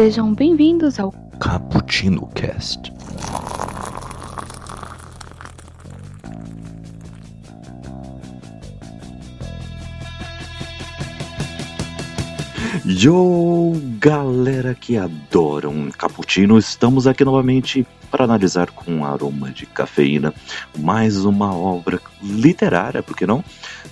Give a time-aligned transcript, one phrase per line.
[0.00, 2.90] Sejam bem-vindos ao Cappuccino Cast.
[12.86, 20.34] Yo, galera que adoram cappuccino, estamos aqui novamente para analisar com aroma de cafeína
[20.76, 23.44] mais uma obra literária, por que não?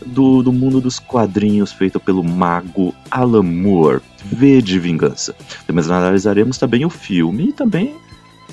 [0.05, 5.35] Do, do mundo dos quadrinhos feita pelo mago Alan Moore, V de Vingança.
[5.73, 7.96] Mas analisaremos também o filme e também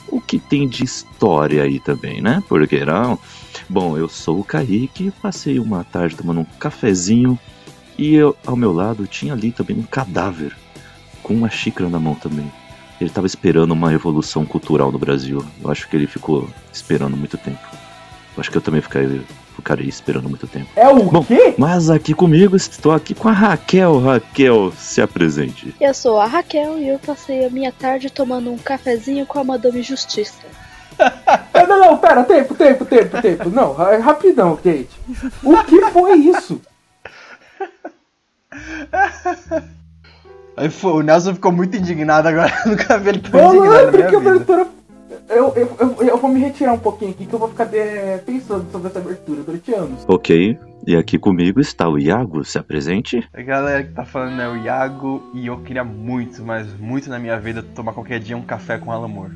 [0.07, 2.43] o que tem de história aí também, né?
[2.47, 3.17] Por que não?
[3.67, 7.39] Bom, eu sou o Kaique, passei uma tarde tomando um cafezinho
[7.97, 10.55] e eu, ao meu lado tinha ali também um cadáver
[11.23, 12.51] com uma xícara na mão também.
[12.99, 15.43] Ele estava esperando uma evolução cultural no Brasil.
[15.61, 17.59] Eu acho que ele ficou esperando muito tempo.
[18.35, 19.21] Eu acho que eu também ficarei,
[19.55, 20.67] ficarei esperando muito tempo.
[20.75, 21.55] É o Bom, quê?
[21.57, 23.99] mas aqui comigo estou aqui com a Raquel.
[23.99, 25.75] Raquel, se apresente.
[25.79, 29.43] Eu sou a Raquel e eu passei a minha tarde tomando um cafezinho com a
[29.43, 30.43] Madame Justiça.
[31.53, 33.49] Não, não, não, pera, tempo, tempo, tempo, tempo.
[33.49, 34.87] Não, ra- rapidão, Kate.
[35.43, 36.61] O que foi isso?
[40.57, 42.51] Aí foi, o Nelson ficou muito indignado agora.
[42.65, 44.67] Eu nunca vi ele tão indignado Malandro, minha que abertura.
[45.27, 48.17] Eu, eu, eu, eu vou me retirar um pouquinho aqui que eu vou ficar é,
[48.19, 50.05] pensando sobre essa abertura durante anos.
[50.07, 52.43] Ok, e aqui comigo está o Iago.
[52.43, 53.27] Se apresente.
[53.33, 57.17] A galera que tá falando é o Iago e eu queria muito, mas muito na
[57.17, 59.33] minha vida tomar qualquer dia um café com Alan Moore.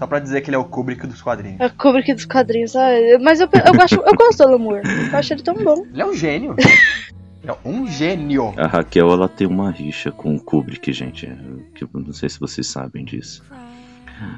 [0.00, 1.60] Só pra dizer que ele é o Kubrick dos quadrinhos.
[1.60, 2.88] A Kubrick dos quadrinhos, ah,
[3.20, 4.80] mas eu, eu, gosto, eu gosto do Alamur.
[5.12, 5.84] Eu acho ele tão bom.
[5.92, 6.56] Ele é um gênio.
[7.44, 8.52] é um gênio.
[8.56, 11.26] A Raquel ela tem uma rixa com o Kubrick, gente.
[11.74, 13.42] Que eu não sei se vocês sabem disso.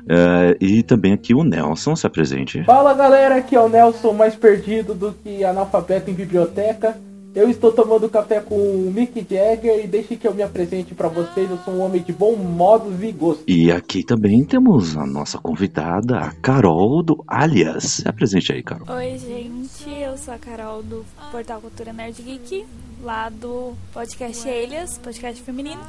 [0.08, 2.62] É, e também aqui o Nelson se apresente.
[2.64, 6.96] Fala galera, aqui é o Nelson, mais perdido do que analfabeto em biblioteca.
[7.34, 11.08] Eu estou tomando café com o Mick Jagger e deixe que eu me apresente pra
[11.08, 11.50] vocês.
[11.50, 13.42] Eu sou um homem de bom modos e gosto.
[13.48, 17.84] E aqui também temos a nossa convidada, a Carol do Alias.
[17.84, 18.86] Se apresente aí, Carol.
[18.94, 22.66] Oi, gente, eu sou a Carol do Portal Cultura Nerd Geek,
[23.02, 25.82] lá do podcast Elias, podcast feminino.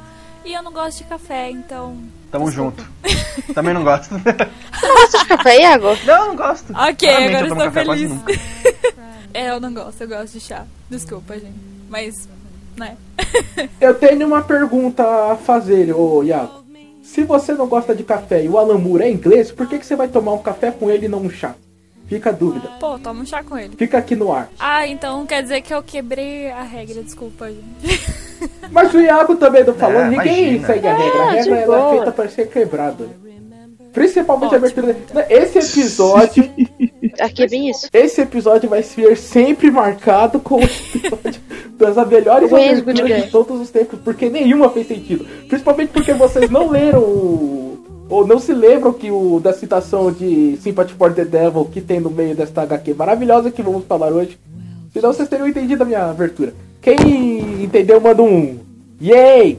[0.44, 1.96] E eu não gosto de café, então.
[2.30, 2.82] Tamo Desculpa.
[2.82, 3.54] junto.
[3.54, 4.10] Também não gosto.
[4.20, 5.96] Gosta de café, Iago?
[6.04, 6.72] não, não gosto.
[6.72, 8.40] Ok, agora eu estou café, quase feliz.
[9.32, 10.66] é, eu não gosto, eu gosto de chá.
[10.90, 11.54] Desculpa, gente.
[11.88, 12.28] Mas,
[12.76, 12.96] né?
[13.80, 16.64] Eu tenho uma pergunta a fazer, ô Iago.
[17.02, 19.86] Se você não gosta de café e o Alan Moore é inglês, por que, que
[19.86, 21.54] você vai tomar um café com ele e não um chá?
[22.06, 22.68] Fica a dúvida.
[22.78, 23.76] Pô, toma um chá com ele.
[23.76, 24.50] Fica aqui no ar.
[24.58, 28.00] Ah, então quer dizer que eu quebrei a regra, desculpa, gente.
[28.70, 30.66] Mas o Iago também não falou, É, ninguém imagina.
[30.66, 31.22] segue a regra.
[31.22, 31.90] A É, regra ela é boa.
[31.96, 33.08] feita para ser quebrada.
[33.92, 34.80] Principalmente a Ótimo.
[34.90, 35.26] abertura.
[35.30, 36.50] Esse episódio,
[37.20, 37.88] Aqui é bem isso.
[37.92, 41.40] esse episódio vai ser sempre marcado como o episódio
[41.78, 45.24] das melhores aberturas de todos os tempos, porque nenhuma fez sentido.
[45.48, 47.63] Principalmente porque vocês não leram o-
[48.08, 52.00] ou não se lembram que o da citação de Sympathy for the Devil que tem
[52.00, 54.38] no meio desta HQ maravilhosa que vamos falar hoje.
[54.92, 56.54] Senão vocês teriam entendido a minha abertura.
[56.80, 58.58] Quem entendeu, manda um
[59.00, 59.58] Yay!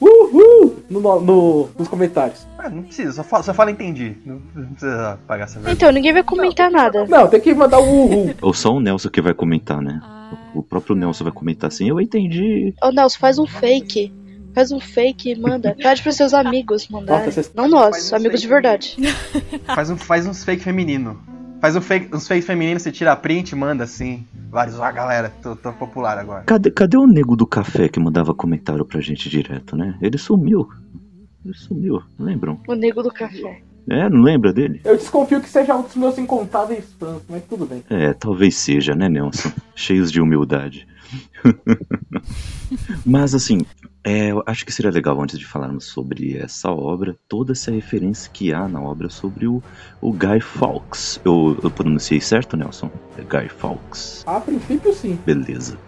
[0.00, 0.74] Uhul!
[0.90, 2.46] No, no- no- nos comentários.
[2.58, 4.16] Ah, não precisa, só fala, só fala entendi.
[4.26, 5.72] Não não precisa pagar essa vergonha.
[5.74, 7.06] Então, ninguém vai comentar nada.
[7.06, 8.34] Não, tem que mandar um uhul.
[8.42, 10.00] Ou só o Nelson que vai comentar, né?
[10.54, 12.74] O próprio Nelson vai comentar assim, eu entendi.
[12.82, 14.12] Ô, Nelson, faz um fake.
[14.54, 15.74] Faz um fake e manda.
[15.74, 17.26] Pede pros seus amigos mandarem.
[17.26, 18.96] Nossa, Não nós, um amigos de verdade.
[19.66, 21.20] Faz, um, faz uns fake feminino.
[21.60, 24.24] Faz um fake, uns fake feminino, você tira a print e manda assim.
[24.50, 26.44] Vários, ah galera, tô, tô popular agora.
[26.44, 29.98] Cadê, cadê o nego do café que mandava comentário pra gente direto, né?
[30.00, 30.68] Ele sumiu.
[31.44, 32.60] Ele sumiu, lembram?
[32.68, 33.62] O nego do café.
[33.88, 34.80] É, não lembra dele?
[34.84, 37.82] Eu desconfio que seja um dos meus incontáveis fãs, mas tudo bem.
[37.90, 39.50] É, talvez seja, né, Nelson?
[39.74, 40.86] Cheios de humildade.
[43.04, 43.60] Mas assim,
[44.04, 48.30] é, eu acho que seria legal antes de falarmos sobre essa obra, toda essa referência
[48.30, 49.62] que há na obra sobre o,
[50.00, 51.18] o Guy Fawkes.
[51.24, 52.90] Eu, eu pronunciei certo, Nelson?
[53.16, 54.22] É Guy Fawkes.
[54.26, 55.18] A princípio, sim.
[55.24, 55.78] Beleza.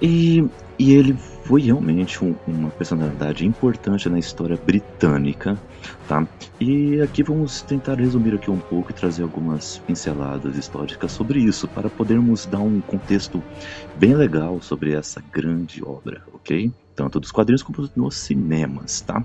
[0.00, 0.42] E,
[0.78, 1.14] e ele
[1.46, 5.60] foi realmente um- uma personalidade importante na história britânica,
[6.06, 6.26] tá?
[6.58, 11.68] E aqui vamos tentar resumir aqui um pouco e trazer algumas pinceladas históricas sobre isso,
[11.68, 13.46] para podermos dar um contexto
[13.94, 16.72] bem legal sobre essa grande obra, ok?
[16.94, 19.22] Tanto dos quadrinhos como nos cinemas, tá?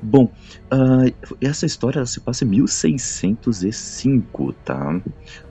[0.00, 0.32] Bom,
[0.70, 1.04] ah,
[1.40, 5.00] essa história se passa em 1605, tá?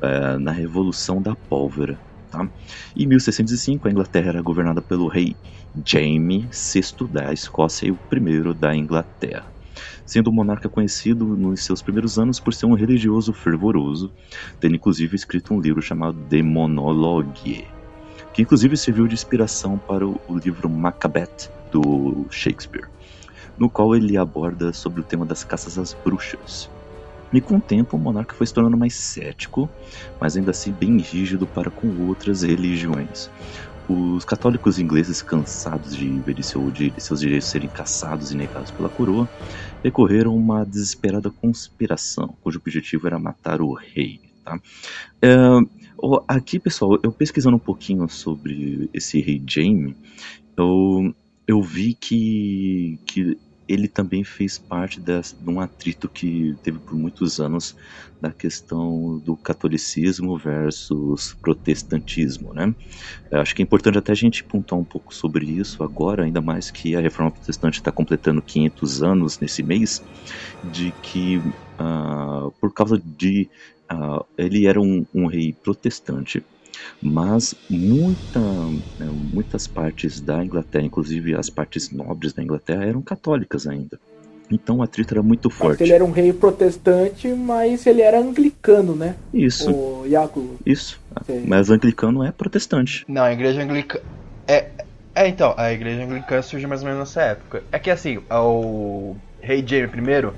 [0.02, 2.50] Ah, na Revolução da Pólvora, tá?
[2.96, 5.38] Em 1605, a Inglaterra era governada pelo rei
[5.84, 9.52] Jaime VI da Escócia e o primeiro da Inglaterra.
[10.06, 14.14] Sendo um monarca conhecido nos seus primeiros anos por ser um religioso fervoroso,
[14.60, 17.68] tendo inclusive escrito um livro chamado De Monologue,
[18.34, 22.88] que inclusive serviu de inspiração para o livro Macbeth do Shakespeare.
[23.58, 26.72] no qual ele aborda sobre o tema das caças às bruxas.
[27.34, 29.74] E com o tempo, o monarca foi se tornando mais cético,
[30.20, 33.30] mas ainda assim bem rígido para com outras religiões.
[33.88, 38.90] Os católicos ingleses, cansados de ver seu, de seus direitos serem caçados e negados pela
[38.90, 39.30] coroa,
[39.84, 44.20] recorreram a uma desesperada conspiração, cujo objetivo era matar o rei.
[44.44, 44.60] Tá?
[45.22, 45.36] É,
[46.28, 49.96] aqui, pessoal, eu pesquisando um pouquinho sobre esse rei Jaime,
[50.58, 51.14] eu,
[51.48, 56.96] eu vi que, que ele também fez parte desse, de um atrito que teve por
[56.96, 57.76] muitos anos
[58.22, 62.74] da questão do catolicismo versus protestantismo, né?
[63.30, 66.42] Eu acho que é importante até a gente pontuar um pouco sobre isso agora, ainda
[66.42, 70.04] mais que a Reforma Protestante está completando 500 anos nesse mês,
[70.72, 73.50] de que uh, por causa de
[73.92, 76.44] uh, ele era um, um rei protestante
[77.02, 78.40] mas muita,
[79.00, 84.00] né, muitas partes da Inglaterra, inclusive as partes nobres da Inglaterra, eram católicas ainda.
[84.52, 85.82] Então o atrito era muito forte.
[85.84, 89.16] Ele era um rei protestante, mas ele era anglicano, né?
[89.34, 89.72] Isso.
[89.72, 90.58] O Iago.
[90.66, 91.02] Isso.
[91.26, 91.46] Sim.
[91.48, 93.04] Mas anglicano é protestante.
[93.08, 94.04] Não, a igreja anglicana.
[94.48, 94.70] É,
[95.16, 97.64] é, então, a igreja anglicana surge mais ou menos nessa época.
[97.72, 100.32] É que assim, o rei Jaime I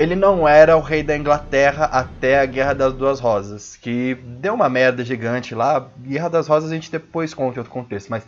[0.00, 4.54] ele não era o rei da Inglaterra até a Guerra das Duas Rosas, que deu
[4.54, 5.90] uma merda gigante lá.
[5.98, 8.22] Guerra das Rosas a gente depois conta em outro contexto, mas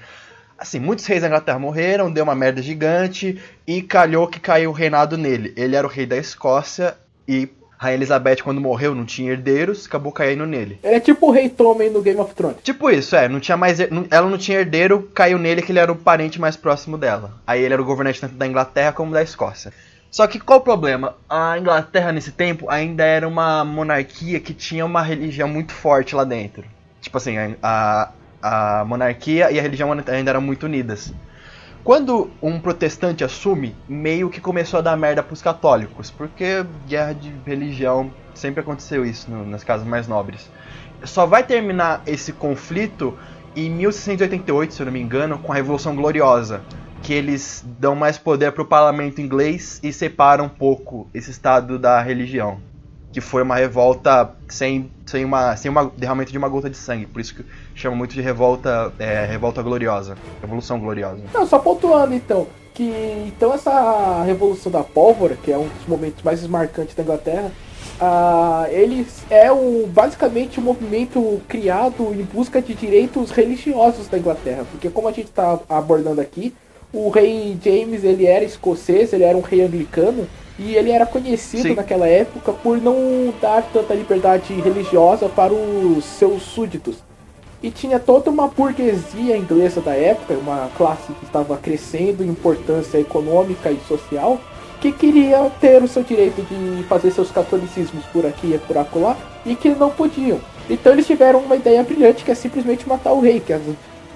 [0.59, 4.75] assim, muitos reis da Inglaterra morreram, deu uma merda gigante e calhou que caiu o
[4.75, 5.55] reinado nele.
[5.57, 6.95] Ele era o rei da Escócia
[7.27, 7.49] e
[7.79, 10.79] Rainha Elizabeth, quando morreu, não tinha herdeiros, acabou caindo nele.
[10.85, 12.59] Ele é tipo o rei Tommen no Game of Thrones.
[12.63, 13.31] Tipo isso, é.
[13.31, 13.81] Não tinha mais.
[13.81, 17.33] Ela não tinha herdeiro, caiu nele que ele era o parente mais próximo dela.
[17.47, 19.73] Aí ele era o governante tanto da Inglaterra como da Escócia.
[20.13, 21.17] Só que qual o problema?
[21.27, 26.23] A Inglaterra nesse tempo ainda era uma monarquia que tinha uma religião muito forte lá
[26.23, 26.65] dentro.
[27.01, 28.11] Tipo assim, a,
[28.43, 31.15] a monarquia e a religião ainda eram muito unidas.
[31.83, 37.33] Quando um protestante assume, meio que começou a dar merda pros católicos, porque guerra de
[37.47, 40.51] religião sempre aconteceu isso no, nas casas mais nobres.
[41.05, 43.19] Só vai terminar esse conflito
[43.57, 46.61] em 1688, se eu não me engano, com a Revolução Gloriosa,
[47.03, 51.79] que eles dão mais poder para o parlamento inglês e separam um pouco esse estado
[51.79, 52.59] da religião.
[53.13, 57.05] Que foi uma revolta sem, sem, uma, sem uma derramamento de uma gota de sangue.
[57.05, 57.45] Por isso que
[57.75, 60.17] chama muito de revolta, é, revolta gloriosa.
[60.41, 61.21] Revolução gloriosa.
[61.35, 62.47] Não, só pontuando então.
[62.73, 62.91] Que
[63.27, 67.53] então essa revolução da pólvora, que é um dos momentos mais marcantes da Inglaterra,
[68.01, 74.65] uh, é o, basicamente um movimento criado em busca de direitos religiosos da Inglaterra.
[74.71, 76.55] Porque como a gente está abordando aqui,
[76.93, 80.27] o rei James ele era escocês, ele era um rei anglicano
[80.59, 81.75] e ele era conhecido Sim.
[81.75, 86.97] naquela época por não dar tanta liberdade religiosa para os seus súditos.
[87.63, 92.99] E tinha toda uma burguesia inglesa da época, uma classe que estava crescendo em importância
[92.99, 94.39] econômica e social,
[94.81, 99.17] que queria ter o seu direito de fazer seus catolicismos por aqui e por acolá,
[99.47, 100.41] e que não podiam.
[100.69, 103.63] Então eles tiveram uma ideia brilhante que é simplesmente matar o rei, que as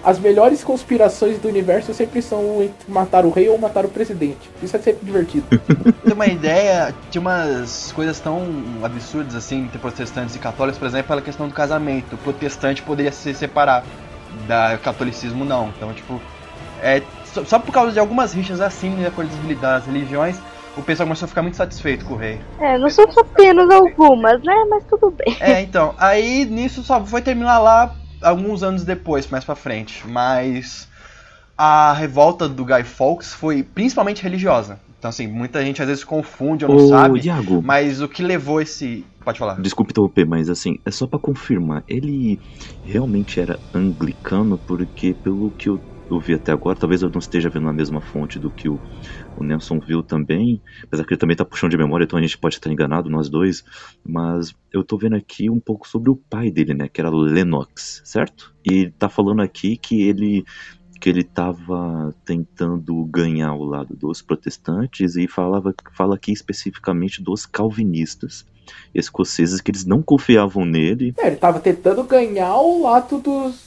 [0.05, 4.51] as melhores conspirações do universo sempre são entre matar o rei ou matar o presidente.
[4.63, 5.47] Isso é sempre divertido.
[6.05, 8.47] Tem uma ideia, tinha umas coisas tão
[8.83, 12.15] absurdas assim entre protestantes e católicos, por exemplo, a questão do casamento.
[12.15, 13.85] O protestante poderia se separar,
[14.47, 15.69] da catolicismo não.
[15.77, 16.21] Então, tipo,
[16.83, 20.39] é, só por causa de algumas rixas assim de acordo das religiões,
[20.77, 22.39] o pessoal começou a ficar muito satisfeito com o rei.
[22.61, 24.55] É, não são apenas algumas, né?
[24.69, 25.37] Mas tudo bem.
[25.41, 30.07] É, então, aí nisso só foi terminar lá alguns anos depois, mais para frente.
[30.07, 30.89] Mas
[31.57, 34.79] a revolta do Guy Fawkes foi principalmente religiosa.
[34.99, 37.23] Então, assim, muita gente às vezes confunde ou não Ô, sabe.
[37.63, 39.05] Mas o que levou esse.
[39.25, 39.61] Pode falar.
[39.61, 41.85] Desculpe interromper, mas assim, é só para confirmar.
[41.89, 42.41] Ele
[42.83, 47.49] realmente era anglicano, porque pelo que eu eu vi até agora, talvez eu não esteja
[47.49, 48.81] vendo a mesma fonte do que o,
[49.37, 52.39] o Nelson viu também, apesar que ele também está puxando de memória, então a gente
[52.39, 53.65] pode estar enganado, nós dois,
[54.05, 58.03] mas eu estou vendo aqui um pouco sobre o pai dele, né, que era Lennox,
[58.05, 58.55] certo?
[58.65, 60.45] E está falando aqui que ele
[60.99, 67.45] que ele estava tentando ganhar o lado dos protestantes e falava fala aqui especificamente dos
[67.45, 68.47] calvinistas
[68.95, 71.15] escoceses que eles não confiavam nele.
[71.19, 73.66] É, ele estava tentando ganhar o lado dos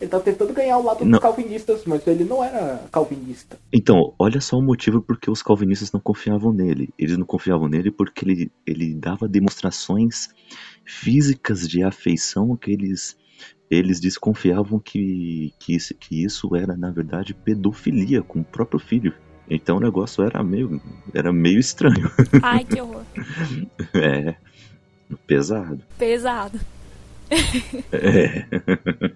[0.00, 1.12] ele tá tentando ganhar o lado não.
[1.12, 3.58] dos calvinistas, mas ele não era calvinista.
[3.70, 6.88] Então, olha só o motivo porque os calvinistas não confiavam nele.
[6.98, 10.30] Eles não confiavam nele porque ele, ele dava demonstrações
[10.86, 13.14] físicas de afeição que eles,
[13.70, 19.12] eles desconfiavam que, que, isso, que isso era, na verdade, pedofilia com o próprio filho.
[19.50, 20.80] Então o negócio era meio,
[21.12, 22.10] era meio estranho.
[22.42, 23.02] Ai, que horror.
[23.94, 24.36] é,
[25.26, 25.82] pesado.
[25.98, 26.58] Pesado.
[27.92, 28.44] É.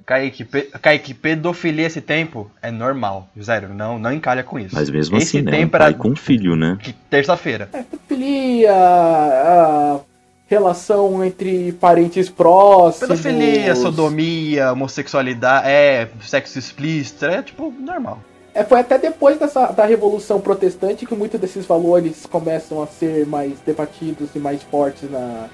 [0.05, 0.63] Kaique, pe...
[0.81, 3.29] Kaique, pedofilia esse tempo é normal.
[3.41, 4.75] Zero, não, não encalha com isso.
[4.75, 5.53] Mas mesmo esse assim, né?
[5.53, 6.79] Um tempo pai era com filho, né?
[7.09, 7.69] terça-feira.
[7.73, 10.01] É, pedofilia, a
[10.47, 13.21] relação entre parentes próximos.
[13.21, 18.21] Pedofilia, sodomia, homossexualidade, é, sexo explícito, é tipo normal.
[18.55, 23.27] É, foi até depois dessa, da Revolução Protestante que muitos desses valores começam a ser
[23.27, 25.49] mais debatidos e mais fortes na,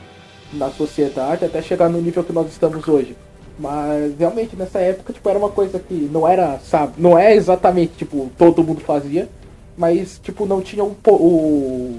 [0.53, 3.17] na sociedade, até chegar no nível que nós estamos hoje.
[3.59, 7.93] Mas realmente nessa época tipo, era uma coisa que não era, sabe, não é exatamente
[7.97, 9.29] tipo todo mundo fazia,
[9.77, 11.99] mas tipo não tinha um o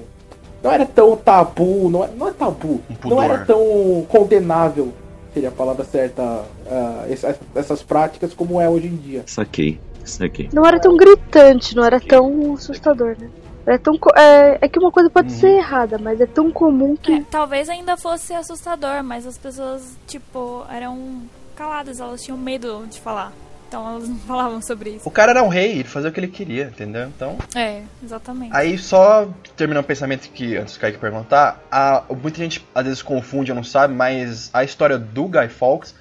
[0.63, 4.89] não era tão tabu, não é, não é tabu, Um não era tão condenável,
[5.33, 9.23] seria a palavra certa, ah, essa- essas práticas como é hoje em dia.
[9.25, 10.49] Saquei, saquei.
[10.53, 13.27] Não era tão gritante, não era tão assustador, né?
[13.65, 15.39] Era tão co- é, é que uma coisa pode Uhum.
[15.39, 17.13] ser errada, mas é tão comum que.
[17.13, 21.21] É, talvez ainda fosse assustador, mas as pessoas, tipo, eram
[21.55, 23.31] caladas, elas tinham medo de falar.
[23.67, 25.07] Então elas não falavam sobre isso.
[25.07, 27.07] O cara era um rei, ele fazia o que ele queria, entendeu?
[27.07, 28.53] Então, É, exatamente.
[28.55, 33.01] Aí só terminando o pensamento que antes do Kaique perguntar, a, muita gente às vezes
[33.01, 35.95] confunde ou não sabe, mas a história do Guy Fawkes,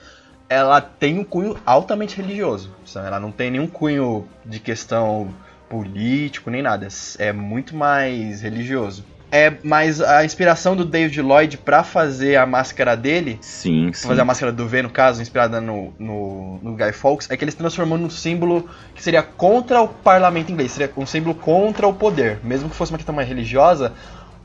[0.49, 2.71] ela tem um cunho altamente religioso.
[2.85, 3.07] sabe?
[3.07, 5.33] Ela não tem nenhum cunho de questão
[5.71, 6.89] político nem nada.
[7.19, 9.05] É muito mais religioso.
[9.33, 14.09] É, mas a inspiração do David Lloyd pra fazer a máscara dele Sim, pra sim.
[14.09, 17.45] fazer a máscara do V, no caso, inspirada no, no, no Guy Fawkes, é que
[17.45, 21.87] ele se transformou num símbolo que seria contra o parlamento inglês, seria um símbolo contra
[21.87, 22.41] o poder.
[22.43, 23.93] Mesmo que fosse uma questão mais religiosa,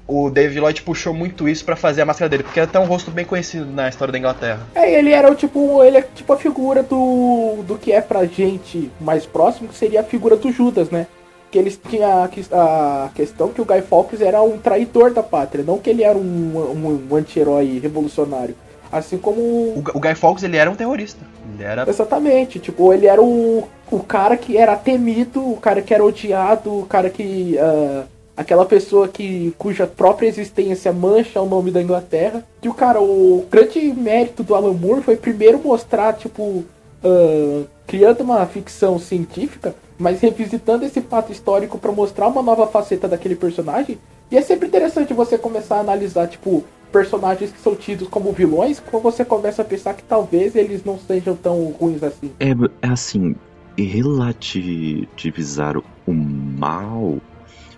[0.08, 2.86] o David Lloyd puxou muito isso pra fazer a máscara dele, porque é até um
[2.86, 4.60] rosto bem conhecido na história da Inglaterra.
[4.76, 8.24] É, ele era o tipo, ele é tipo a figura do, do que é pra
[8.26, 11.08] gente mais próximo, que seria a figura do Judas, né?
[11.56, 15.24] Que eles tinham a, ques- a questão que o Guy Fawkes era um traidor da
[15.24, 18.54] pátria, não que ele era um, um, um anti-herói revolucionário.
[18.92, 19.40] Assim como.
[19.40, 21.22] O, o Guy Fawkes, ele era um terrorista.
[21.54, 21.90] Ele era...
[21.90, 26.80] Exatamente, tipo, ele era o, o cara que era temido, o cara que era odiado,
[26.80, 27.58] o cara que.
[27.58, 28.04] ah,
[28.36, 32.44] aquela pessoa que cuja própria existência mancha o nome da Inglaterra.
[32.62, 36.66] E o cara, o grande mérito do Alan Moore foi primeiro mostrar, tipo,
[37.02, 43.08] ah, criando uma ficção científica, mas revisitando esse fato histórico pra mostrar uma nova faceta
[43.08, 43.98] daquele personagem.
[44.30, 48.80] E é sempre interessante você começar a analisar, tipo, personagens que são tidos como vilões,
[48.80, 52.32] quando você começa a pensar que talvez eles não sejam tão ruins assim.
[52.40, 53.36] É, é assim,
[53.78, 57.20] relativizar o mal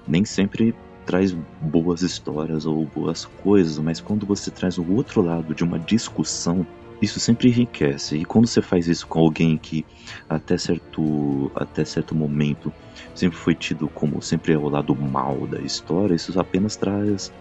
[0.07, 0.73] nem sempre
[1.05, 5.79] traz boas histórias ou boas coisas, mas quando você traz o outro lado de uma
[5.79, 6.65] discussão,
[7.01, 8.17] isso sempre enriquece.
[8.17, 9.85] E quando você faz isso com alguém que
[10.27, 12.73] até certo, até certo momento
[13.13, 17.31] sempre foi tido como sempre é o lado mal da história, isso apenas traz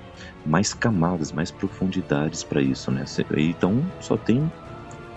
[0.45, 3.05] mais camadas, mais profundidades para isso, né?
[3.37, 4.51] Então só tem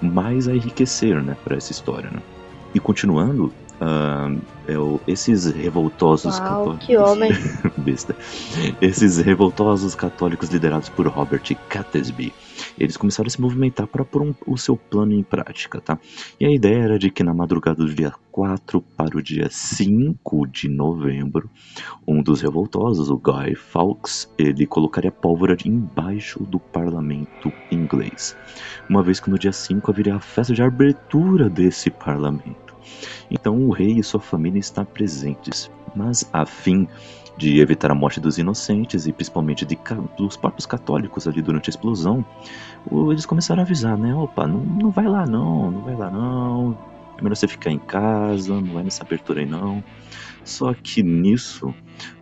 [0.01, 2.22] mais a enriquecer, né, para essa história, né?
[2.74, 4.29] E continuando, ah,
[4.67, 6.86] é o- esses revoltosos Uau, católicos.
[6.86, 7.31] que homem.
[7.77, 8.15] Besta.
[8.81, 12.34] Esses revoltosos católicos liderados por Robert Catesby,
[12.79, 16.00] eles começaram a se movimentar para pôr um- o seu plano em prática, tá?
[16.39, 20.48] E a ideia era de que na madrugada do dia 4 para o dia 5
[20.48, 21.50] de novembro,
[22.07, 28.36] um dos revoltosos, o Guy Fawkes, ele colocaria pólvora embaixo do parlamento inglês.
[28.89, 32.75] Uma vez que no dia 5 haveria a festa de abertura desse parlamento.
[33.29, 36.88] Então o rei e sua família estão presentes, mas a fim
[37.39, 39.79] de evitar a morte dos inocentes e principalmente de,
[40.17, 42.25] dos próprios católicos ali durante a explosão,
[43.12, 44.13] eles começaram a avisar, né?
[44.15, 46.77] Opa, não, não vai lá não, não vai lá não,
[47.17, 49.83] é melhor você ficar em casa, não vai nessa abertura aí não.
[50.43, 51.74] Só que nisso,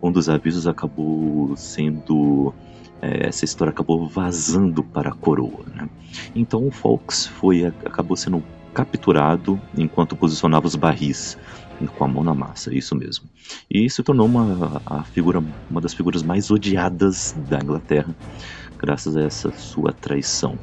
[0.02, 2.52] um dos avisos acabou sendo.
[3.00, 5.88] é, essa história acabou vazando para a coroa, né?
[6.34, 8.42] Então o Fox foi, acabou sendo
[8.74, 11.38] capturado enquanto posicionava os barris
[11.96, 13.28] com a mão na massa, isso mesmo.
[13.70, 18.14] E se tornou uma, a figura, uma das figuras mais odiadas da Inglaterra,
[18.78, 20.58] graças a essa sua traição.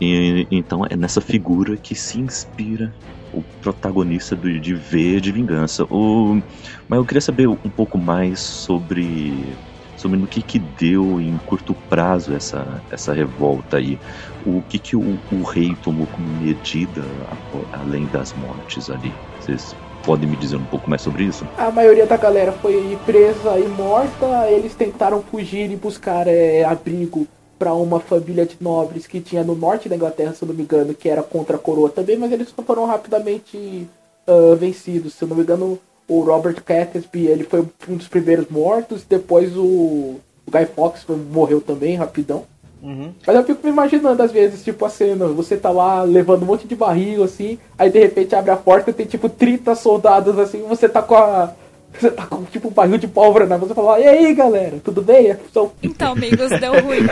[0.00, 2.94] E, então é nessa figura que se inspira
[3.32, 5.84] o protagonista do, de V de Vingança.
[5.90, 6.40] O,
[6.88, 9.58] mas eu queria saber um pouco mais sobre
[9.96, 13.98] sobre no que que deu em curto prazo essa, essa revolta aí.
[14.46, 19.12] O que que o, o rei tomou como medida a- além das mortes ali?
[19.40, 19.74] Vocês
[20.04, 21.44] podem me dizer um pouco mais sobre isso?
[21.56, 27.26] A maioria da galera foi presa e morta, eles tentaram fugir e buscar é, abrigo
[27.58, 30.62] para uma família de nobres que tinha no norte da Inglaterra, se eu não me
[30.62, 33.88] engano, que era contra a coroa também, mas eles foram rapidamente
[34.26, 35.14] ah, vencidos.
[35.14, 39.56] Se eu não me engano, o Robert Catesby ele foi um dos primeiros mortos, depois
[39.56, 42.44] o, o Guy Fawkes morreu também, rapidão.
[42.82, 43.12] Uhum.
[43.26, 46.46] Mas eu fico me imaginando, às vezes, tipo, a cena, você tá lá levando um
[46.46, 50.38] monte de barril, assim, aí de repente abre a porta e tem, tipo, 30 soldados,
[50.38, 51.52] assim, você tá com a...
[51.92, 54.78] Você tá com, tipo, um barril de pólvora na mão, você fala, e aí, galera,
[54.84, 55.34] tudo bem?
[55.52, 55.72] São...
[55.82, 57.06] Então, amigos, deu ruim.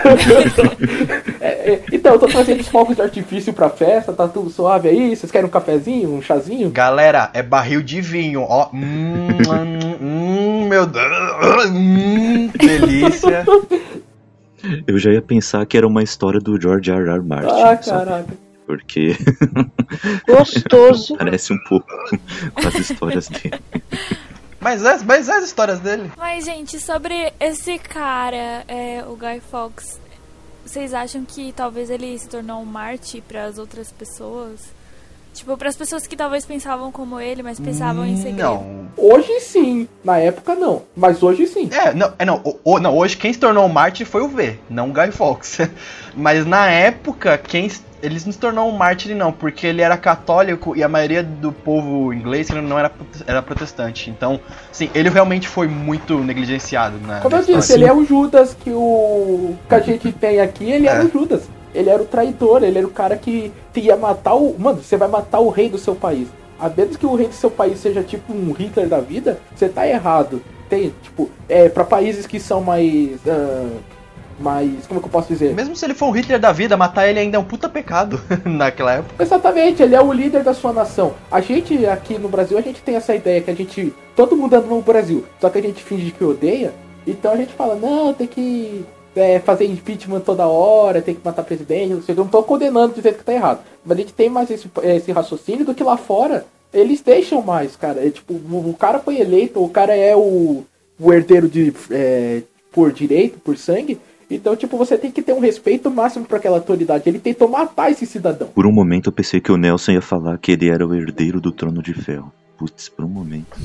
[1.40, 4.88] É, é, então, eu tô trazendo os fogos de artifício pra festa, tá tudo suave
[4.88, 6.70] aí, vocês querem um cafezinho, um chazinho?
[6.70, 8.68] Galera, é barril de vinho, ó.
[8.72, 9.28] Hum,
[10.00, 11.70] hum, meu Deus.
[11.70, 13.44] Hum, que delícia.
[14.86, 17.08] Eu já ia pensar que era uma história do George R.
[17.08, 17.22] R.
[17.22, 17.48] Martin.
[17.50, 18.06] Ah, sabe?
[18.06, 18.46] caraca.
[18.66, 19.16] Porque
[20.26, 21.16] Gostoso.
[21.18, 21.86] parece um pouco
[22.54, 23.60] com as histórias dele.
[24.66, 26.10] Mas é, mas as histórias dele.
[26.16, 30.00] Mas, gente, sobre esse cara, é, o Guy Fawkes,
[30.64, 34.74] vocês acham que talvez ele se tornou um Marte para as outras pessoas?
[35.36, 38.38] Tipo, para as pessoas que talvez pensavam como ele, mas pensavam em segredo.
[38.42, 38.86] Não.
[38.96, 41.68] Hoje sim, na época não, mas hoje sim.
[41.70, 44.28] É, não, é, não, o- o- não, hoje quem se tornou o Marte foi o
[44.28, 45.58] V, não o Guy Fawkes.
[46.16, 49.98] Mas na época, quem s- ele não se tornou um mártir não, porque ele era
[49.98, 52.90] católico e a maioria do povo inglês não era,
[53.26, 54.08] era protestante.
[54.08, 54.40] Então,
[54.72, 58.70] sim, ele realmente foi muito negligenciado na Como eu disse, ele é o Judas que
[58.70, 61.04] o que a gente tem aqui, ele era É.
[61.04, 61.42] o Judas.
[61.76, 64.58] Ele era o traidor, ele era o cara que ia matar o.
[64.58, 66.28] Mano, você vai matar o rei do seu país.
[66.58, 69.68] A menos que o rei do seu país seja tipo um Hitler da vida, você
[69.68, 70.42] tá errado.
[70.70, 73.20] Tem, tipo, é, pra países que são mais.
[73.28, 73.68] ah,
[74.38, 74.86] mais.
[74.86, 75.54] Como é que eu posso dizer?
[75.54, 78.20] Mesmo se ele for um Hitler da vida, matar ele ainda é um puta pecado
[78.44, 79.22] naquela época.
[79.22, 81.14] Exatamente, ele é o líder da sua nação.
[81.30, 83.94] A gente aqui no Brasil, a gente tem essa ideia que a gente.
[84.14, 86.72] Todo mundo anda no Brasil, só que a gente finge que odeia.
[87.06, 88.84] Então a gente fala, não, tem que
[89.16, 92.04] é, fazer impeachment toda hora, tem que matar presidente.
[92.04, 93.60] Seja, eu não tô condenando dizendo que tá errado.
[93.84, 96.46] Mas a gente tem mais esse, esse raciocínio do que lá fora.
[96.72, 98.06] Eles deixam mais, cara.
[98.06, 100.64] É, tipo, o, cara foi eleito, o cara é o,
[101.00, 103.98] o herdeiro de, é, por direito, por sangue.
[104.30, 107.08] Então, tipo, você tem que ter um respeito máximo pra aquela autoridade.
[107.08, 108.48] Ele tentou matar esse cidadão.
[108.48, 111.40] Por um momento eu pensei que o Nelson ia falar que ele era o herdeiro
[111.40, 112.32] do trono de ferro.
[112.56, 113.56] Putz, por um momento.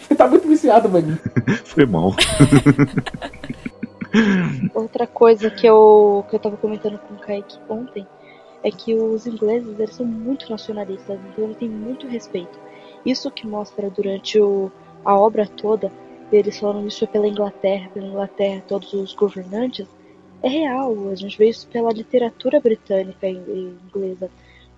[0.00, 1.18] Você tá muito viciado, maninho.
[1.64, 2.14] Foi mal.
[4.74, 8.06] Outra coisa que eu, que eu tava comentando com o Kaique ontem
[8.62, 12.58] é que os ingleses eles são muito nacionalistas, então eles têm muito respeito.
[13.04, 14.70] Isso que mostra durante o,
[15.04, 15.90] a obra toda,
[16.30, 19.86] eles falando isso é pela Inglaterra, pela Inglaterra, todos os governantes,
[20.42, 21.08] é real.
[21.08, 24.30] A gente vê isso pela literatura britânica e e inglesa,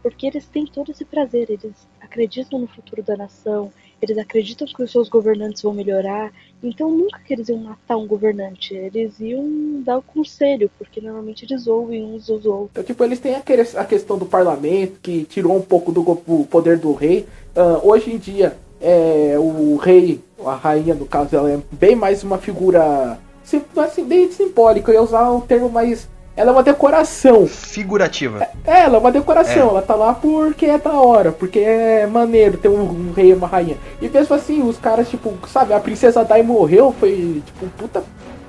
[0.03, 4.83] porque eles têm todo esse prazer, eles acreditam no futuro da nação, eles acreditam que
[4.83, 9.83] os seus governantes vão melhorar, então nunca que eles iam matar um governante, eles iam
[9.85, 12.71] dar o conselho, porque normalmente eles ouvem uns dos outros.
[12.73, 16.05] Então, tipo, eles têm aquele, a questão do parlamento, que tirou um pouco do
[16.45, 17.27] poder do rei.
[17.57, 22.23] Ah, hoje em dia, é, o rei, a rainha, no caso, ela é bem mais
[22.23, 24.91] uma figura sim- assim, bem simbólica.
[24.91, 26.09] Eu ia usar um termo mais.
[26.37, 27.47] Ela é uma decoração.
[27.47, 28.47] Figurativa.
[28.67, 29.71] É, ela é uma decoração, É.
[29.71, 33.35] ela tá lá porque é da hora, porque é maneiro ter um, um rei e
[33.35, 33.77] uma rainha.
[34.03, 38.03] E mesmo assim, os caras, tipo, sabe, a princesa Dai morreu, foi tipo, puta.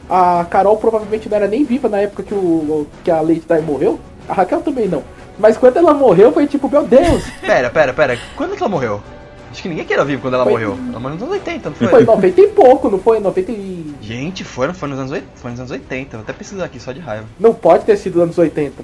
[0.10, 3.62] A Carol provavelmente não era nem viva na época que, o, que a Lady Di
[3.62, 4.00] morreu.
[4.28, 5.04] A Raquel também não.
[5.38, 8.18] Mas quando ela morreu, foi tipo, meu Deus, Pera, pera, pera.
[8.36, 9.02] Quando que ela morreu?
[9.56, 10.78] Acho que ninguém que era vivo quando ela Foi- morreu.
[10.90, 11.88] Ela morreu nos anos 80, não foi?
[11.88, 13.22] foi 90 e pouco, não foi?
[13.22, 13.96] 90 e...
[14.02, 16.18] Gente, foram, foi nos anos 80, foi nos anos 80.
[16.18, 17.26] Vou até pesquisar aqui só de raiva.
[17.40, 18.84] Não pode ter sido anos 80.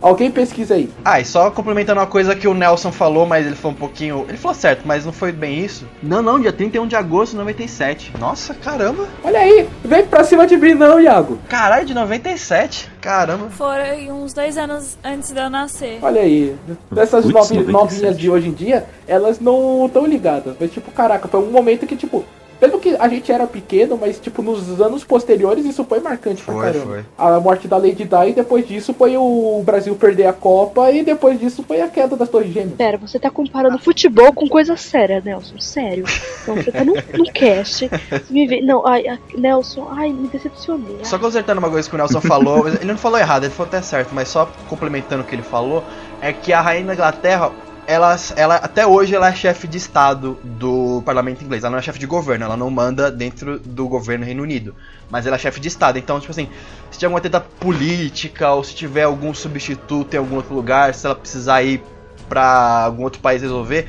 [0.00, 0.88] Alguém pesquisa aí.
[1.04, 4.24] Ah, e só complementando uma coisa que o Nelson falou, mas ele falou um pouquinho.
[4.28, 5.86] Ele falou certo, mas não foi bem isso.
[6.02, 8.12] Não, não, dia 31 de agosto de 97.
[8.18, 9.06] Nossa, caramba.
[9.22, 11.38] Olha aí, vem pra cima de mim não, Iago.
[11.48, 12.90] Caralho, de 97.
[13.00, 13.50] Caramba.
[13.50, 15.98] Foram uns dois anos antes de eu nascer.
[16.02, 16.56] Olha aí,
[16.96, 17.72] essas Putz, novi- 97.
[17.72, 20.54] novinhas de hoje em dia, elas não estão ligadas.
[20.58, 22.24] Mas, tipo, caraca, foi um momento que, tipo,
[22.60, 26.54] mesmo que a gente era pequeno, mas, tipo, nos anos posteriores isso foi marcante pra
[26.54, 26.86] Foi, caramba.
[26.86, 27.04] foi.
[27.16, 31.02] A morte da Lady Di, e depois disso foi o Brasil perder a Copa, e
[31.02, 32.74] depois disso foi a queda das Torres Gêmeas.
[32.76, 36.04] Pera, você tá comparando futebol com coisa séria, Nelson, sério.
[36.42, 37.90] Então, você tá num, num cast,
[38.28, 38.60] me vê...
[38.60, 40.98] Não, ai, ai, Nelson, ai, me decepcionei.
[41.02, 43.82] Só consertando uma coisa que o Nelson falou, ele não falou errado, ele falou até
[43.82, 45.82] certo, mas só complementando o que ele falou,
[46.20, 47.50] é que a rainha da Inglaterra,
[47.86, 51.82] ela, ela até hoje ela é chefe de estado do parlamento inglês, ela não é
[51.82, 54.74] chefe de governo, ela não manda dentro do governo Reino Unido,
[55.10, 56.48] mas ela é chefe de estado, então tipo assim,
[56.90, 61.06] se tiver alguma treta política ou se tiver algum substituto em algum outro lugar, se
[61.06, 61.82] ela precisar ir
[62.28, 63.88] pra algum outro país resolver,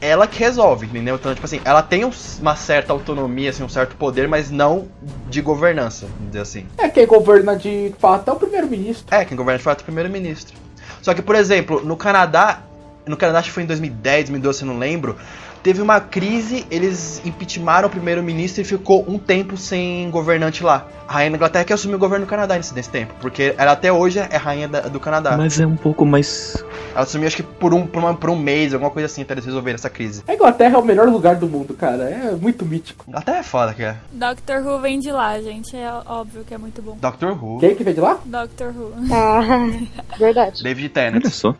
[0.00, 1.16] ela que resolve, entendeu?
[1.16, 4.86] Então, tipo assim, ela tem um- uma certa autonomia, assim, um certo poder, mas não
[5.28, 6.66] de governança, vamos dizer assim.
[6.78, 9.06] É, quem governa de fato é o primeiro-ministro.
[9.10, 10.56] É, quem governa de fato é o primeiro-ministro.
[11.02, 12.60] Só que, por exemplo, no Canadá,
[13.08, 15.16] no Canadá acho que foi em 2010, 2012, se eu não lembro,
[15.62, 20.86] teve uma crise, eles impeachmaram o primeiro-ministro e ficou um tempo sem governante lá.
[21.08, 23.72] A rainha da Inglaterra que assumiu o governo do Canadá nesse, nesse tempo, porque ela
[23.72, 25.36] até hoje é rainha da- do Canadá.
[25.38, 26.62] Mas é um pouco mais.
[26.92, 29.32] Ela assumiu acho que por um, por, uma- por um mês, alguma coisa assim, até
[29.32, 30.22] eles resolverem essa crise.
[30.28, 32.04] A Inglaterra é o melhor lugar do mundo, cara.
[32.10, 33.06] É muito mítico.
[33.12, 33.98] Até é foda, cara.
[34.12, 35.74] Doctor Who vem de lá, gente.
[35.74, 36.98] É óbvio que é muito bom.
[37.00, 38.18] Doctor Who, Quem que veio de lá?
[38.26, 38.92] Doctor Who.
[39.10, 39.40] Ah,
[40.18, 40.62] verdade.
[40.62, 41.26] David Olha Tennant.
[41.32, 41.54] só.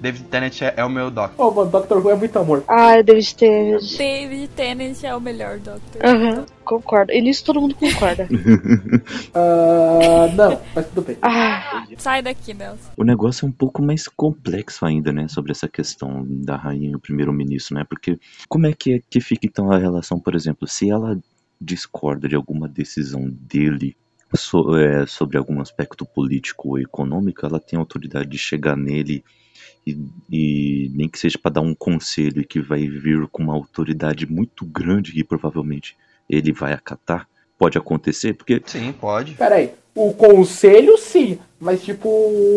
[0.00, 1.46] David Tennant é, é o meu Doctor.
[1.46, 2.64] Ô, mano, Doctor Who é muito amor.
[2.68, 3.82] Ah, David Tennant.
[3.96, 6.04] David Tennant é o melhor Doctor.
[6.04, 7.12] Aham, concordo.
[7.12, 8.28] E nisso todo mundo concorda.
[9.34, 11.16] Ah, não, mas tudo bem.
[11.22, 12.90] Ah, Sai daqui, Nelson.
[12.96, 16.94] O negócio é um pouco mais complexo ainda, né, sobre essa questão da rainha e
[16.96, 17.84] o primeiro-ministro, né?
[17.88, 21.18] Porque como é que, é que fica então a relação, por exemplo, se ela
[21.60, 23.96] discorda de alguma decisão dele
[24.34, 29.24] so- é, sobre algum aspecto político ou econômico, ela tem autoridade de chegar nele
[29.86, 29.96] e,
[30.30, 34.26] e nem que seja para dar um conselho e que vai vir com uma autoridade
[34.26, 35.96] muito grande que provavelmente
[36.28, 37.28] ele vai acatar.
[37.56, 39.34] Pode acontecer, porque Sim, pode.
[39.34, 39.70] Pera aí.
[39.94, 41.38] O conselho, sim.
[41.58, 42.08] Mas, tipo,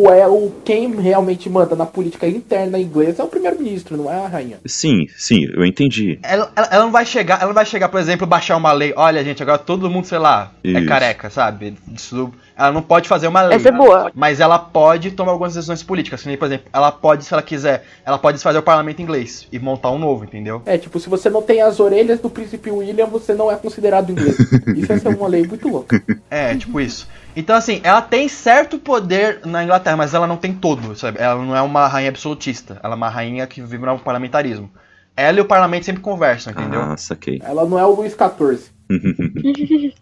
[0.09, 4.27] é o quem realmente manda na política interna inglesa é o primeiro-ministro, não é a
[4.27, 4.59] rainha.
[4.65, 6.19] sim, sim, eu entendi.
[6.21, 8.93] Ela, ela, ela não vai chegar, ela não vai chegar, por exemplo, baixar uma lei.
[8.95, 10.85] Olha, gente, agora todo mundo, sei lá, é Isso.
[10.85, 11.75] careca, sabe?
[11.93, 13.55] Isso, ela não pode fazer uma lei.
[13.55, 14.11] essa é boa.
[14.13, 16.25] Mas ela pode tomar algumas decisões políticas.
[16.25, 19.57] nem, Por exemplo, ela pode, se ela quiser, ela pode desfazer o parlamento inglês e
[19.57, 20.61] montar um novo, entendeu?
[20.65, 24.11] É, tipo, se você não tem as orelhas do príncipe William, você não é considerado
[24.11, 24.37] inglês.
[24.75, 26.03] Isso ia ser uma lei muito louca.
[26.29, 27.07] É, tipo isso.
[27.39, 31.19] Então, assim, ela tem certo poder na Inglaterra, mas ela não tem todo, sabe?
[31.21, 32.77] Ela não é uma rainha absolutista.
[32.83, 34.69] Ela é uma rainha que vive no parlamentarismo.
[35.15, 36.81] Ela e o parlamento sempre conversam, entendeu?
[36.81, 37.41] Ah, saquei.
[37.41, 39.93] Ela não é o Luís XIV.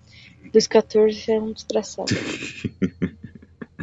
[0.52, 2.12] Dos 14 é um desgraçado.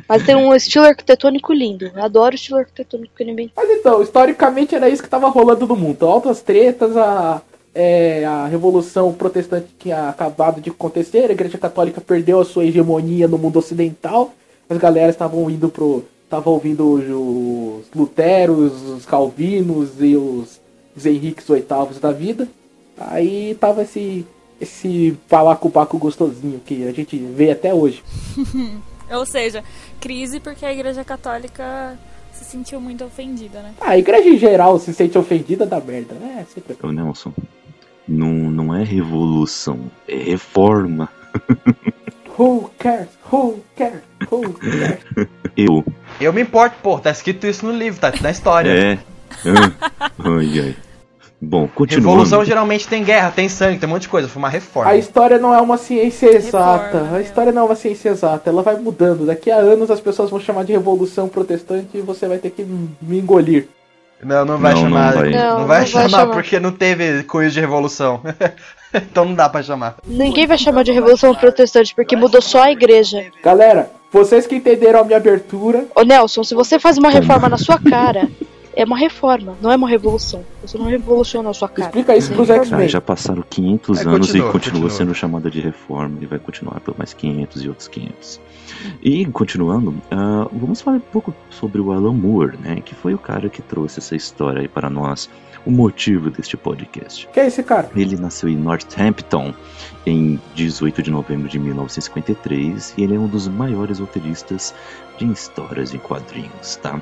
[0.09, 1.93] Mas tem um estilo arquitetônico lindo.
[1.95, 3.65] Eu adoro o estilo arquitetônico que ele inventou.
[3.65, 6.05] Mas então, historicamente era isso que tava rolando no mundo.
[6.05, 7.41] Altas tretas, a,
[7.75, 13.27] é, a revolução protestante tinha acabado de acontecer, a igreja católica perdeu a sua hegemonia
[13.27, 14.33] no mundo ocidental.
[14.71, 16.05] As galera estavam indo pro.
[16.23, 20.61] estavam ouvindo os, os Luteros, os Calvinos e os,
[20.97, 21.65] os Henriques VIII
[22.01, 22.49] da vida.
[22.97, 24.25] Aí tava esse.
[24.61, 28.03] esse palaco-paco gostosinho que a gente vê até hoje.
[29.11, 29.63] Ou seja,
[30.01, 31.99] crise porque a Igreja Católica
[32.33, 33.75] se sentiu muito ofendida, né?
[33.81, 36.45] Ah, a igreja em geral se sente ofendida da merda, né?
[36.53, 36.77] Sempre.
[36.83, 37.33] Ô Nelson,
[38.07, 41.09] não, não é revolução, é reforma.
[42.39, 43.09] Who cares?
[43.33, 44.01] Who cares?
[44.31, 44.99] Who cares?
[45.57, 45.85] Eu,
[46.21, 48.71] Eu me importo, pô, tá escrito isso no livro, tá na história.
[48.71, 48.99] é.
[49.47, 50.77] Ah, ai, ai.
[51.41, 52.09] Bom, continuando.
[52.09, 54.29] Revolução geralmente tem guerra, tem sangue, tem um monte de coisa.
[54.29, 54.91] Foi uma reforma.
[54.91, 56.99] A história não é uma ciência exata.
[56.99, 58.49] Reforma, A história não é uma ciência exata.
[58.49, 59.27] Ela vai mudando.
[59.27, 62.65] Daqui a anos as pessoas vão chamar de revolução protestante e você vai ter que
[62.65, 63.69] me engolir.
[64.25, 65.13] Não, não vai Não, não chamar.
[65.15, 65.31] vai.
[65.31, 66.33] Não, Não, vai não vai chamar chamar.
[66.35, 68.21] porque não teve cunho de revolução.
[68.95, 69.97] então não dá pra chamar.
[70.07, 73.27] Ninguém vai chamar de Revolução Protestante porque mudou só a igreja.
[73.43, 77.59] Galera, vocês que entenderam a minha abertura, Ô Nelson, se você faz uma reforma na
[77.59, 78.29] sua cara,
[78.77, 80.45] é uma reforma, não é uma revolução.
[80.63, 81.89] Você não revoluciona a sua cara.
[81.89, 82.89] explica isso pros Ah, X-Men.
[82.89, 84.91] já passaram 500 É, anos continua, e continua continua.
[84.91, 88.41] sendo chamada de reforma e vai continuar por mais 500 e outros 500.
[89.03, 93.19] E continuando, ah, vamos falar um pouco sobre o Alan Moore, né, que foi o
[93.19, 95.31] cara que trouxe essa história aí para nós,
[95.65, 97.27] o motivo deste podcast.
[97.33, 97.91] Quem é esse cara?
[97.97, 99.55] Ele nasceu em Northampton
[100.05, 104.75] em 18 de novembro de 1953 e ele é um dos maiores roteiristas
[105.19, 107.01] de histórias em quadrinhos, tá?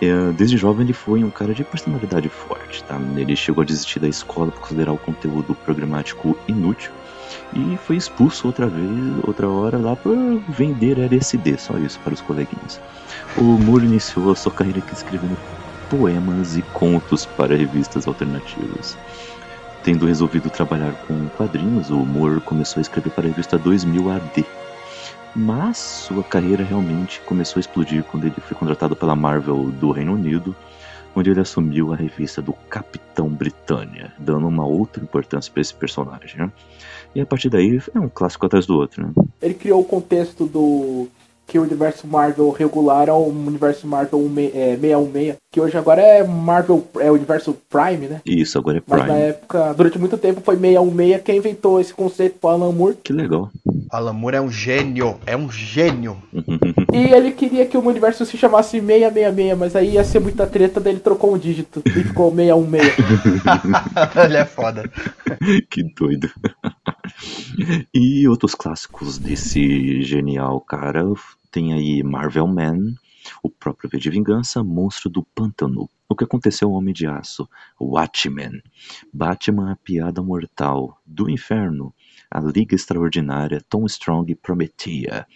[0.00, 2.98] É, Desde jovem ele foi um cara de personalidade forte, tá?
[3.16, 6.90] Ele chegou a desistir da escola por considerar o conteúdo programático inútil
[7.52, 8.88] e foi expulso outra vez,
[9.24, 10.16] outra hora lá por
[10.48, 12.80] vender LSD, só isso para os coleguinhas.
[13.36, 15.36] O Moore iniciou a sua carreira escrevendo
[15.88, 18.96] poemas e contos para revistas alternativas.
[19.82, 24.46] Tendo resolvido trabalhar com quadrinhos, o Moore começou a escrever para a revista 2000 AD.
[25.34, 30.14] Mas sua carreira realmente começou a explodir quando ele foi contratado pela Marvel do Reino
[30.14, 30.54] Unido,
[31.14, 36.38] onde ele assumiu a revista do Capitão Britânia, dando uma outra importância para esse personagem.
[36.38, 36.52] Né?
[37.14, 39.06] E a partir daí é um clássico atrás do outro.
[39.06, 39.12] Né?
[39.40, 41.08] Ele criou o contexto do
[41.50, 46.00] que o universo Marvel regular é o universo Marvel 16, é, 616, que hoje agora
[46.00, 48.20] é Marvel, é o universo Prime, né?
[48.24, 49.20] Isso agora é Mas na Prime.
[49.20, 52.98] época, durante muito tempo, foi 616 quem inventou esse conceito foi o Alan Moore.
[53.02, 53.50] Que legal.
[53.90, 56.18] Alan Moore é um gênio, é um gênio.
[56.92, 60.80] E ele queria que o universo se chamasse 666, mas aí ia ser muita treta,
[60.80, 62.94] daí ele trocou um dígito e ficou 616.
[64.24, 64.90] Ele é foda.
[65.70, 66.28] que doido.
[67.94, 71.04] e outros clássicos desse genial cara
[71.50, 72.94] tem aí Marvel Man,
[73.42, 75.88] O próprio V de Vingança, Monstro do Pântano.
[76.08, 77.48] O que aconteceu ao Homem de Aço?
[77.80, 78.62] Watchmen.
[79.12, 81.00] Batman, a Piada Mortal.
[81.06, 81.94] Do Inferno.
[82.30, 85.26] A Liga Extraordinária, Tom Strong e Prometia.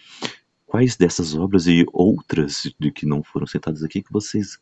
[0.65, 4.59] Quais dessas obras e outras de que não foram citadas aqui que vocês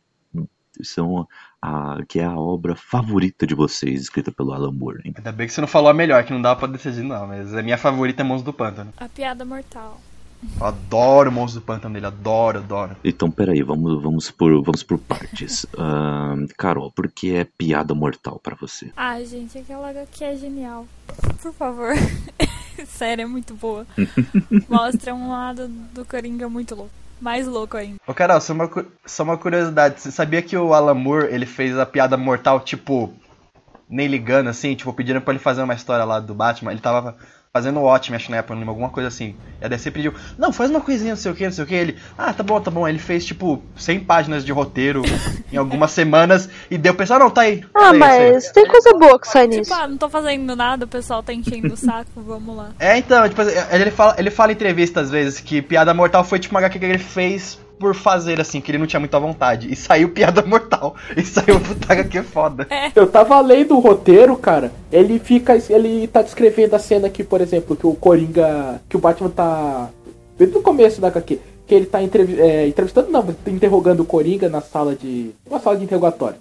[0.82, 1.28] são
[1.62, 5.02] a, que é a obra favorita de vocês, escrita pelo Alan Moore.
[5.06, 5.14] Hein?
[5.18, 7.54] Ainda bem que você não falou a melhor, que não dá pra decidir não, mas
[7.54, 8.92] a minha favorita é Monstro do Pântano.
[8.98, 10.02] A piada mortal.
[10.60, 12.96] Eu adoro o Monstro do Pântano dele, adoro, adoro.
[13.04, 15.64] Então, peraí, vamos, vamos, por, vamos por partes.
[15.76, 18.92] uh, Carol, por que é piada mortal para você?
[18.96, 20.88] Ah, gente, aquela HQ é genial.
[21.42, 21.94] Por favor.
[22.88, 23.86] Sério, é muito boa.
[24.70, 27.98] Mostra um lado do Coringa muito louco mais louco ainda.
[28.06, 28.70] Ô, Carol, só uma,
[29.06, 30.02] só uma curiosidade.
[30.02, 33.14] Você sabia que o Alan Moore, ele fez a piada mortal, tipo,
[33.90, 36.72] nem ligando, assim, tipo, pedindo pra ele fazer uma história lá do Batman.
[36.72, 37.16] Ele tava
[37.56, 39.36] fazendo o Watchmen, acho, na época, alguma coisa assim.
[39.62, 41.68] E a DC pediu, não, faz uma coisinha, não sei o que, não sei o
[41.68, 41.76] que.
[41.76, 42.88] Ele, ah, tá bom, tá bom.
[42.88, 45.04] Ele fez, tipo, 100 páginas de roteiro
[45.54, 47.64] em algumas semanas e deu o pessoal, não, tá aí.
[47.72, 49.70] Ah, tá mas tem coisa boa que sai nisso.
[49.70, 52.72] Tipo, ah, não tô fazendo nada, o pessoal tá enchendo o saco, vamos lá.
[52.80, 56.40] É, então, tipo, ele fala, ele fala em entrevista às vezes que Piada Mortal foi
[56.40, 59.70] tipo uma HQ que ele fez por fazer, assim, que ele não tinha muita vontade.
[59.70, 60.96] E saiu piada mortal.
[61.18, 62.66] E saiu puta que foda.
[62.70, 62.90] É.
[62.96, 64.72] Eu tava lendo o roteiro, cara.
[64.90, 65.62] Ele fica.
[65.70, 68.82] Ele tá descrevendo a cena aqui, por exemplo, que o Coringa.
[68.88, 69.90] Que o Batman tá.
[70.38, 71.40] Desde o começo da HQ.
[71.68, 75.32] Que ele tá entrev é, entrevistando, não, interrogando o Coringa na sala de.
[75.46, 76.38] Uma sala de interrogatório.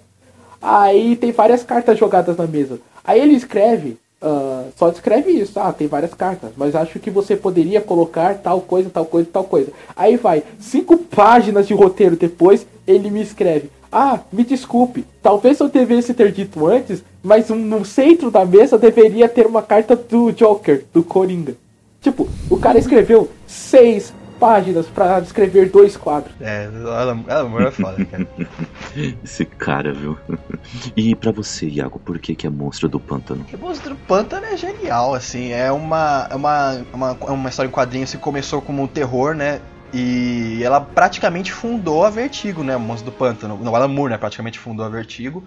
[0.61, 2.79] Aí tem várias cartas jogadas na mesa.
[3.03, 5.59] Aí ele escreve Uh, só descreve isso.
[5.59, 9.43] Ah, tem várias cartas, mas acho que você poderia colocar tal coisa, tal coisa, tal
[9.43, 9.69] coisa.
[9.97, 13.69] Aí vai, cinco páginas de roteiro depois, ele me escreve.
[13.91, 19.27] Ah, me desculpe, talvez eu devesse ter dito antes, mas no centro da mesa deveria
[19.27, 21.55] ter uma carta do Joker, do Coringa.
[22.01, 26.33] Tipo, o cara escreveu seis páginas para descrever dois quadros.
[26.41, 27.17] É, ela
[27.65, 28.27] é foda, cara.
[29.23, 30.17] Esse cara, viu?
[30.97, 33.45] E para você, Iago, por que, que é Monstro do Pântano?
[33.53, 35.51] O Monstro do Pântano é genial, assim.
[35.51, 39.61] É uma, é uma, uma, uma história em quadrinhos que começou como um terror, né?
[39.93, 42.75] E ela praticamente fundou a Vertigo, né?
[42.75, 43.57] O Monstro do Pântano.
[43.57, 44.17] No Alan Moore, né?
[44.17, 45.43] Praticamente fundou a Vertigo.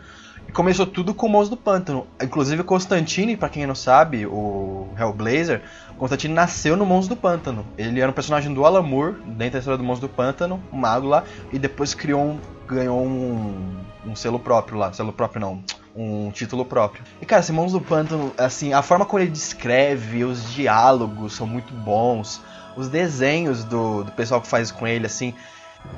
[0.57, 2.07] Começou tudo com o Monstro do Pântano.
[2.19, 5.61] Inclusive Constantine, para quem não sabe, o Hellblazer,
[5.99, 7.67] Constantine nasceu no Monstro do Pântano.
[7.77, 10.79] Ele era um personagem do Alan Moore, dentro da história do Monstro do Pântano, um
[10.79, 14.91] mago lá, e depois criou um, ganhou um, um selo próprio lá.
[14.95, 15.63] Selo próprio não,
[15.95, 17.05] um título próprio.
[17.21, 21.75] E cara, Monstro do Pântano, assim, a forma como ele descreve, os diálogos são muito
[21.75, 22.41] bons.
[22.75, 25.35] Os desenhos do, do pessoal que faz com ele, assim,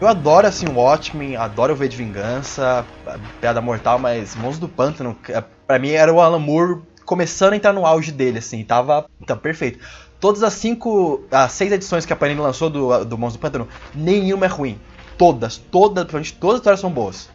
[0.01, 2.85] eu adoro assim o Watchmen, adoro o V de Vingança,
[3.41, 7.57] Piada Mortal, mas Monstro do Pântano, é, pra mim era o Alan Moore começando a
[7.57, 9.79] entrar no auge dele, assim, tava então, perfeito.
[10.21, 13.69] Todas as cinco, as seis edições que a Panini lançou do, do Monstro do Pântano,
[13.95, 14.79] nenhuma é ruim.
[15.17, 17.29] Todas, todas, praticamente todas as histórias são boas.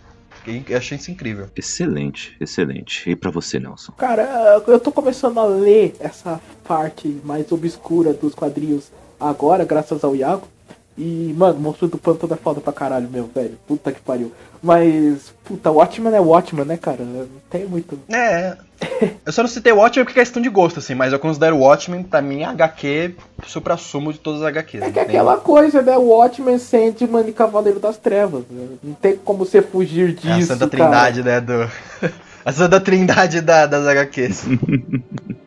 [0.45, 1.47] Eu achei isso incrível.
[1.55, 3.09] Excelente, excelente.
[3.09, 3.93] E para você, Nelson?
[3.93, 10.15] Cara, eu tô começando a ler essa parte mais obscura dos quadrinhos agora, graças ao
[10.15, 10.47] Iago.
[10.97, 13.57] E, mano, Monstro do Pântano é foda pra caralho, meu, velho.
[13.67, 14.31] Puta que pariu.
[14.61, 17.03] Mas, puta, Watchman é Watchman, né, cara?
[17.03, 17.99] Não tem muito.
[18.09, 18.55] É.
[19.25, 22.03] eu só não citei Watchmen porque é questão de gosto, assim, mas eu considero Watchmen,
[22.03, 23.15] pra mim, HQ
[23.47, 24.83] supra-sumo de todas as HQs.
[24.83, 25.97] É que é aquela coisa, né?
[25.97, 28.43] Watchmen, Sandman e Cavaleiro das Trevas.
[28.49, 28.77] Né?
[28.83, 30.29] Não tem como você fugir disso.
[30.29, 31.41] É a Santa Trindade, né?
[31.41, 31.69] Do...
[32.45, 34.45] a Santa Trindade da, das HQs.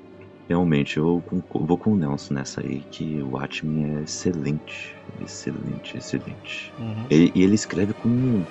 [0.49, 4.95] Realmente, eu vou com o Nelson nessa aí, que o Watchmen é excelente.
[5.21, 6.73] Excelente, excelente.
[6.79, 7.07] Uhum.
[7.11, 8.45] E, e, ele escreve com.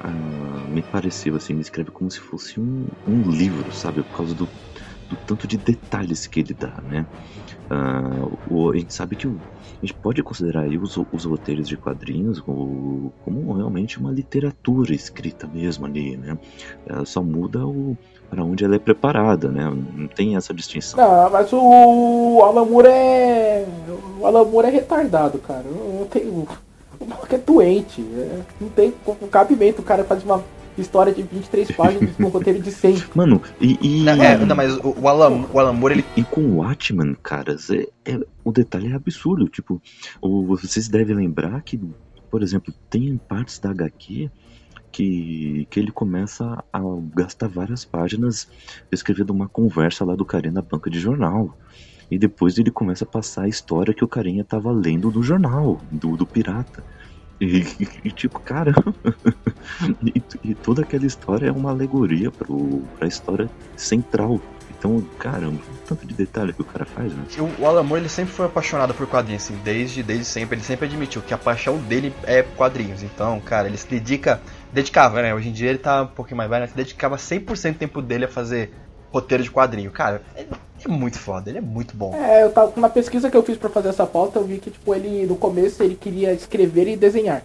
[0.00, 4.02] Ah, me pareceu assim, ele escreve como se fosse um, um livro, sabe?
[4.02, 4.48] Por causa do,
[5.08, 7.06] do tanto de detalhes que ele dá, né?
[7.68, 9.40] Ah, o, a gente sabe que o,
[9.82, 14.94] a gente pode considerar aí os, os roteiros de quadrinhos como, como realmente uma literatura
[14.94, 16.36] escrita mesmo ali, né?
[16.86, 17.96] Ela só muda o,
[18.30, 19.68] para onde ela é preparada, né?
[19.94, 21.00] Não tem essa distinção.
[21.00, 23.66] Não, mas o Alan Moore é.
[24.20, 25.64] O Alan Moore é retardado, cara.
[25.64, 26.22] Não tem.
[26.28, 26.46] O
[27.06, 28.00] maluco é doente.
[28.00, 28.40] É...
[28.60, 28.94] Não tem
[29.30, 29.82] cabimento.
[29.82, 30.42] O cara faz uma
[30.78, 33.04] história de 23 páginas com um roteiro de 100.
[33.14, 33.78] Mano, e.
[33.82, 34.04] e...
[34.04, 36.04] Não, é, não, mas o, Alan, o Alan Moore, ele.
[36.16, 39.48] E com o Watchman, caras, é, é, o detalhe é absurdo.
[39.48, 39.82] Tipo,
[40.22, 41.80] o, vocês devem lembrar que,
[42.30, 44.30] por exemplo, tem partes da HQ
[44.92, 46.80] que, que ele começa a
[47.14, 48.48] gastar várias páginas
[48.90, 51.56] escrevendo uma conversa lá do carinha na banca de jornal.
[52.10, 55.80] E depois ele começa a passar a história que o carinha tava lendo do jornal,
[55.92, 56.82] do, do pirata.
[57.40, 57.64] E,
[58.04, 58.74] e, tipo, cara.
[60.04, 64.40] e, e, toda aquela história é uma alegoria pro, pra história central
[64.76, 67.24] Então, caramba, tanto de detalhe que o cara faz, né?
[67.38, 70.56] O, o Alan ele sempre foi apaixonado por quadrinhos, assim, desde, desde sempre.
[70.56, 73.02] Ele sempre admitiu que a paixão dele é quadrinhos.
[73.02, 75.34] Então, cara, ele se dedica, dedicava, né?
[75.34, 78.24] Hoje em dia ele tá um pouquinho mais velho, mas dedicava 100% do tempo dele
[78.24, 78.70] a fazer
[79.12, 79.90] roteiro de quadrinho.
[79.90, 80.48] Cara, ele
[80.84, 82.14] é muito foda, ele é muito bom.
[82.14, 84.70] É, eu tava, na pesquisa que eu fiz pra fazer essa pauta, eu vi que,
[84.70, 87.42] tipo, ele, no começo, ele queria escrever e desenhar.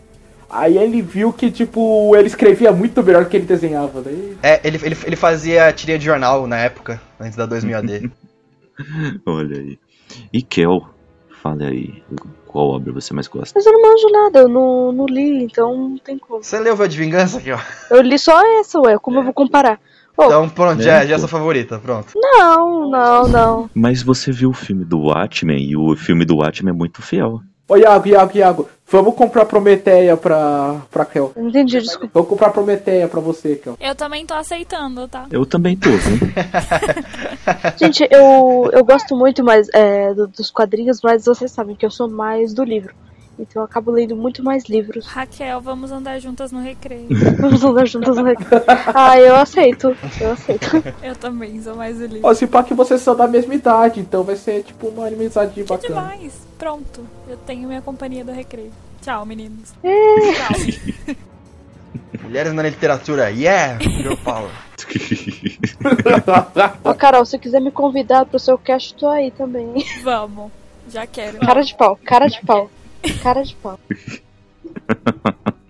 [0.50, 4.02] Aí ele viu que, tipo, ele escrevia muito melhor que ele desenhava.
[4.02, 4.38] Daí...
[4.44, 8.12] É, ele, ele, ele fazia tirinha de jornal na época, antes da 2000 AD.
[9.26, 9.80] Olha aí.
[10.32, 10.88] E Kel,
[11.46, 12.04] fale aí,
[12.48, 13.54] qual obra você mais gosta?
[13.56, 16.44] Mas eu não manjo nada, eu não, não li, então não tem como.
[16.44, 17.60] Você leu V de Vingança aqui, ó?
[17.92, 19.80] Eu li só essa, ué, como eu vou comparar?
[20.18, 21.20] Oh, Então pronto, já, Né, já é pô.
[21.20, 22.08] sua favorita, pronto.
[22.16, 23.70] não, não, não.
[23.76, 27.42] Mas você viu o filme do Watchmen e o filme do Watchmen é muito fiel.
[27.68, 31.32] Ô, Iago, Iago, Iago, vamos comprar Prometeia pra, pra Kel.
[31.36, 32.12] Entendi, desculpa.
[32.14, 33.76] Vamos comprar Prometeia pra você, Kel.
[33.80, 35.26] Eu também tô aceitando, tá?
[35.32, 36.18] Eu também tô, viu?
[37.78, 41.92] Gente, eu, eu gosto muito mais é, do- dos quadrinhos, mas vocês sabem que eu
[41.92, 42.94] sou mais do livro.
[43.38, 45.06] Então eu acabo lendo muito mais livros.
[45.08, 47.08] Raquel, vamos andar juntas no recreio.
[47.40, 48.64] Vamos andar juntas no recreio.
[48.94, 49.96] Ah, eu aceito.
[50.22, 50.68] Eu aceito.
[51.04, 52.22] Eu também sou mais do livro.
[52.28, 55.54] Ó, se pá que vocês são da mesma idade, então vai ser, tipo, uma amizade
[55.54, 56.02] Que bacana.
[56.14, 56.34] demais.
[56.58, 58.72] Pronto, eu tenho minha companhia do recreio.
[59.02, 59.74] Tchau, meninos.
[59.82, 61.16] Tchau.
[62.24, 63.78] Mulheres na literatura, yeah!
[63.82, 64.50] Girl power.
[66.84, 69.74] Ô, Carol, se quiser me convidar pro seu cast, tô aí também.
[70.04, 70.52] Vamos.
[70.90, 71.40] Já quero.
[71.40, 72.70] Cara de pau, cara de pau.
[73.22, 73.80] Cara de pau.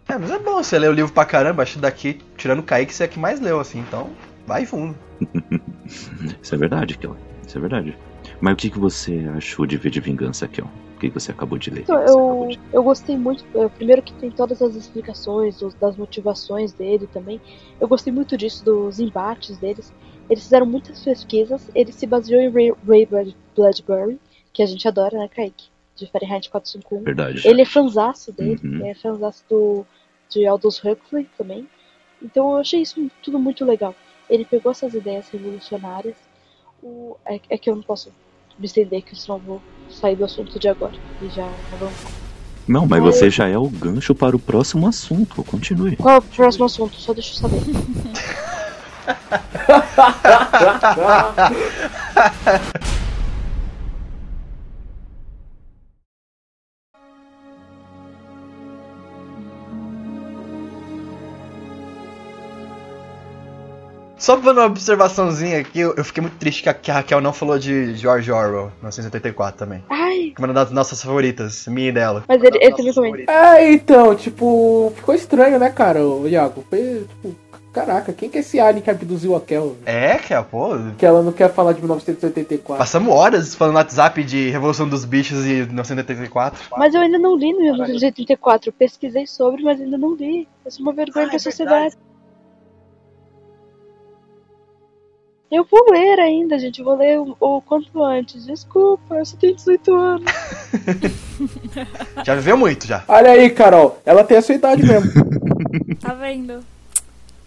[0.07, 2.63] É, mas é bom, você lê o livro pra caramba, acho que daqui, tirando o
[2.63, 4.11] Kaique, você é que mais leu, assim, então
[4.45, 4.95] vai fundo.
[6.41, 7.17] Isso é verdade, Kel.
[7.45, 7.97] Isso é verdade.
[8.39, 10.69] Mas o que, que você achou de V de Vingança, Kel?
[10.95, 11.81] O que, que você acabou de ler?
[11.81, 13.43] Então, você acabou eu, de- eu gostei muito.
[13.55, 17.41] é, Primeiro que tem todas as explicações das motivações dele também.
[17.81, 19.91] Eu gostei muito disso, dos embates deles.
[20.29, 21.69] Eles fizeram muitas pesquisas.
[21.73, 24.19] Ele se baseou em Ray, Ray Brad- Bradbury,
[24.53, 25.65] que a gente adora, né, Kaique?
[25.95, 27.03] De Fahrenheit 451.
[27.03, 27.47] Verdade.
[27.47, 28.85] Ele é fanzaço dele, Uhum.
[28.85, 29.85] é fanzaço do,
[30.29, 31.67] de Aldous Huxley também.
[32.21, 33.95] Então eu achei isso tudo muito legal.
[34.29, 36.15] Ele pegou essas ideias revolucionárias.
[36.83, 38.11] O, é, é que eu não posso
[38.59, 40.93] me estender, que senão eu vou sair do assunto de agora.
[41.21, 41.47] E já
[41.79, 41.95] vamos.
[42.67, 45.43] Não, mas Mas- você já é o gancho para o próximo assunto.
[45.43, 45.95] Continue.
[45.97, 46.95] Qual é o próximo assunto?
[46.95, 47.61] Só deixa eu saber.
[64.17, 67.33] Só dando uma observaçãozinha aqui, eu fiquei muito triste que a, que a Raquel não
[67.33, 69.83] falou de George Orwell, 1984 também.
[69.89, 72.23] Ai, Que é uma das nossas favoritas, minha e dela.
[72.27, 73.31] mas ele, ele também comenta.
[73.31, 76.63] É, então, tipo, ficou estranho, né, cara, o Iago?
[76.69, 77.35] Foi, tipo,
[77.73, 79.75] caraca, quem que é esse alien que abduziu a Kel?
[79.85, 82.77] É, que pô, Que ela não quer falar de 1984.
[82.77, 86.69] passamos horas falando no WhatsApp de Revolução dos Bichos e 1984.
[86.77, 88.69] Mas eu ainda não li no 1984.
[88.69, 90.47] Eu pesquisei sobre, mas ainda não li.
[90.63, 91.97] Eu sou uma vergonha Ah, pra é sociedade.
[95.51, 96.79] Eu vou ler ainda, gente.
[96.79, 98.45] Eu vou ler o, o quanto antes.
[98.45, 100.31] Desculpa, eu só tenho 18 anos.
[102.25, 103.03] Já viveu muito já.
[103.07, 105.11] Olha aí, Carol, ela tem a sua idade mesmo.
[105.99, 106.63] Tá vendo?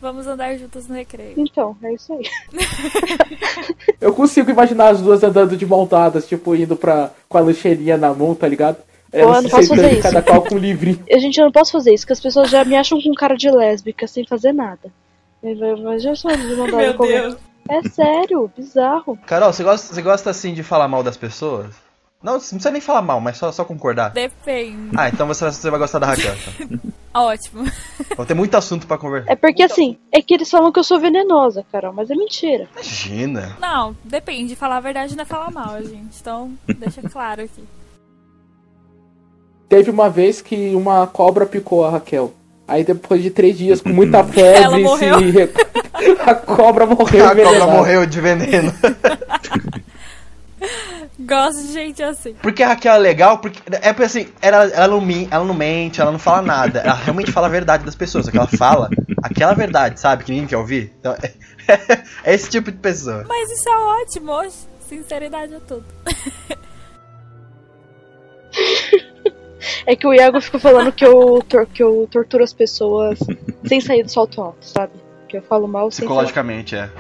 [0.00, 1.34] Vamos andar juntas no recreio.
[1.36, 2.24] Então, é isso aí.
[4.00, 7.96] Eu consigo imaginar as duas andando de mão dadas, tipo, indo pra, com a lancheirinha
[7.96, 8.78] na mão, tá ligado?
[9.12, 10.02] eu não posso fazer isso.
[10.02, 11.02] cada qual com um livrinho.
[11.10, 13.34] A gente eu não posso fazer isso, porque as pessoas já me acham com cara
[13.34, 14.92] de lésbica sem fazer nada.
[15.82, 17.36] Mas já sou de mandar Meu Deus.
[17.68, 19.18] É sério, bizarro.
[19.26, 21.74] Carol, você gosta, você gosta assim de falar mal das pessoas?
[22.20, 24.10] Não, você não precisa nem falar mal, mas só, só concordar.
[24.10, 24.90] Depende.
[24.96, 26.34] Ah, então você, você vai gostar da Raquel.
[26.60, 26.92] Então.
[27.14, 27.64] Ótimo.
[28.16, 29.30] Vou ter muito assunto pra conversar.
[29.30, 32.68] É porque assim, é que eles falam que eu sou venenosa, Carol, mas é mentira.
[32.72, 33.56] Imagina.
[33.60, 34.56] Não, depende.
[34.56, 36.18] Falar a verdade não é falar mal, gente.
[36.20, 37.64] Então, deixa claro aqui.
[39.68, 42.32] Teve uma vez que uma cobra picou a Raquel.
[42.68, 45.18] Aí depois de três dias com muita febre, Ela morreu.
[45.18, 45.50] se...
[46.24, 47.24] a cobra morreu.
[47.24, 47.72] A cobra envenenada.
[47.72, 48.72] morreu de veneno.
[51.20, 52.34] Gosto de gente assim.
[52.40, 53.60] Porque a Raquel é legal, porque.
[53.82, 56.78] É porque assim, ela, ela, não, ela não mente, ela não fala nada.
[56.80, 58.24] Ela realmente fala a verdade das pessoas.
[58.26, 58.88] Só que ela fala
[59.22, 60.24] aquela verdade, sabe?
[60.24, 60.92] Que ninguém quer ouvir.
[61.00, 61.32] Então, é,
[62.24, 63.24] é esse tipo de pessoa.
[63.28, 64.32] Mas isso é ótimo.
[64.88, 65.84] Sinceridade é tudo.
[69.86, 73.18] É que o Iago fica falando que eu, tor- que eu torturo as pessoas
[73.64, 74.92] sem sair do salto alto, sabe?
[75.28, 76.06] Que eu falo mal sem.
[76.06, 76.90] Psicologicamente, é.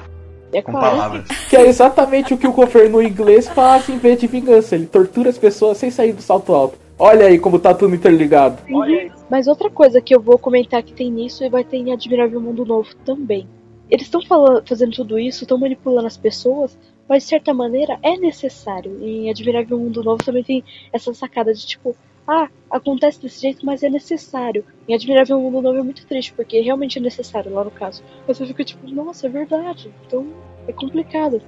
[0.52, 1.28] É Com palavras.
[1.48, 4.74] Que é exatamente o que o governo inglês faz em vez de vingança.
[4.74, 6.78] Ele tortura as pessoas sem sair do salto alto.
[6.98, 8.58] Olha aí como tá tudo interligado.
[8.68, 9.10] Uhum.
[9.30, 12.40] Mas outra coisa que eu vou comentar que tem nisso e vai ter em Admirável
[12.40, 13.46] Mundo Novo também.
[13.90, 14.20] Eles estão
[14.66, 16.76] fazendo tudo isso, estão manipulando as pessoas
[17.08, 18.98] mas de certa maneira é necessário.
[19.02, 21.96] Em Admirável Mundo Novo também tem essa sacada de tipo,
[22.28, 24.62] ah, acontece desse jeito, mas é necessário.
[24.86, 28.04] Em Admirável Mundo Novo é muito triste, porque realmente é necessário lá no caso.
[28.26, 29.90] Você fica tipo, nossa, é verdade.
[30.06, 30.26] Então
[30.66, 31.40] é complicado.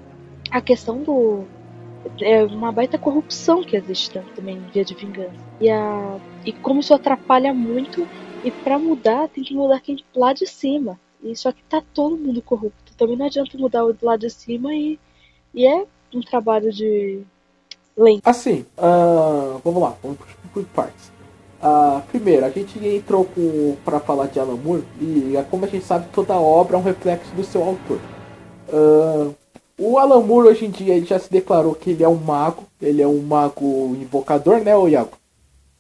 [0.51, 1.45] A questão do.
[2.23, 5.35] É uma baita corrupção que existe também em Via de Vingança.
[5.61, 8.09] E, a, e como isso atrapalha muito,
[8.43, 10.99] e para mudar tem que mudar quem lá de cima.
[11.23, 12.97] E só que tá todo mundo corrupto.
[12.97, 14.99] Também não adianta mudar o lá de cima e,
[15.53, 17.21] e é um trabalho de
[17.95, 18.23] lento.
[18.27, 20.19] Assim, uh, vamos lá, vamos
[20.53, 21.11] por partes.
[21.63, 23.29] Uh, primeiro, a gente entrou
[23.85, 27.31] para falar de Alan Moore e como a gente sabe, toda obra é um reflexo
[27.35, 27.99] do seu autor.
[28.69, 29.35] Uh,
[29.79, 32.65] o Alan Moore hoje em dia ele já se declarou que ele é um mago,
[32.81, 35.19] ele é um mago invocador, né, Iago?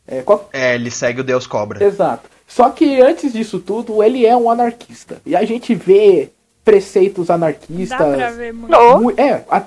[0.07, 0.49] É, qual...
[0.53, 1.83] é, ele segue o Deus Cobra.
[1.83, 2.29] Exato.
[2.47, 5.21] Só que antes disso tudo, ele é um anarquista.
[5.25, 6.31] E a gente vê
[6.64, 7.99] preceitos anarquistas.
[7.99, 9.21] Dá pra ver muito.
[9.21, 9.64] É, a,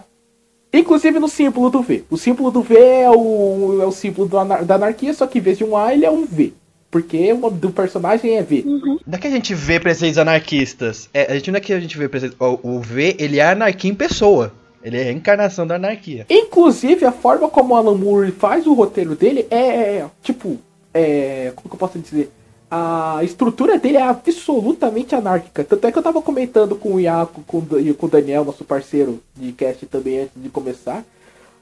[0.79, 2.03] inclusive no símbolo do V.
[2.09, 5.41] O símbolo do V é o, é o símbolo anar, da anarquia, só que em
[5.41, 6.53] vez de um A, ele é um V.
[6.89, 8.63] Porque o do personagem é V.
[8.65, 8.99] Uhum.
[9.05, 11.09] Daqui a gente vê preceitos anarquistas.
[11.13, 12.37] É, a gente não é que a gente vê preceitos.
[12.39, 14.53] O, o V, ele é anarquia em pessoa.
[14.83, 16.25] Ele é a encarnação da anarquia.
[16.29, 20.59] Inclusive, a forma como o Alan Moore faz o roteiro dele é, é tipo,
[20.93, 22.31] é, como que eu posso dizer?
[22.75, 25.63] A estrutura dele é absolutamente anárquica.
[25.63, 28.65] Tanto é que eu tava comentando com o Iaco com, e com o Daniel, nosso
[28.65, 31.05] parceiro de cast também antes de começar.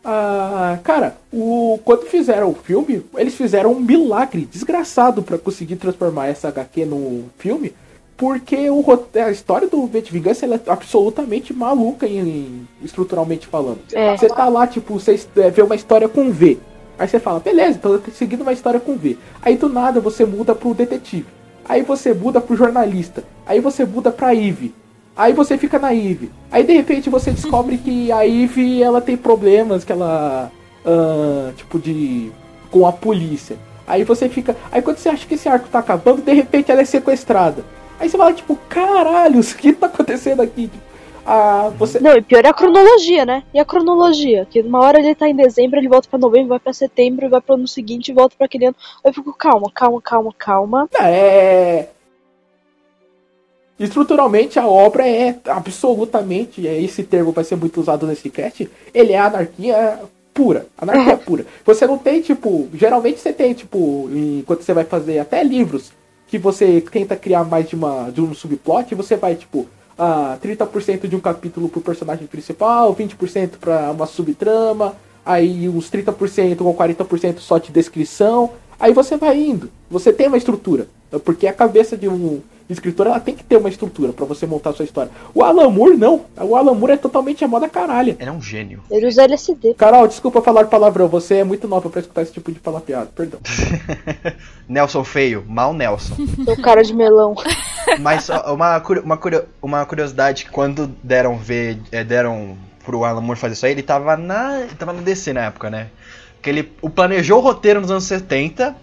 [0.06, 6.28] Ah, cara, o, quando fizeram o filme, eles fizeram um milagre desgraçado para conseguir transformar
[6.28, 7.74] essa HQ no filme.
[8.16, 8.86] Porque o,
[9.16, 13.80] a história do V de Vingança é absolutamente maluca em, em, estruturalmente falando.
[13.92, 14.16] É.
[14.16, 16.58] Você tá lá, tipo, você é, vê uma história com V.
[17.02, 19.18] Aí você fala, beleza, tô seguindo uma história com V.
[19.42, 21.26] Aí do nada você muda pro detetive.
[21.68, 23.24] Aí você muda pro jornalista.
[23.44, 24.72] Aí você muda pra Eve.
[25.18, 26.32] Aí você fica na Eve.
[26.52, 30.52] Aí de repente você descobre que a Eve ela tem problemas que ela.
[30.86, 32.32] Uh, tipo de.
[32.70, 33.58] com a polícia.
[33.88, 34.56] Aí você fica.
[34.72, 37.66] Aí quando você acha que esse arco tá acabando, de repente ela é sequestrada.
[38.00, 40.70] Aí você fala, tipo, caralho, o que tá acontecendo aqui?
[41.26, 42.00] A, você...
[42.00, 43.44] Não, e pior é a cronologia, né?
[43.54, 44.46] E a cronologia?
[44.50, 47.42] Que uma hora ele tá em dezembro, ele volta pra novembro, vai pra setembro, vai
[47.42, 48.76] pro ano seguinte e volta pra aquele ano.
[49.04, 50.90] Eu fico, calma, calma, calma, calma.
[51.00, 51.88] É.
[53.80, 59.14] Estruturalmente a obra é absolutamente, é, esse termo vai ser muito usado nesse cast, ele
[59.14, 60.00] é anarquia
[60.34, 61.46] pura, anarquia pura.
[61.66, 65.92] Você não tem, tipo, geralmente você tem, tipo, enquanto você vai fazer até livros,
[66.28, 69.68] que você tenta criar mais de, uma, de um subplot, você vai, tipo,
[70.04, 76.62] ah, 30% de um capítulo pro personagem principal, 20% para uma subtrama, aí uns 30%
[76.62, 78.50] ou 40% só de descrição.
[78.80, 79.70] Aí você vai indo.
[79.92, 80.88] Você tem uma estrutura.
[81.24, 82.42] Porque a cabeça de um
[82.74, 85.12] escritor ela tem que ter uma estrutura para você montar a sua história.
[85.34, 86.26] O Alan Moore não.
[86.40, 88.16] O Alan Moore é totalmente a moda caralho.
[88.20, 88.82] Ele é um gênio.
[88.90, 89.74] Ele usa LSD.
[89.74, 91.08] Carol, desculpa falar palavrão.
[91.08, 93.10] Você é muito nova para escutar esse tipo de piada.
[93.16, 93.40] Perdão.
[94.68, 95.44] Nelson feio.
[95.48, 96.16] Mal Nelson.
[96.46, 97.36] Seu cara de melão.
[98.00, 99.20] Mas uma, uma,
[99.62, 104.18] uma curiosidade, quando deram ver, é, deram pro Alan Moore fazer isso aí, ele tava
[104.18, 105.88] na, tava no DC na época, né?
[106.42, 108.76] Que ele o planejou o roteiro nos anos 70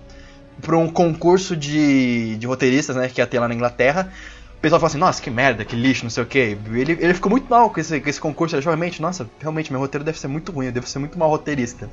[0.61, 4.13] para um concurso de, de roteiristas, né, que ia ter lá na Inglaterra.
[4.59, 6.59] O pessoal falou assim, nossa, que merda, que lixo, não sei o que.
[6.73, 8.57] Ele, ele ficou muito mal com esse, com esse concurso.
[8.57, 11.17] Ele achou realmente, nossa, realmente, meu roteiro deve ser muito ruim, eu devo ser muito
[11.17, 11.89] mal roteirista.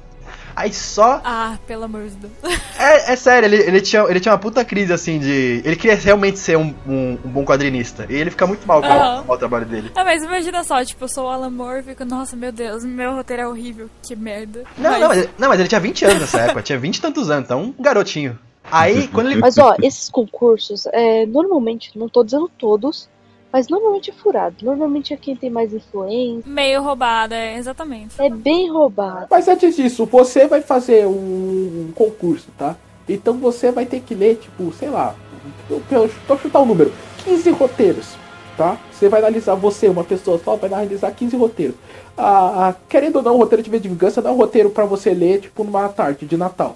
[0.56, 1.22] Aí só.
[1.24, 2.34] Ah, pelo amor de Deus.
[2.78, 5.62] É, é sério, ele, ele, tinha, ele tinha uma puta crise assim de.
[5.64, 8.06] Ele queria realmente ser um, um, um bom quadrinista.
[8.10, 9.24] E ele fica muito mal com, uhum.
[9.30, 9.92] o, o, trabalho dele.
[9.96, 12.84] Ah, mas imagina só, tipo, eu sou o Alan Moore e fico, nossa, meu Deus,
[12.84, 14.64] meu roteiro é horrível, que merda.
[14.78, 15.00] Não, mas...
[15.00, 17.46] Não, mas, não, mas ele tinha 20 anos nessa época, tinha 20 e tantos anos,
[17.46, 18.38] então um garotinho.
[18.72, 19.40] Aí, quando ele...
[19.40, 23.10] Mas ó, esses concursos, é, normalmente, não tô dizendo todos,
[23.56, 24.56] mas normalmente é furado.
[24.62, 26.44] Normalmente é quem tem mais influência.
[26.46, 28.22] Meio roubado, é, exatamente.
[28.22, 29.28] É bem roubado.
[29.32, 32.76] Mas antes disso, você vai fazer um, concurso, tá?
[33.08, 35.16] Então você vai ter que ler, tipo, sei lá,
[35.70, 36.92] eu, eu, eu chutar o um número,
[37.24, 38.18] 15 roteiros,
[38.58, 38.78] tá?
[38.92, 41.76] Você vai analisar, você, uma pessoa só, vai analisar 15 roteiros.
[42.18, 45.14] Ah, ah, querendo ou não, o roteiro de vingança não é um roteiro para você
[45.14, 46.76] ler, tipo, numa tarde de Natal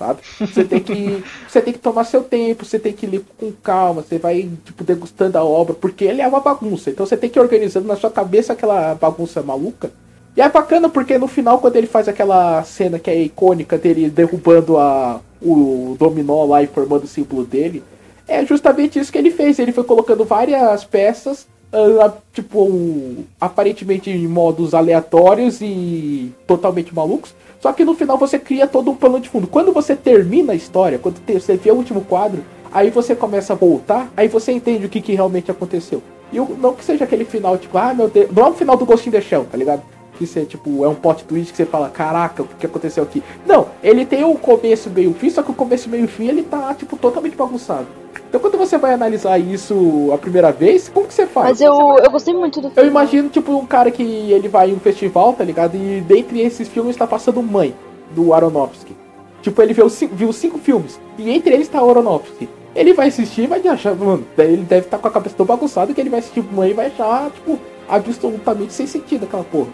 [0.00, 0.20] sabe?
[0.40, 4.02] Você tem que você tem que tomar seu tempo, você tem que ler com calma,
[4.02, 6.90] você vai tipo degustando a obra, porque ele é uma bagunça.
[6.90, 9.92] Então você tem que ir organizando na sua cabeça aquela bagunça maluca.
[10.34, 14.08] E é bacana porque no final quando ele faz aquela cena que é icônica dele
[14.08, 17.82] derrubando a o dominó lá e formando o símbolo dele,
[18.28, 19.58] é justamente isso que ele fez.
[19.58, 27.32] Ele foi colocando várias peças Uh, tipo, aparentemente em modos aleatórios e totalmente malucos.
[27.60, 29.46] Só que no final você cria todo um plano de fundo.
[29.46, 32.42] Quando você termina a história, quando você vê o último quadro,
[32.72, 36.02] aí você começa a voltar, aí você entende o que, que realmente aconteceu.
[36.32, 38.86] E não que seja aquele final, tipo, ah meu Deus, não é o final do
[38.86, 39.82] Ghost in the Shell, tá ligado?
[40.20, 43.22] Que você, tipo, é um plot twist que você fala, caraca, o que aconteceu aqui?
[43.46, 46.74] Não, ele tem o começo, meio fim, só que o começo, meio fim, ele tá,
[46.74, 47.86] tipo, totalmente bagunçado.
[48.28, 51.48] Então quando você vai analisar isso a primeira vez, como que você faz?
[51.48, 52.90] Mas eu, eu gostei muito do Eu filme.
[52.90, 55.74] imagino, tipo, um cara que ele vai em um festival, tá ligado?
[55.74, 57.74] E dentre esses filmes tá passando Mãe,
[58.14, 58.94] do Aronofsky.
[59.40, 62.46] Tipo, ele viu, cinco, viu cinco filmes, e entre eles tá o Aronofsky.
[62.74, 65.94] Ele vai assistir e vai achar, mano, ele deve estar com a cabeça tão bagunçada
[65.94, 67.58] que ele vai assistir Mãe e vai achar, tipo,
[67.88, 69.68] absolutamente sem sentido aquela porra.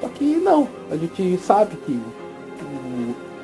[0.00, 2.00] Só que não, a gente sabe que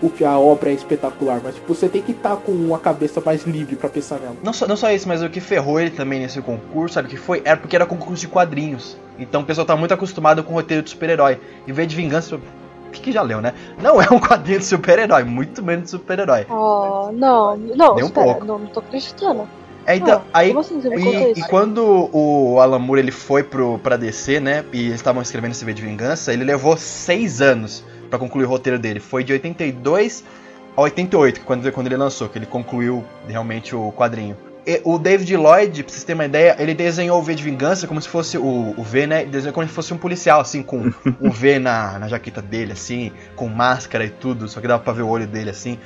[0.02, 3.20] o, o- a obra é espetacular, mas tipo, você tem que estar com a cabeça
[3.24, 4.36] mais livre pra pensar nela.
[4.42, 7.10] Não só, não só isso, mas o que ferrou ele também nesse concurso, sabe o
[7.10, 7.42] que foi?
[7.44, 8.96] Era porque era concurso de quadrinhos.
[9.18, 11.40] Então o pessoal tá muito acostumado com roteiro de super-herói.
[11.66, 12.40] Em vez de vingança, o
[12.92, 13.54] que, que já leu, né?
[13.80, 16.46] Não é um quadrinho de super-herói, muito menos de super-herói.
[16.50, 18.44] Oh, não, não, Nem um espera, pouco.
[18.44, 19.48] não, não tô acreditando.
[19.86, 20.56] É, então, Ah, aí.
[20.56, 20.80] Assim
[21.34, 24.64] E, e quando o Alan Moore ele foi pro, pra DC, né?
[24.72, 28.48] E eles estavam escrevendo esse V de Vingança, ele levou seis anos pra concluir o
[28.48, 29.00] roteiro dele.
[29.00, 30.24] Foi de 82
[30.76, 34.36] a 88, que quando, quando ele lançou, que ele concluiu realmente o quadrinho.
[34.66, 37.86] E o David Lloyd, pra vocês terem uma ideia, ele desenhou o V de Vingança
[37.86, 39.20] como se fosse o, o V, né?
[39.22, 42.72] Ele desenhou como se fosse um policial, assim, com um V na, na jaqueta dele,
[42.72, 45.78] assim, com máscara e tudo, só que dava pra ver o olho dele, assim.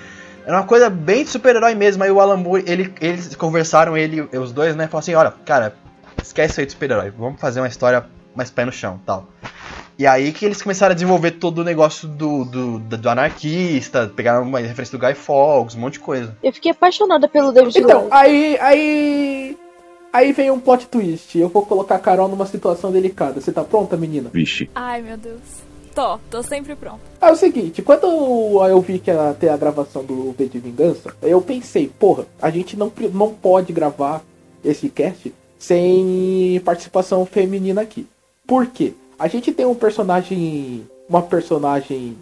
[0.48, 2.02] Era uma coisa bem de super-herói mesmo.
[2.02, 4.86] Aí o Alan Moore, ele, eles conversaram, ele os dois, né?
[4.86, 5.74] Falaram assim: olha, cara,
[6.22, 7.10] esquece isso aí de super-herói.
[7.10, 9.28] Vamos fazer uma história mais pé no chão tal.
[9.98, 14.10] E aí que eles começaram a desenvolver todo o negócio do, do, do, do anarquista,
[14.16, 16.34] pegaram uma referência do Guy Fawkes, um monte de coisa.
[16.42, 19.58] Eu fiquei apaixonada pelo David Então, aí, aí.
[20.10, 21.38] Aí vem um plot twist.
[21.38, 23.38] Eu vou colocar a Carol numa situação delicada.
[23.38, 24.30] Você tá pronta, menina?
[24.32, 24.70] Vixe.
[24.74, 25.67] Ai, meu Deus.
[25.98, 27.00] Tô, tô sempre pronto.
[27.20, 28.06] É o seguinte, quando
[28.64, 32.50] eu vi que ia ter a gravação do V de Vingança, eu pensei, porra, a
[32.50, 34.22] gente não, não pode gravar
[34.64, 38.06] esse cast sem participação feminina aqui.
[38.46, 38.92] Por quê?
[39.18, 40.86] A gente tem um personagem.
[41.08, 42.16] Uma personagem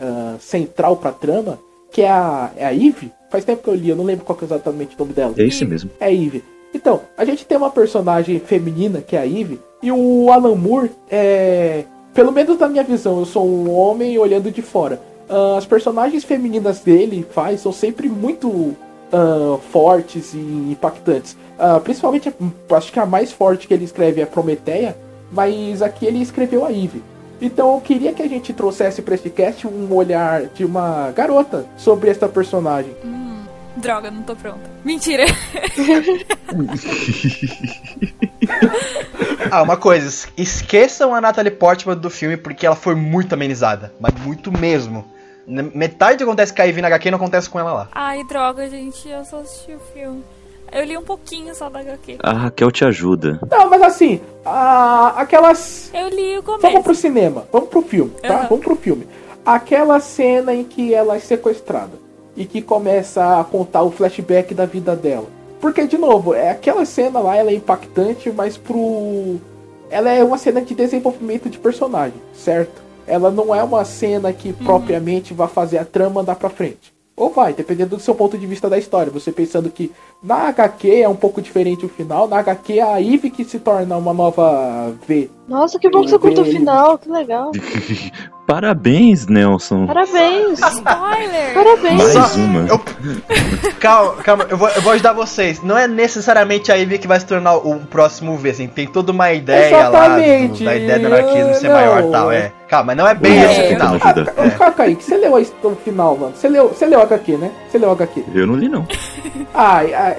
[0.00, 1.58] ah, central pra trama,
[1.92, 3.12] que é a, é a Eve.
[3.30, 5.34] Faz tempo que eu li, eu não lembro qual que é exatamente o nome dela.
[5.36, 5.90] É esse mesmo.
[6.00, 6.42] É a Eve.
[6.72, 10.92] Então, a gente tem uma personagem feminina, que é a Eve, e o Alan Moore
[11.10, 11.84] é.
[12.14, 15.00] Pelo menos na minha visão, eu sou um homem olhando de fora.
[15.28, 18.74] Ah, as personagens femininas dele faz são sempre muito
[19.12, 21.36] ah, fortes e impactantes.
[21.58, 22.32] Ah, principalmente,
[22.70, 24.96] acho que a mais forte que ele escreve é a Prometeia,
[25.30, 27.02] mas aqui ele escreveu a Eve.
[27.40, 31.66] Então eu queria que a gente trouxesse para esse cast um olhar de uma garota
[31.76, 32.96] sobre esta personagem.
[33.04, 33.42] Hum,
[33.76, 34.68] droga, não tô pronta.
[34.84, 35.24] Mentira.
[39.50, 43.92] Ah, uma coisa, es- esqueçam a Natalie Portman do filme porque ela foi muito amenizada,
[43.98, 45.04] mas muito mesmo.
[45.46, 47.88] Metade do que acontece com a Ivy na HQ não acontece com ela lá.
[47.92, 50.22] Ai, droga, gente, eu só assisti o filme.
[50.70, 52.18] Eu li um pouquinho só da HQ.
[52.22, 53.40] A Raquel te ajuda.
[53.50, 56.82] Não, mas assim, a- aquelas Eu li o Vamos começo.
[56.82, 58.40] pro cinema, vamos pro filme, tá?
[58.40, 58.46] Aham.
[58.50, 59.08] Vamos pro filme.
[59.46, 61.92] Aquela cena em que ela é sequestrada
[62.36, 65.26] e que começa a contar o flashback da vida dela.
[65.60, 69.36] Porque, de novo, é aquela cena lá, ela é impactante, mas pro.
[69.90, 72.82] Ela é uma cena de desenvolvimento de personagem, certo?
[73.06, 76.92] Ela não é uma cena que propriamente vai fazer a trama andar pra frente.
[77.16, 79.10] Ou vai, dependendo do seu ponto de vista da história.
[79.10, 79.90] Você pensando que
[80.22, 83.58] na HQ é um pouco diferente o final, na HQ é a Eve que se
[83.58, 85.28] torna uma nova V.
[85.48, 87.50] Nossa, que bom que você curtou o final, que legal.
[88.46, 89.86] Parabéns, Nelson.
[89.86, 90.58] Parabéns.
[90.58, 91.52] Spoiler!
[91.54, 92.14] Parabéns.
[92.14, 92.66] Mais uma.
[92.66, 92.80] Eu-
[93.78, 95.62] Calma, calma, eu vou, eu vou ajudar vocês.
[95.62, 99.12] Não é necessariamente a Ivy que vai se tornar o próximo V, assim, tem toda
[99.12, 100.64] uma ideia Exatamente.
[100.64, 101.74] lá do- da ideia do anarquismo ser Não.
[101.74, 102.52] maior e tal, é.
[102.68, 103.92] Calma, mas não é bem É, esse final.
[103.92, 104.34] tentando ajudar.
[104.36, 106.32] Ah, Ca- Kaique, você leu o final, mano?
[106.34, 107.50] Você leu, você leu HQ, né?
[107.70, 108.24] Você leu HQ.
[108.34, 108.86] Eu não li, não.
[109.54, 110.16] Ai, ai.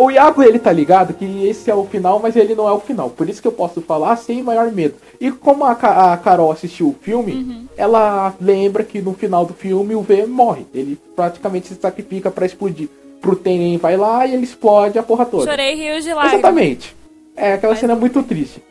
[0.00, 2.78] O Iago, ele tá ligado que esse é o final, mas ele não é o
[2.80, 3.10] final.
[3.10, 4.94] Por isso que eu posso falar sem maior medo.
[5.20, 9.54] E como a, Ca- a Carol assistiu o filme, ela lembra que no final do
[9.54, 10.66] filme o V morre.
[10.72, 12.88] Ele praticamente se sacrifica pra explodir.
[13.20, 15.50] Pro Tenen vai lá e ele explode a porra toda.
[15.50, 16.34] Chorei rios de lágrimas.
[16.34, 16.96] Exatamente.
[17.36, 18.62] É aquela cena muito triste.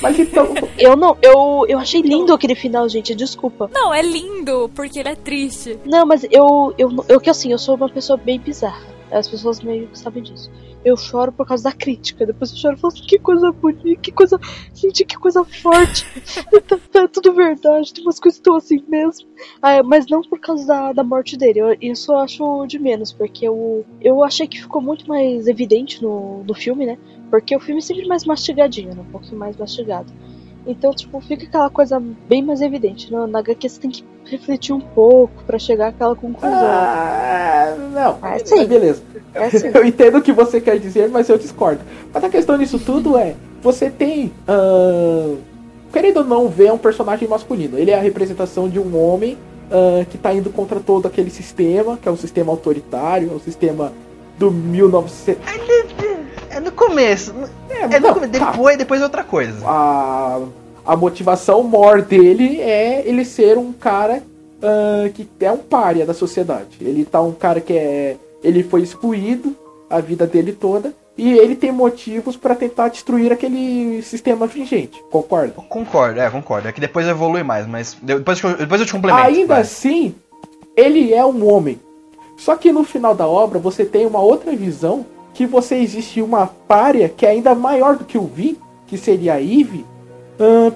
[0.00, 0.54] Mas então.
[0.78, 3.68] Eu não, eu, eu achei lindo aquele final, gente, desculpa.
[3.72, 5.76] Não, é lindo, porque ele é triste.
[5.84, 8.80] Não, mas eu, eu, eu que assim, eu sou uma pessoa bem bizarra.
[9.10, 10.48] As pessoas meio que sabem disso.
[10.84, 12.26] Eu choro por causa da crítica.
[12.26, 14.38] Depois eu choro e falo que coisa bonita, que coisa.
[14.74, 16.06] Gente, que coisa forte.
[16.66, 19.28] tá, tá tudo verdade, tem umas coisas estão assim mesmo.
[19.60, 21.60] Ah, mas não por causa da, da morte dele.
[21.60, 26.02] Eu, isso eu acho de menos, porque eu, eu achei que ficou muito mais evidente
[26.02, 26.98] no, no filme, né?
[27.30, 29.02] Porque o filme é sempre mais mastigadinho, né?
[29.02, 30.12] Um pouquinho mais mastigado.
[30.66, 33.10] Então, tipo, fica aquela coisa bem mais evidente.
[33.10, 36.52] Na, na HQ você tem que refletir um pouco pra chegar àquela conclusão.
[36.52, 38.18] Ah, não.
[38.20, 38.66] Ah, sim.
[38.66, 39.02] Beleza.
[39.34, 39.70] É assim.
[39.72, 41.80] Eu entendo o que você quer dizer, mas eu discordo.
[42.12, 44.32] Mas a questão disso tudo é, você tem.
[44.46, 45.36] ahn,
[45.92, 47.78] querendo ou não, V é um personagem masculino.
[47.78, 49.38] Ele é a representação de um homem
[49.70, 53.40] uh, que tá indo contra todo aquele sistema, que é um sistema autoritário, é um
[53.40, 53.92] sistema
[54.38, 55.42] do 1900.
[56.50, 57.34] É no começo.
[57.70, 58.50] É, É não, no come- tá.
[58.52, 59.58] depois, depois é outra coisa.
[59.66, 60.40] a,
[60.86, 64.22] a motivação maior dele é ele ser um cara
[64.62, 66.78] ah, que é um pária da sociedade.
[66.80, 68.16] Ele tá um cara que é.
[68.42, 69.54] Ele foi excluído
[69.90, 70.92] a vida dele toda.
[71.16, 75.52] E ele tem motivos pra tentar destruir aquele sistema vigente, concorda?
[75.68, 76.68] Concordo, é, concordo.
[76.68, 79.26] É que depois evolui mais, mas depois, eu- depois eu te complemento.
[79.26, 79.60] Ainda vai.
[79.62, 80.14] assim,
[80.76, 81.80] ele é um homem.
[82.36, 85.04] Só que no final da obra você tem uma outra visão
[85.38, 88.58] que você existe uma párea que é ainda maior do que o Vi,
[88.88, 89.86] que seria a Eve,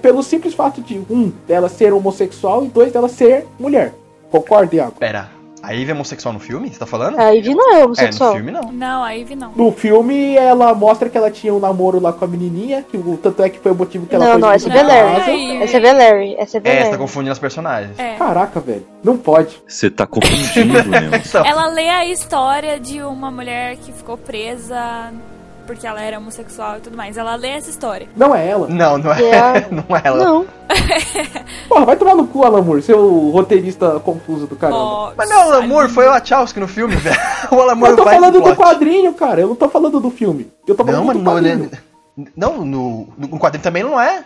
[0.01, 3.93] pelo simples fato de um dela ser homossexual e dois dela ser mulher.
[4.31, 4.93] Concorda, Iago?
[4.97, 5.29] Pera,
[5.63, 6.69] a Eve é homossexual no filme?
[6.69, 7.17] Você tá falando?
[7.17, 8.33] A Ivy não é É, no homossexual.
[8.35, 8.69] filme não.
[8.71, 9.53] Não, a Ivy não.
[9.55, 13.15] No filme ela mostra que ela tinha um namoro lá com a menininha, que o
[13.15, 15.01] tanto é que foi o motivo que ela Não, foi não, essa é.
[15.01, 15.63] Ai.
[15.63, 16.35] Essa é Valérie.
[16.37, 17.97] Essa é É, você tá confundindo as personagens.
[17.97, 18.15] É.
[18.15, 18.85] Caraca, velho.
[19.01, 19.63] Não pode.
[19.65, 21.21] Você tá confundindo, né?
[21.25, 25.11] Então, Ela lê a história de uma mulher que ficou presa
[25.65, 27.17] porque ela era homossexual e tudo mais.
[27.17, 28.07] Ela lê essa história.
[28.15, 28.67] Não é ela.
[28.67, 29.67] Não, não é, É.
[29.71, 30.23] não é ela.
[30.23, 30.45] Não,
[31.69, 35.13] Porra, vai tomar no cu, Alamur, seu roteirista confuso do caramba.
[35.17, 37.15] Mas não é o Lamour, foi o Wachowski no filme, velho.
[37.51, 38.55] O Lamour Eu tô falando do plot.
[38.57, 39.41] quadrinho, cara.
[39.41, 40.51] Eu não tô falando do filme.
[40.67, 41.71] Eu tô falando Não, mas do no, quadrinho.
[42.35, 44.25] não no, no quadrinho também não é.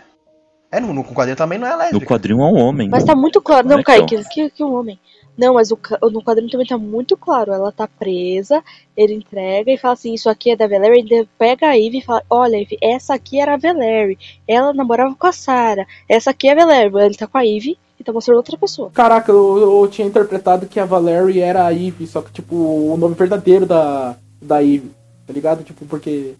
[0.70, 2.06] É, no, no quadrinho também não é No lésbica.
[2.06, 2.88] quadrinho é um homem.
[2.90, 3.66] mas tá muito claro.
[3.66, 4.98] Não é Kaique, que, que um homem.
[5.38, 5.78] Não, mas o,
[6.10, 7.52] no quadrinho também tá muito claro.
[7.52, 8.62] Ela tá presa,
[8.96, 11.00] ele entrega e fala assim: Isso aqui é da Valérie.
[11.00, 14.18] Ele pega a Ivy e fala: Olha, Ivy, essa aqui era a Valérie.
[14.48, 15.86] Ela namorava com a Sarah.
[16.08, 16.92] Essa aqui é a Valérie.
[16.98, 18.90] Ele tá com a Ivy e tá mostrando outra pessoa.
[18.90, 22.96] Caraca, eu, eu tinha interpretado que a Valerie era a Eve, só que, tipo, o
[22.96, 24.90] nome verdadeiro da, da Eve,
[25.26, 25.64] tá ligado?
[25.64, 26.34] Tipo, porque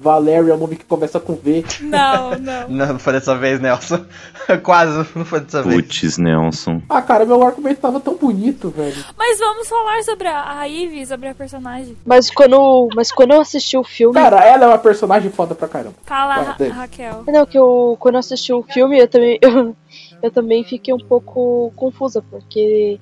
[0.00, 1.64] Valerie é o nome que começa com V.
[1.80, 2.68] Não, não.
[2.68, 4.04] Não, não foi dessa vez, Nelson.
[4.62, 5.76] Quase, não foi dessa vez.
[5.76, 6.82] Putz, Nelson.
[6.88, 9.04] Ah, cara, meu argumento tava tão bonito, velho.
[9.16, 11.96] Mas vamos falar sobre a, a Ivy, sobre a personagem.
[12.04, 14.14] Mas quando, mas quando eu assisti o filme.
[14.14, 15.94] Cara, ela é uma personagem foda pra caramba.
[16.04, 16.56] Fala, Ra-.
[16.72, 17.24] Raquel.
[17.26, 19.76] Não, que eu, quando eu assisti o filme, eu também, eu,
[20.22, 23.00] eu também fiquei um pouco confusa, porque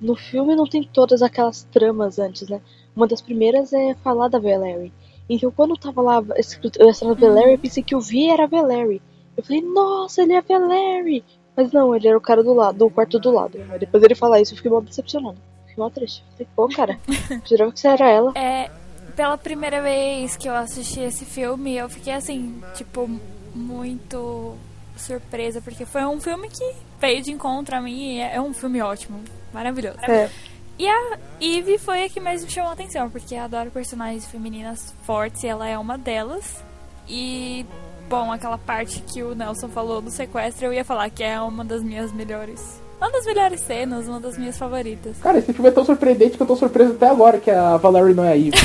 [0.00, 2.60] no filme não tem todas aquelas tramas antes, né?
[2.94, 4.92] Uma das primeiras é falar da Valérie.
[5.28, 8.44] Então, quando tava lá escrito essa era a Valérie, eu pensei que o Vi era
[8.44, 9.02] a Valérie.
[9.36, 11.24] Eu falei, nossa, ele é a Valérie!
[11.56, 13.58] Mas não, ele era o cara do lado, do quarto do lado.
[13.70, 15.36] Aí depois ele falar isso, eu fiquei mal decepcionada.
[15.66, 16.24] Fiquei mal triste.
[16.32, 16.98] Falei, pô, cara,
[17.44, 18.32] jurava que você era ela.
[18.36, 18.70] É,
[19.16, 23.10] pela primeira vez que eu assisti esse filme, eu fiquei assim, tipo,
[23.52, 24.56] muito
[24.96, 28.54] surpresa, porque foi um filme que veio de encontro a mim e é é um
[28.54, 29.20] filme ótimo,
[29.52, 29.98] maravilhoso.
[30.08, 30.30] É.
[30.78, 34.26] E a Eve foi a que mais me chamou a atenção, porque eu adoro personagens
[34.26, 36.62] femininas fortes e ela é uma delas.
[37.08, 37.66] E,
[38.08, 41.64] bom, aquela parte que o Nelson falou do sequestro, eu ia falar que é uma
[41.64, 42.80] das minhas melhores.
[43.00, 45.16] Uma das melhores cenas, uma das minhas favoritas.
[45.18, 48.14] Cara, esse filme é tão surpreendente que eu tô surpreso até agora que a Valerie
[48.14, 48.50] não é a Eve.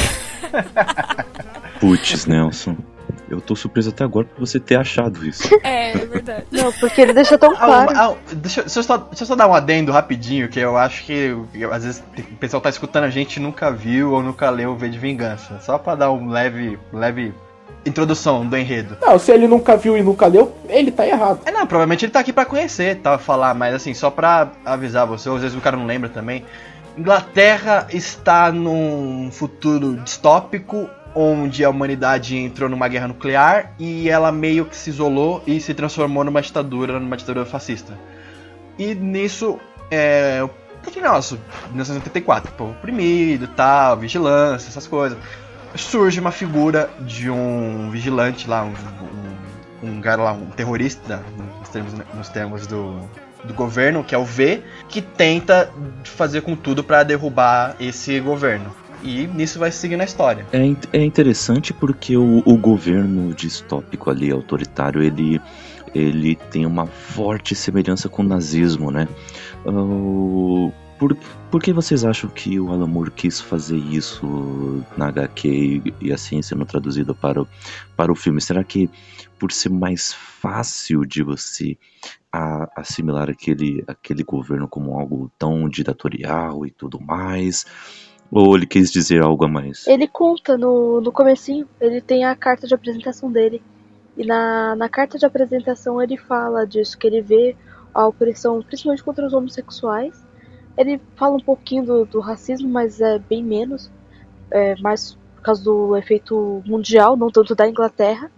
[1.79, 2.77] Putz, Nelson.
[3.29, 5.43] Eu tô surpreso até agora por você ter achado isso.
[5.63, 6.45] É, é verdade.
[6.51, 7.91] Não, porque ele deixa tão Ah, claro.
[7.95, 11.03] ah, deixa, deixa eu só, deixa eu só dar um adendo rapidinho, que eu acho
[11.05, 14.49] que eu- às vezes o pessoal tá escutando a gente e nunca viu ou nunca
[14.49, 15.59] leu o V de Vingança.
[15.61, 17.33] Só pra dar um leve, leve
[17.85, 18.97] introdução do enredo.
[19.01, 21.39] Não, se ele nunca viu e nunca leu, ele tá errado.
[21.45, 25.05] É, não, provavelmente ele tá aqui pra conhecer, tá, falar, mas assim, só pra avisar
[25.07, 26.45] você, ou às vezes o cara não lembra também.
[26.97, 34.65] Inglaterra está num futuro distópico onde a humanidade entrou numa guerra nuclear e ela meio
[34.65, 37.97] que se isolou e se transformou numa ditadura, numa ditadura fascista.
[38.77, 39.59] E nisso,
[39.91, 41.39] é, o que nosso,
[41.71, 45.17] 1984, povo oprimido, tal, vigilância, essas coisas.
[45.75, 48.73] Surge uma figura de um vigilante lá, um,
[49.83, 51.23] um, um cara lá, um terrorista,
[51.59, 52.99] nos termos, nos termos do,
[53.43, 55.71] do governo, que é o V, que tenta
[56.03, 58.73] fazer com tudo pra derrubar esse governo.
[59.03, 60.45] E nisso vai seguir na história.
[60.53, 65.41] É, é interessante porque o, o governo distópico ali, autoritário, ele,
[65.93, 69.07] ele tem uma forte semelhança com o nazismo, né?
[69.65, 71.17] O- por,
[71.51, 76.13] por que vocês acham que o Alan Moore quis fazer isso na HQ e, e
[76.13, 77.47] assim sendo traduzido para o,
[77.97, 78.39] para o filme?
[78.39, 78.89] Será que
[79.37, 81.77] por ser mais fácil de você
[82.31, 87.65] a- assimilar aquele, aquele governo como algo tão ditatorial e tudo mais?
[88.35, 89.85] Ou ele quis dizer algo a mais?
[89.85, 93.61] Ele conta no, no comecinho, ele tem a carta de apresentação dele.
[94.17, 97.55] E na, na carta de apresentação ele fala disso, que ele vê
[97.93, 100.25] a opressão principalmente contra os homossexuais.
[100.75, 103.91] Ele fala um pouquinho do, do racismo, mas é bem menos.
[104.49, 108.31] É, mais por causa do efeito mundial, não tanto da Inglaterra.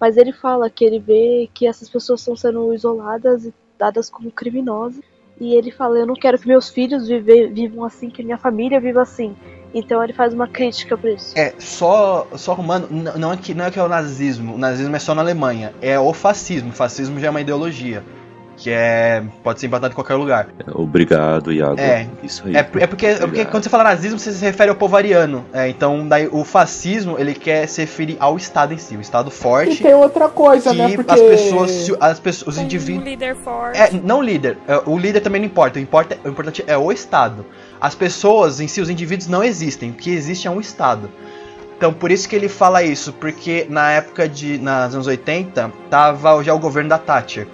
[0.00, 4.30] Mas ele fala que ele vê que essas pessoas estão sendo isoladas e dadas como
[4.30, 5.04] criminosas.
[5.40, 8.80] E ele fala: Eu não quero que meus filhos vive, vivam assim, que minha família
[8.80, 9.34] viva assim.
[9.74, 11.32] Então ele faz uma crítica por isso.
[11.36, 14.58] É, só, só arrumando, n- não é, que, não é que é o nazismo, o
[14.58, 18.04] nazismo é só na Alemanha, é o fascismo, o fascismo já é uma ideologia,
[18.62, 20.46] que é, pode ser implantado em qualquer lugar.
[20.72, 21.80] Obrigado, Iago.
[21.80, 22.06] É.
[22.22, 22.54] Isso aí.
[22.54, 25.44] É, é porque, é porque quando você fala nazismo, você se refere ao povo ariano,
[25.52, 29.30] é, então daí o fascismo, ele quer se referir ao Estado em si, o Estado
[29.30, 30.94] E forte, tem outra coisa, que né?
[30.94, 33.02] Porque as pessoas, se- as pessoas, os indivíduos...
[33.04, 33.80] Um líder forte.
[33.80, 34.56] É, não líder.
[34.68, 35.80] É, O líder também não importa.
[35.80, 36.16] O, importa.
[36.24, 37.44] o importante é o Estado.
[37.80, 39.90] As pessoas em si, os indivíduos não existem.
[39.90, 41.10] O que existe é um Estado.
[41.76, 44.56] Então, por isso que ele fala isso, porque na época de.
[44.56, 47.48] nos anos 80, tava já o governo da Thatcher.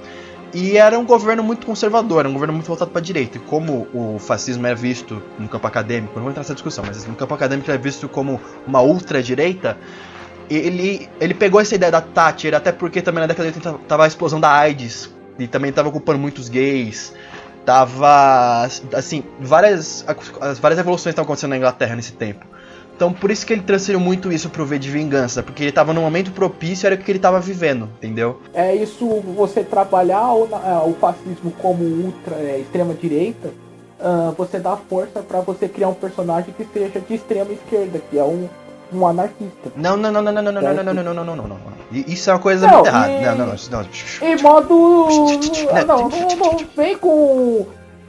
[0.53, 3.37] E era um governo muito conservador, era um governo muito voltado para a direita.
[3.37, 7.07] E como o fascismo é visto no campo acadêmico, não vou entrar nessa discussão, mas
[7.07, 9.77] no campo acadêmico ele é visto como uma ultradireita,
[10.49, 14.05] ele, ele pegou essa ideia da Thatcher, até porque também na década de 80 tava
[14.05, 17.13] a explosão da AIDS, e também tava ocupando muitos gays,
[17.65, 20.05] tava, assim, várias,
[20.41, 22.47] as várias revoluções estavam acontecendo na Inglaterra nesse tempo.
[22.99, 25.93] Então por isso que ele transferiu muito isso pro V de Vingança, porque ele tava
[25.93, 28.41] num momento propício, era o que ele tava vivendo, entendeu?
[28.53, 33.51] é isso, você trabalhar o, ah, o fascismo como ultra, é, extrema direita,
[34.01, 38.19] ah, você dá força pra você criar um personagem que seja de extrema esquerda, que
[38.19, 38.49] é um,
[38.93, 39.71] um anarquista.
[39.77, 41.59] Não, não, não, não, não, não, não, não, não, não, não, não, não, não, não.
[41.93, 43.13] E Isso é uma coisa Não, muito errada.
[43.13, 44.29] e- Não, não, não, não.
[44.29, 45.07] Em modo.
[45.71, 47.65] ah, Não, não, não vem com,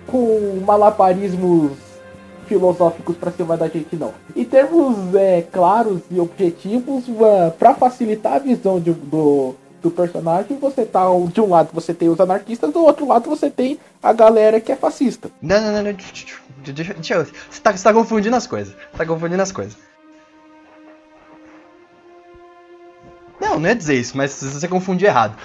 [0.07, 1.73] com malabarismos
[2.49, 4.13] filosóficos pra cima da gente, não.
[4.35, 7.05] Em termos é, claros e objetivos,
[7.57, 11.05] pra facilitar a visão de- do, do personagem, você tá.
[11.31, 14.71] De um lado você tem os anarquistas, do outro lado você tem a galera que
[14.71, 15.29] é fascista.
[15.41, 15.93] Não, não, não, não.
[16.63, 17.27] Deixa, deixa.
[17.49, 18.75] Você tá, você tá confundindo as coisas.
[18.97, 19.77] Tá confundindo as coisas.
[23.39, 25.35] Não, não é dizer isso, mas você confunde errado.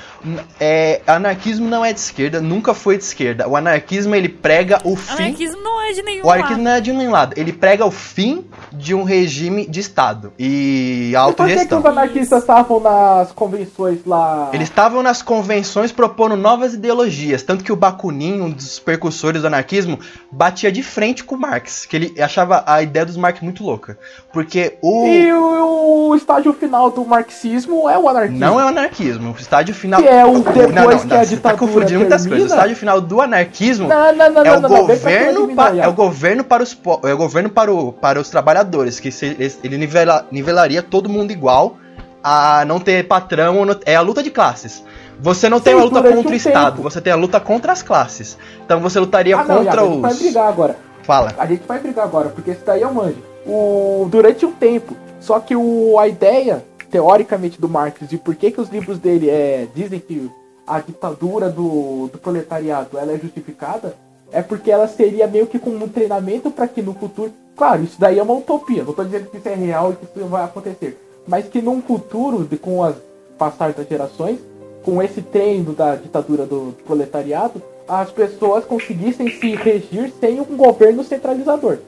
[0.60, 3.48] É, anarquismo não é de esquerda, nunca foi de esquerda.
[3.48, 5.22] O anarquismo ele prega o fim.
[5.24, 6.64] Anarquismo não é de nenhum O anarquismo lado.
[6.64, 7.34] não é de nenhum lado.
[7.36, 11.60] Ele prega o fim de um regime de Estado e a E por que, que
[11.60, 11.78] autogestão.
[11.80, 14.50] os anarquistas estavam nas convenções lá?
[14.52, 19.46] Eles estavam nas convenções propondo novas ideologias, tanto que o Bakunin, um dos percussores do
[19.46, 19.98] anarquismo,
[20.30, 23.98] batia de frente com o Marx, que ele achava a ideia dos Marx muito louca.
[24.32, 28.38] Porque o E o, o estágio final do marxismo é o anarquismo.
[28.38, 30.94] não é o anarquismo, o estágio final Que é o Não, depois não, não, que
[30.94, 32.50] a você tá ditadura confundindo muitas coisas.
[32.50, 35.54] O estágio final do anarquismo Não, não, não, é não, o não, não, governo mim,
[35.54, 38.98] pa- não, é o governo para os é o governo para, o, para os trabalhadores
[39.00, 41.76] que se- ele- nivela- nivelaria todo mundo igual
[42.22, 44.82] a não ter patrão não- é a luta de classes
[45.20, 46.82] você não tem Sim, uma luta contra o um Estado tempo.
[46.90, 49.92] você tem a luta contra as classes então você lutaria Ah, não, contra Iago, a
[49.92, 50.76] gente vai os brigar agora.
[51.02, 53.22] fala A gente vai brigar agora, porque isso daí é o manjo.
[53.46, 54.96] O, durante um tempo.
[55.20, 56.64] Só que o, a ideia,
[56.94, 60.30] teoricamente, do Marx e por que, que os livros dele é, dizem que
[60.64, 63.96] a ditadura do, do proletariado ela é justificada,
[64.30, 67.32] é porque ela seria meio que como um treinamento para que no futuro.
[67.56, 68.84] Claro, isso daí é uma utopia.
[68.84, 70.96] Não estou dizendo que isso é real e que isso vai acontecer.
[71.26, 72.94] Mas que num futuro, de, com as
[73.36, 74.38] passar das gerações,
[74.84, 81.02] com esse treino da ditadura do proletariado, as pessoas conseguissem se regir sem um governo
[81.02, 81.78] centralizador.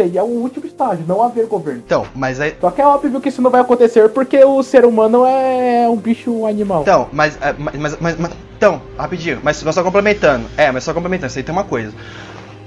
[0.00, 1.82] Seria o último estágio, não haver governo.
[1.84, 4.86] então mas aí Só que é óbvio que isso não vai acontecer porque o ser
[4.86, 6.80] humano é um bicho animal.
[6.80, 10.46] Então, mas, é, mas, mas, mas- mas- então, rapidinho, mas só complementando.
[10.56, 11.92] É, mas só complementando, isso aí tem uma coisa.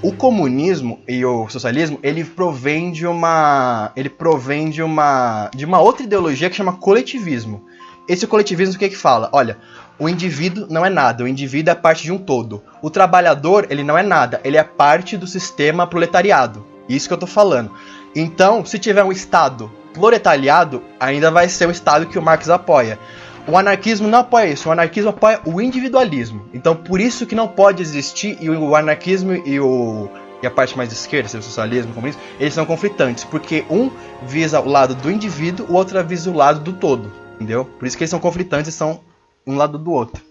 [0.04, 5.80] O comunismo e o socialismo, ele provém de uma, ele provém de uma, de uma
[5.80, 7.64] outra ideologia que chama coletivismo.
[8.08, 9.30] Esse coletivismo o que que fala?
[9.32, 9.58] Olha,
[9.98, 12.62] o indivíduo não é nada, o indivíduo é parte de um todo.
[12.82, 16.73] O trabalhador, ele não é nada, ele é parte do sistema proletariado.
[16.88, 17.72] Isso que eu tô falando.
[18.16, 23.00] Então, se tiver um Estado proletariado, ainda vai ser o Estado que o Marx apoia.
[23.48, 26.46] O anarquismo não apoia isso, o anarquismo apoia o individualismo.
[26.54, 30.10] Então, por isso que não pode existir e o anarquismo e o
[30.42, 33.90] e a parte mais esquerda, seja o socialismo, o comunismo, eles são conflitantes, porque um
[34.24, 37.64] visa o lado do indivíduo, o outro visa o lado do todo, entendeu?
[37.64, 39.00] Por isso que eles são conflitantes e são
[39.48, 40.22] um lado do outro.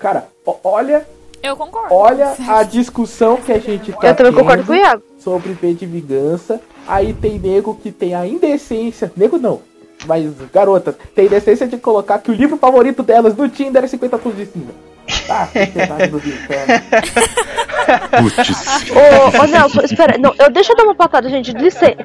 [0.00, 1.06] Cara, ó- olha,
[1.42, 1.94] Eu concordo.
[1.94, 5.02] olha a discussão que a gente tá Eu também concordo tendo com o Iago.
[5.18, 6.60] sobre V de vingança.
[6.86, 9.12] Aí tem nego que tem a indecência.
[9.16, 9.60] Nego não.
[10.06, 14.18] Mas garotas, tem indecência de colocar que o livro favorito delas no Tinder é 50
[14.18, 14.72] tons de cinza.
[15.28, 16.74] Ah, sociedade do inferno.
[18.20, 18.90] Putz.
[18.90, 20.18] Ô, ô Nelson, espera.
[20.18, 21.52] Não, eu, deixa eu dar uma patada, gente.
[21.52, 21.96] Licença.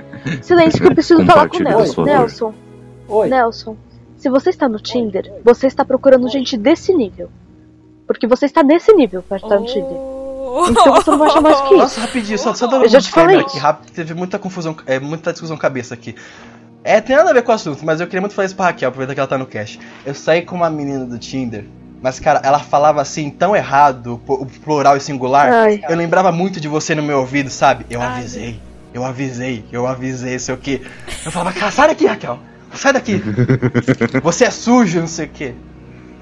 [0.42, 2.04] Silêncio que eu preciso falar com o Nelson.
[2.04, 2.54] Nelson,
[3.08, 3.28] Oi.
[3.28, 3.76] Nelson.
[4.18, 7.30] Se você está no Tinder, você está procurando gente desse nível.
[8.14, 9.98] Porque você está nesse nível para estar no Tinder.
[10.54, 10.68] Oh.
[10.70, 11.78] Então você não vai chamar mais que isso.
[11.78, 14.76] Nossa, rapidinho, só, só dando Eu já um te falei aqui rápido, teve muita confusão,
[14.86, 16.16] é, muita discussão cabeça aqui.
[16.84, 18.66] É, tem nada a ver com o assunto, mas eu queria muito falar isso pra
[18.66, 19.80] Raquel, aproveitar que ela tá no cast.
[20.06, 21.66] Eu saí com uma menina do Tinder,
[22.02, 25.52] mas, cara, ela falava assim tão errado, o plural e singular.
[25.54, 25.82] Ai.
[25.88, 27.86] Eu lembrava muito de você no meu ouvido, sabe?
[27.90, 28.08] Eu Ai.
[28.08, 28.60] avisei,
[28.92, 30.82] eu avisei, eu avisei, sei o quê.
[31.24, 32.40] Eu falava, cara, sai daqui, Raquel.
[32.74, 33.22] Sai daqui.
[34.24, 35.54] Você é sujo, não sei o quê.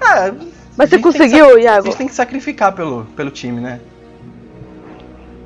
[0.00, 0.30] Ah,
[0.76, 1.86] Mas você que conseguiu, sa- A Iago?
[1.86, 3.80] gente tem que sacrificar pelo, pelo time, né?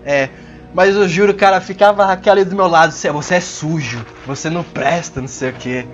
[0.04, 0.28] É.
[0.74, 4.04] Mas eu juro, cara, ficava a Raquel ali do meu lado, você, você é sujo,
[4.26, 5.86] você não presta, não sei o quê.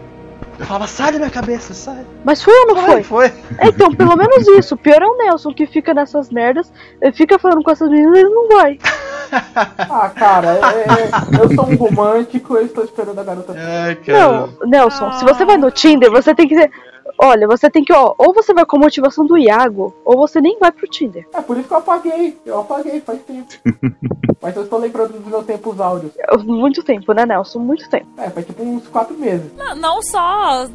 [0.59, 2.05] Eu falava, sai da minha cabeça, sai.
[2.25, 3.03] Mas foi ou não foi?
[3.03, 3.27] foi.
[3.59, 4.75] É, então, pelo menos isso.
[4.75, 6.71] O pior é o Nelson, que fica nessas merdas,
[7.01, 8.79] ele fica falando com essas meninas e ele não vai.
[9.93, 13.55] Ah, cara, é- é- eu sou um romântico, eu estou esperando a garota.
[13.55, 13.97] Cara.
[14.07, 16.71] Não, Nelson, se você vai no Tinder, você tem que ser.
[17.19, 20.41] Olha, você tem que, ó, ou você vai com a motivação do Iago, ou você
[20.41, 21.27] nem vai pro Tinder.
[21.35, 23.49] É por isso que eu apaguei, eu apaguei faz tempo.
[24.41, 26.13] Mas eu estou lembrando dos meus tempos áureos.
[26.45, 27.59] Muito tempo, né, Nelson?
[27.59, 28.07] Muito tempo.
[28.17, 29.51] É, faz tipo uns quatro meses.
[29.57, 30.67] Não, não só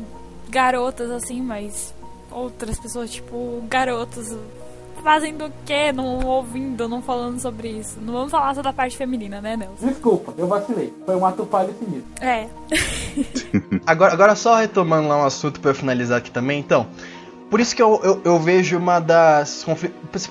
[0.50, 1.94] garotas assim, mas
[2.32, 4.36] outras pessoas, tipo, garotos
[5.06, 5.92] fazendo o quê?
[5.92, 8.00] Não ouvindo, não falando sobre isso.
[8.02, 9.86] Não vamos falar só da parte feminina, né, Nelson?
[9.86, 10.92] Desculpa, eu vacilei.
[11.06, 12.12] Foi um ato falho sinistro.
[12.20, 12.48] É.
[13.86, 16.88] Agora, agora só retomando lá um assunto pra eu finalizar aqui também, então.
[17.52, 19.64] Por isso que eu, eu, eu vejo uma das.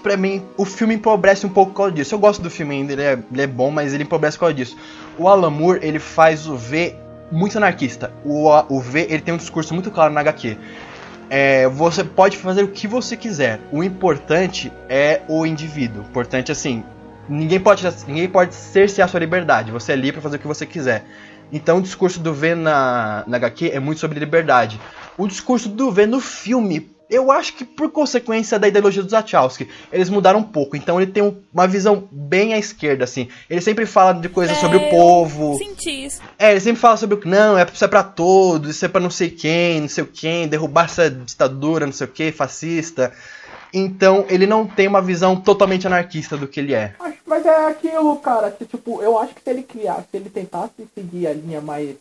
[0.03, 2.15] Pra mim, o filme empobrece um pouco por causa disso.
[2.15, 4.55] Eu gosto do filme ainda, ele é, ele é bom, mas ele empobrece por causa
[4.55, 4.77] disso.
[5.17, 6.97] O Alan Moore, ele faz o V
[7.31, 8.13] muito anarquista.
[8.25, 10.59] O, o V, ele tem um discurso muito claro na HQ.
[11.31, 13.61] É, você pode fazer o que você quiser.
[13.73, 16.03] O importante é o indivíduo.
[16.03, 16.85] O importante, assim,
[17.29, 19.71] ninguém pode, ninguém pode cercear a sua liberdade.
[19.71, 21.05] Você é livre pra fazer o que você quiser.
[21.53, 24.81] Então o discurso do V na, na HQ é muito sobre liberdade.
[25.17, 29.69] O discurso do V no filme, eu acho que por consequência da ideologia dos Wachowski,
[29.93, 30.77] eles mudaram um pouco.
[30.77, 33.29] Então ele tem um- uma visão bem à esquerda, assim.
[33.49, 35.59] Ele sempre fala de coisas sobre o É, povo.
[35.59, 36.21] Senti isso.
[36.39, 38.89] É, ele sempre fala sobre o que não, é, isso é pra todos, isso é
[38.89, 42.33] pra não sei quem, não sei o quem, derrubar essa ditadura, não sei o que,
[42.33, 43.13] fascista.
[43.73, 46.95] Então ele não tem uma visão totalmente anarquista do que ele é.
[47.27, 50.73] Mas é aquilo, cara, que tipo, eu acho que se ele criasse, se ele tentasse
[50.95, 51.97] seguir a linha mais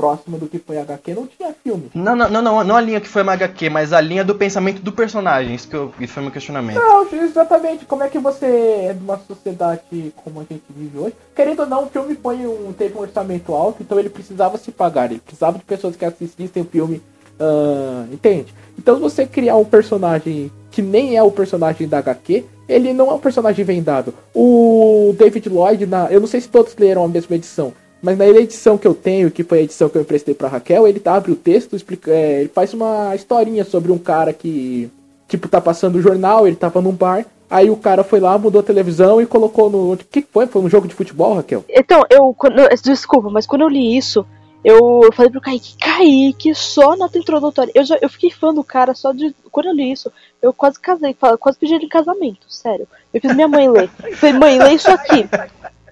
[0.00, 1.90] próxima do que foi a HQ, não tinha filme.
[1.94, 4.34] Não, não, não, não, não a linha que foi uma HQ, mas a linha do
[4.34, 5.54] pensamento do personagem.
[5.54, 6.76] Isso, que eu, isso foi meu questionamento.
[6.76, 7.84] Não, exatamente.
[7.84, 11.14] Como é que você é de uma sociedade como a gente vive hoje?
[11.36, 14.72] Querendo ou não, o filme foi um, teve um orçamento alto, então ele precisava se
[14.72, 15.10] pagar.
[15.10, 17.02] Ele precisava de pessoas que assistissem o filme.
[17.38, 18.54] ah, entende?
[18.78, 23.14] Então você criar um personagem que nem é o personagem da HQ, ele não é
[23.14, 24.14] um personagem vendado.
[24.32, 27.72] O David Lloyd, na, eu não sei se todos leram a mesma edição,
[28.02, 30.86] mas na edição que eu tenho, que foi a edição que eu emprestei pra Raquel,
[30.86, 34.90] ele abre o texto, explica, é, ele faz uma historinha sobre um cara que
[35.30, 38.60] tipo, tá passando o jornal, ele tava num bar, aí o cara foi lá, mudou
[38.60, 39.92] a televisão e colocou no.
[39.92, 40.46] O que foi?
[40.46, 41.64] Foi um jogo de futebol, Raquel?
[41.68, 42.34] Então, eu.
[42.36, 44.26] Quando, desculpa, mas quando eu li isso,
[44.64, 47.72] eu, falei pro Kaique, Kaique, só nota introdutória.
[47.74, 49.34] Eu, já, eu fiquei fã do cara só de.
[49.50, 52.88] Quando eu li isso, eu quase casei, quase pedi ele em casamento, sério.
[53.14, 53.88] Eu fiz minha mãe ler.
[54.04, 55.28] Eu falei, mãe, lê isso aqui.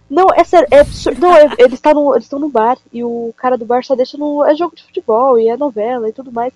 [0.09, 1.21] Não, é sério, é absurdo.
[1.21, 4.45] Não, é- eles eles estão no bar e o cara do bar só deixa no.
[4.45, 6.53] É jogo de futebol e é novela e tudo mais.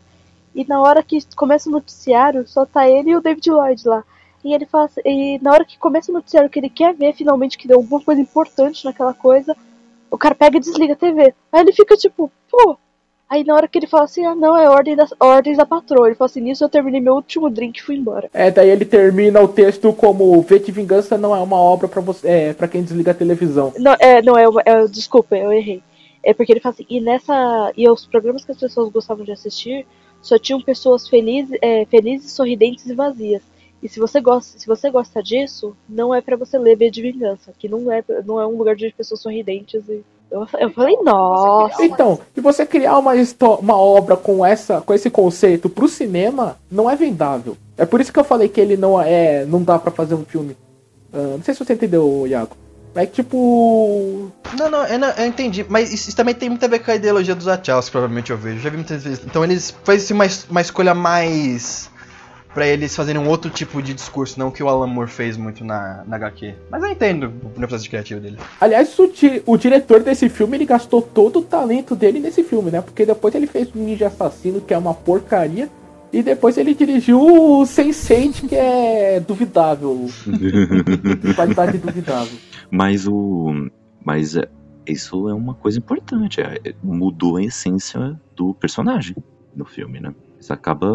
[0.55, 4.05] E na hora que começa o noticiário, só tá ele e o David Lloyd lá.
[4.45, 7.15] E ele fala assim, e na hora que começa o noticiário que ele quer ver
[7.15, 9.57] finalmente que deu alguma coisa importante naquela coisa,
[10.11, 11.35] o cara pega e desliga a TV.
[11.53, 12.77] Aí ele fica tipo, pô.
[13.33, 16.07] Aí na hora que ele fala assim, ah não, é ordem da, ordens da patroa.
[16.07, 18.29] Ele fala assim, nisso eu terminei meu último drink e fui embora.
[18.35, 22.03] É, daí ele termina o texto como V de Vingança não é uma obra pra
[22.03, 22.29] você.
[22.29, 23.73] É, pra quem desliga a televisão.
[23.79, 25.83] Não, é, não, é, é desculpa, eu errei.
[26.23, 27.73] É porque ele fala assim, e nessa.
[27.75, 29.87] E os programas que as pessoas gostavam de assistir
[30.21, 33.41] só tinham pessoas felizes, é, felizes, sorridentes e vazias.
[33.83, 37.01] E se você gosta, se você gosta disso, não é pra você ler B de
[37.01, 39.89] Vingança, que não é, não é um lugar de pessoas sorridentes.
[39.89, 41.85] E eu, eu falei, nossa.
[41.85, 43.13] Então, se você criar uma,
[43.61, 47.57] uma obra com, essa, com esse conceito pro cinema, não é vendável.
[47.77, 49.45] É por isso que eu falei que ele não é.
[49.45, 50.57] não dá pra fazer um filme.
[51.13, 52.57] Ah, não sei se você entendeu, Iago.
[52.95, 54.31] É que tipo.
[54.59, 56.91] Não, não, eu, não- eu entendi, mas isso, isso também tem muito a ver com
[56.91, 58.61] a ideologia dos Wachowski, provavelmente eu vejo.
[58.61, 59.25] Já vi muitas vezes.
[59.25, 61.91] Então eles fazem uma, es- uma escolha mais.
[62.55, 65.65] Pra eles fazerem um outro tipo de discurso, não que o Alan Moore fez muito
[65.65, 66.55] na, na HQ.
[66.71, 68.39] Mas eu entendo o processo criativo dele.
[68.61, 72.71] Aliás, o, di- o diretor desse filme, ele gastou todo o talento dele nesse filme,
[72.71, 72.81] né?
[72.81, 75.69] Porque depois ele fez o Ninja Assassino, que é uma porcaria.
[76.13, 80.09] E depois ele dirigiu o Sense8, que é duvidável.
[81.23, 82.37] de qualidade duvidável.
[82.71, 83.71] Mas o.
[84.05, 84.47] Mas é,
[84.87, 86.41] isso é uma coisa importante.
[86.43, 89.17] é, mudou a essência do personagem
[89.57, 90.13] no filme, né?
[90.43, 90.89] Isso acaba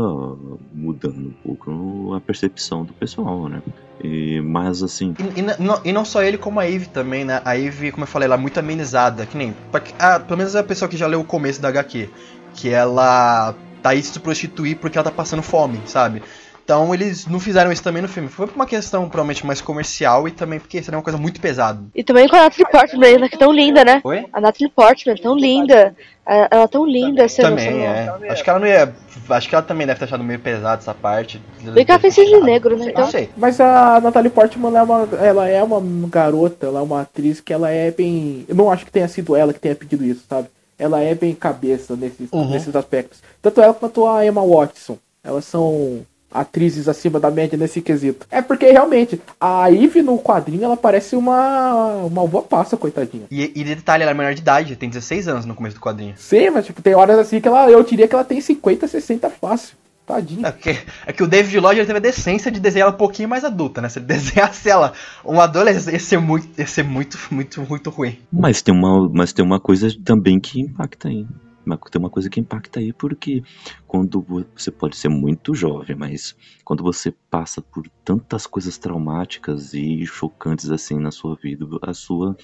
[0.73, 3.61] mudando um pouco a percepção do pessoal, né?
[4.03, 7.41] E, mas assim, E, e não- e não só ele, como a Eve também, né?
[7.45, 9.25] A Eve, como eu falei, ela é muito amenizada.
[9.25, 9.53] Que nem.
[9.71, 12.09] pra ah, pelo menos a pessoa que já leu o começo da HQ.
[12.55, 16.21] Que ela tá aí se prostituir porque ela tá passando fome, sabe?
[16.67, 18.27] Então eles não fizeram isso também no filme.
[18.27, 21.79] Foi por uma questão provavelmente mais comercial e também porque seria uma coisa muito pesada.
[21.95, 24.01] E também com a Natalie Portman, ainda que é tão linda, né?
[24.03, 24.25] Oi?
[24.33, 25.95] A Natalie Portman, tão linda.
[26.25, 28.09] Ela ela é tão linda, essa Também, é.
[28.29, 28.93] Acho que ela não ia.
[29.29, 31.41] Acho que ela também deve ter achado meio pesado essa parte.
[31.73, 32.83] Bem que ela fez cisne negro, né?
[32.83, 33.29] Não Então, sei.
[33.37, 37.39] Mas a Natalie Portman ela é, uma, ela é uma garota, ela é uma atriz
[37.39, 38.43] que ela é bem.
[38.45, 40.49] Eu não acho que tenha sido ela que tenha pedido isso, sabe?
[40.77, 42.49] Ela é bem cabeça nesses, Uhum.
[42.49, 43.23] nesses aspectos.
[43.41, 44.97] Tanto ela quanto a Emma Watson.
[45.23, 48.25] Elas são atrizes acima da média nesse quesito.
[48.29, 53.25] É porque realmente, a Eve no quadrinho ela parece uma, uma uva passa, coitadinha.
[53.31, 56.13] E, e detalhe, ela é menor de idade, tem 16 anos no começo do quadrinho.
[56.17, 59.29] Sim, mas tipo, tem horas assim que ela, eu diria que ela tem 50, 60
[59.29, 59.75] fácil.
[60.07, 60.47] Tadinha.
[60.47, 60.69] É que,
[61.05, 63.43] é que o David Lloyd ele teve a decência de desenhar ela um pouquinho mais
[63.43, 63.89] adulta, né?
[63.89, 68.17] Se ele desenhasse ela uma adolescente, ia ser muito, ia ser muito, muito, muito ruim.
[68.31, 71.27] Mas tem uma, mas tem uma coisa também que impacta aí.
[71.67, 73.43] Uma- Tem uma coisa que impacta aí porque
[73.85, 79.73] quando vo- você pode ser muito jovem, mas quando você passa por tantas coisas traumáticas
[79.73, 82.35] e chocantes assim na sua vida, a sua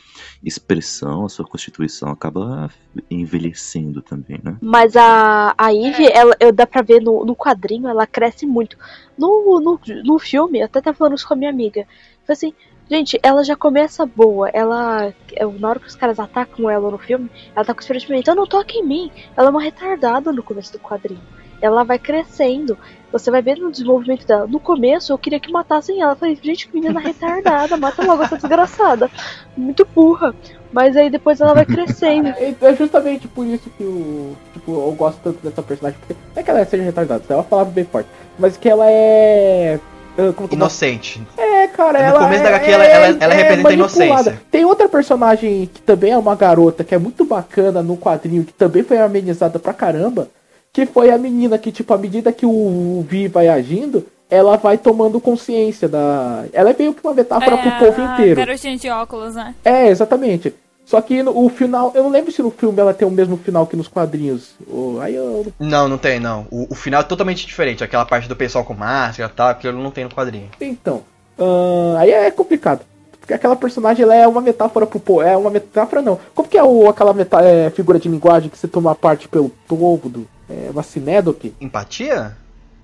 [0.44, 2.70] expressão, a sua constituição acaba
[3.10, 4.58] envelhecendo também, né?
[4.62, 8.78] Mas a, a Eve, ela, eu, dá pra ver no, no quadrinho, ela cresce muito.
[9.18, 11.86] No, no, no filme, eu até tava falando isso com a minha amiga.
[12.26, 12.54] Falei assim,
[12.90, 14.50] gente, ela já começa boa.
[14.50, 15.14] Ela.
[15.60, 18.36] Na hora que os caras atacam ela no filme, ela tá com esse pensamento, então
[18.36, 19.12] não toque em mim.
[19.36, 21.22] Ela é uma retardada no começo do quadrinho.
[21.62, 22.78] Ela vai crescendo.
[23.12, 24.48] Você vai ver no desenvolvimento dela.
[24.48, 26.14] No começo, eu queria que matassem ela.
[26.14, 29.10] Eu falei, gente, que menina retardada, mata logo essa desgraçada.
[29.56, 30.34] Muito burra.
[30.74, 32.30] Mas aí depois ela vai crescendo.
[32.36, 36.00] É é justamente por isso que eu, tipo, eu gosto tanto dessa personagem.
[36.00, 38.10] Porque não é que ela seja retardada, uma palavra bem forte.
[38.38, 39.80] Mas que ela é.
[40.18, 41.22] Ah, Inocente.
[41.38, 42.20] É, cara, No ela.
[42.20, 44.42] começo é, da HQ, ela- ela- ela representa a inocência.
[44.52, 48.54] Tem outra personagem que também é uma garota, que é muito bacana no quadrinho, que
[48.54, 50.28] também foi amenizada pra caramba.
[50.72, 54.76] Que foi a menina que, tipo, à medida que o Vi vai agindo, ela vai
[54.76, 56.46] tomando consciência da.
[56.52, 58.36] Ela é meio que uma metáfora pro povo inteiro.
[58.38, 59.54] garotinha de óculos, né?
[59.64, 60.52] É, exatamente.
[60.86, 61.92] Só que no, o final.
[61.96, 64.52] Eu não lembro se no filme ela tem o mesmo final que nos quadrinhos.
[64.68, 65.48] Ou- aí eu.
[65.60, 66.46] Não, não tem, não.
[66.52, 67.84] O, o final é totalmente diferente.
[67.84, 70.50] Aquela parte do pessoal com máscara e tal, aquilo não tem no quadrinho.
[70.60, 71.02] Então.
[71.40, 72.82] ahn, aí é complicado.
[73.20, 75.22] Porque aquela personagem ela é uma metáfora pro povo.
[75.22, 76.20] É uma metáfora não.
[76.36, 79.50] Como que é o, aquela meta, é, figura de linguagem que você toma parte pelo
[79.68, 80.28] povo do.
[80.50, 81.54] É uma sinédoque?
[81.62, 82.36] Empatia?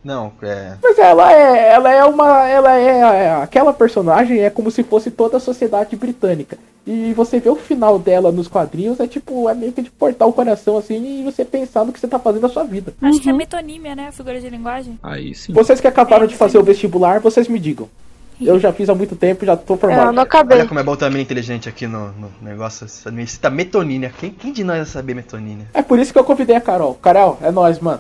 [0.04, 0.74] Não, é.
[0.82, 1.74] Mas ela é.
[1.74, 2.48] Ela é uma.
[2.48, 6.58] Ela é, é- Aquela personagem é como se fosse toda a sociedade britânica.
[6.88, 10.26] E você vê o final dela nos quadrinhos, é tipo, é meio que de cortar
[10.26, 12.94] o coração assim e você pensar no que você tá fazendo na sua vida.
[13.02, 14.08] Acho que é metonímia, né?
[14.08, 14.98] A figura de linguagem.
[15.04, 15.54] Aí sim.
[15.54, 17.88] Vocês que acabaram de fazer o vestibular, vocês me digam.
[18.42, 20.14] Eu já fiz há muito tempo, já tô Eu formado.
[20.14, 20.60] não acabei.
[20.60, 22.88] Olha como é bom menina inteligente aqui no, no negócio.
[22.88, 24.14] Cita metonínia.
[24.18, 25.68] Quem, quem de nós vai saber metonínia?
[25.74, 26.96] É por isso que eu convidei a Carol.
[26.96, 28.00] Carol, é nóis, mano.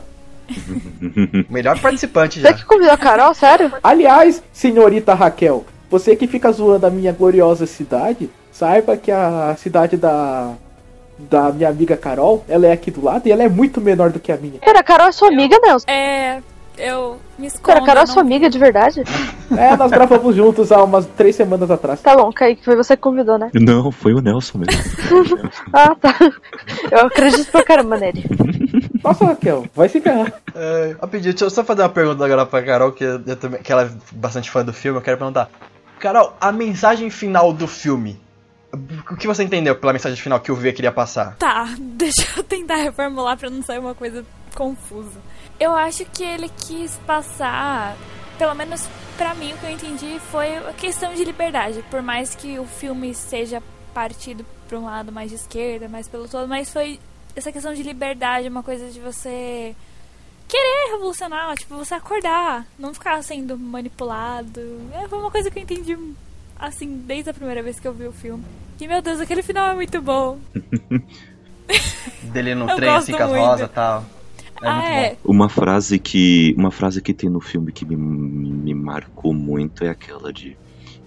[1.49, 2.53] O melhor participante Você já.
[2.53, 3.71] que convidou a Carol, sério?
[3.83, 9.97] Aliás, senhorita Raquel, você que fica zoando a minha gloriosa cidade, saiba que a cidade
[9.97, 10.53] da
[11.17, 14.21] da minha amiga Carol, ela é aqui do lado e ela é muito menor do
[14.21, 14.57] que a minha.
[14.59, 15.85] Pera, a Carol é sua amiga, Nelson?
[15.89, 16.41] É.
[16.77, 17.65] Eu me escondo.
[17.65, 19.03] Pera, a Carol é sua amiga de verdade?
[19.57, 21.99] É, nós gravamos juntos há umas três semanas atrás.
[22.01, 23.49] Tá bom, Kaique, foi você que convidou, né?
[23.55, 25.49] Não, foi o Nelson mesmo.
[25.73, 26.15] Ah, tá.
[26.91, 28.23] Eu acredito pra caramba nele.
[29.03, 30.33] Nossa, Raquel, vai se ferrar.
[30.53, 33.71] É, rapidinho, deixa eu só fazer uma pergunta agora pra Carol, que, eu também, que
[33.71, 35.49] ela é bastante fã do filme, eu quero perguntar.
[35.99, 38.19] Carol, a mensagem final do filme.
[39.11, 41.35] O que você entendeu pela mensagem final que o V queria passar?
[41.37, 44.23] Tá, deixa eu tentar reformular pra não sair uma coisa
[44.55, 45.19] confusa.
[45.59, 47.97] Eu acho que ele quis passar,
[48.37, 51.83] pelo menos pra mim, o que eu entendi foi a questão de liberdade.
[51.89, 53.61] Por mais que o filme seja
[53.93, 56.99] partido pra um lado mais de esquerda, mais pelo todo, mas foi
[57.35, 59.75] essa questão de liberdade, uma coisa de você
[60.47, 64.59] querer revolucionar, tipo, você acordar, não ficar sendo manipulado.
[64.93, 65.97] É, foi uma coisa que eu entendi
[66.57, 68.43] assim desde a primeira vez que eu vi o filme.
[68.81, 70.39] E meu Deus, aquele final é muito bom.
[72.23, 73.45] Dele no trem, assim, gosto com as muito.
[73.45, 74.05] rosas e tal.
[74.61, 75.09] É ah, muito é.
[75.09, 75.31] bom.
[75.31, 79.89] Uma frase que uma frase que tem no filme que me, me marcou muito é
[79.89, 80.57] aquela de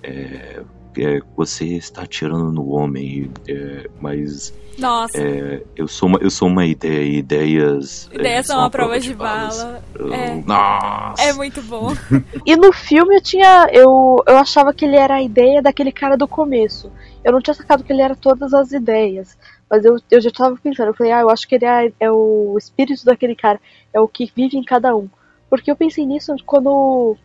[0.03, 0.63] é,
[0.97, 6.49] é, você está atirando no homem, é, mas Nossa, é, eu sou uma eu sou
[6.49, 9.59] uma ideia, e ideias é, ideias são uma prova de balas.
[9.63, 9.83] bala.
[9.95, 10.43] Eu- É.
[10.47, 11.23] Nossa.
[11.23, 11.89] É muito bom.
[12.47, 13.69] E no filme eu tinha.
[13.73, 16.91] Eu, eu achava que ele era a ideia daquele cara do começo.
[17.25, 19.37] Eu não tinha sacado que ele era todas as ideias.
[19.71, 22.11] Mas eu, eu já tava pensando, eu falei, ah, eu acho que ele é, é
[22.11, 23.59] o espírito daquele cara,
[23.91, 25.09] é o que vive em cada um.
[25.49, 27.17] Porque eu pensei nisso quando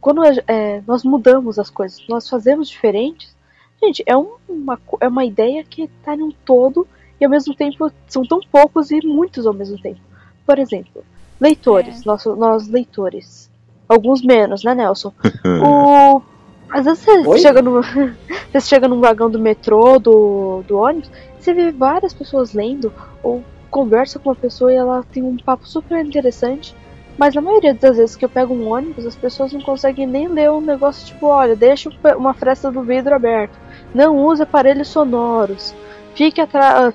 [0.00, 3.34] quando é, nós mudamos as coisas, nós fazemos diferentes,
[3.82, 6.86] gente, é uma, é uma ideia que tá num todo
[7.20, 10.00] e ao mesmo tempo são tão poucos e muitos ao mesmo tempo.
[10.46, 11.04] Por exemplo,
[11.40, 12.02] leitores, é.
[12.06, 13.50] nós, nós leitores.
[13.88, 15.12] Alguns menos, né, Nelson?
[15.64, 16.22] o,
[16.70, 17.80] às vezes você chega, no,
[18.52, 22.92] você chega num vagão do metrô, do, do ônibus, você vê várias pessoas lendo
[23.22, 26.74] ou conversa com uma pessoa e ela tem um papo super interessante.
[27.18, 30.28] Mas na maioria das vezes que eu pego um ônibus, as pessoas não conseguem nem
[30.28, 33.58] ler um negócio tipo, olha, deixa uma fresta do vidro aberto.
[33.92, 35.74] Não use aparelhos sonoros.
[36.14, 36.40] Fique,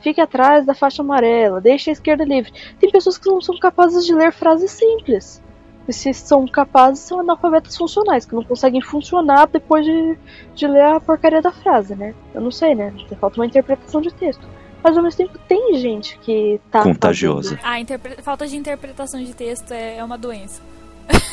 [0.02, 1.60] fique atrás da faixa amarela.
[1.60, 2.54] Deixe a esquerda livre.
[2.80, 5.44] Tem pessoas que não são capazes de ler frases simples.
[5.86, 10.18] E se são capazes, são analfabetas funcionais, que não conseguem funcionar depois de,
[10.56, 12.16] de ler a porcaria da frase, né?
[12.34, 12.94] Eu não sei, né?
[13.20, 14.48] Falta uma interpretação de texto
[14.84, 16.84] mas ao mesmo tempo tem gente que tá.
[16.84, 17.58] Contagiosa.
[17.64, 18.22] A interpre...
[18.22, 20.62] falta de interpretação de texto é, é uma doença.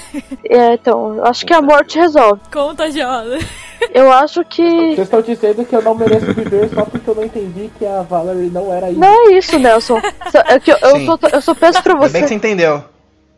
[0.44, 2.40] É, então, eu acho que a morte resolve.
[2.53, 3.38] Contagiosa.
[3.94, 4.62] Eu acho que.
[4.62, 8.03] Vocês estão dizendo que eu não mereço viver só porque eu não entendi que a
[8.03, 8.98] Valerie não era isso.
[8.98, 10.01] Não é isso, Nelson.
[10.48, 12.14] É que eu, eu, sou, eu sou peço pra você.
[12.14, 12.82] bem que você entendeu.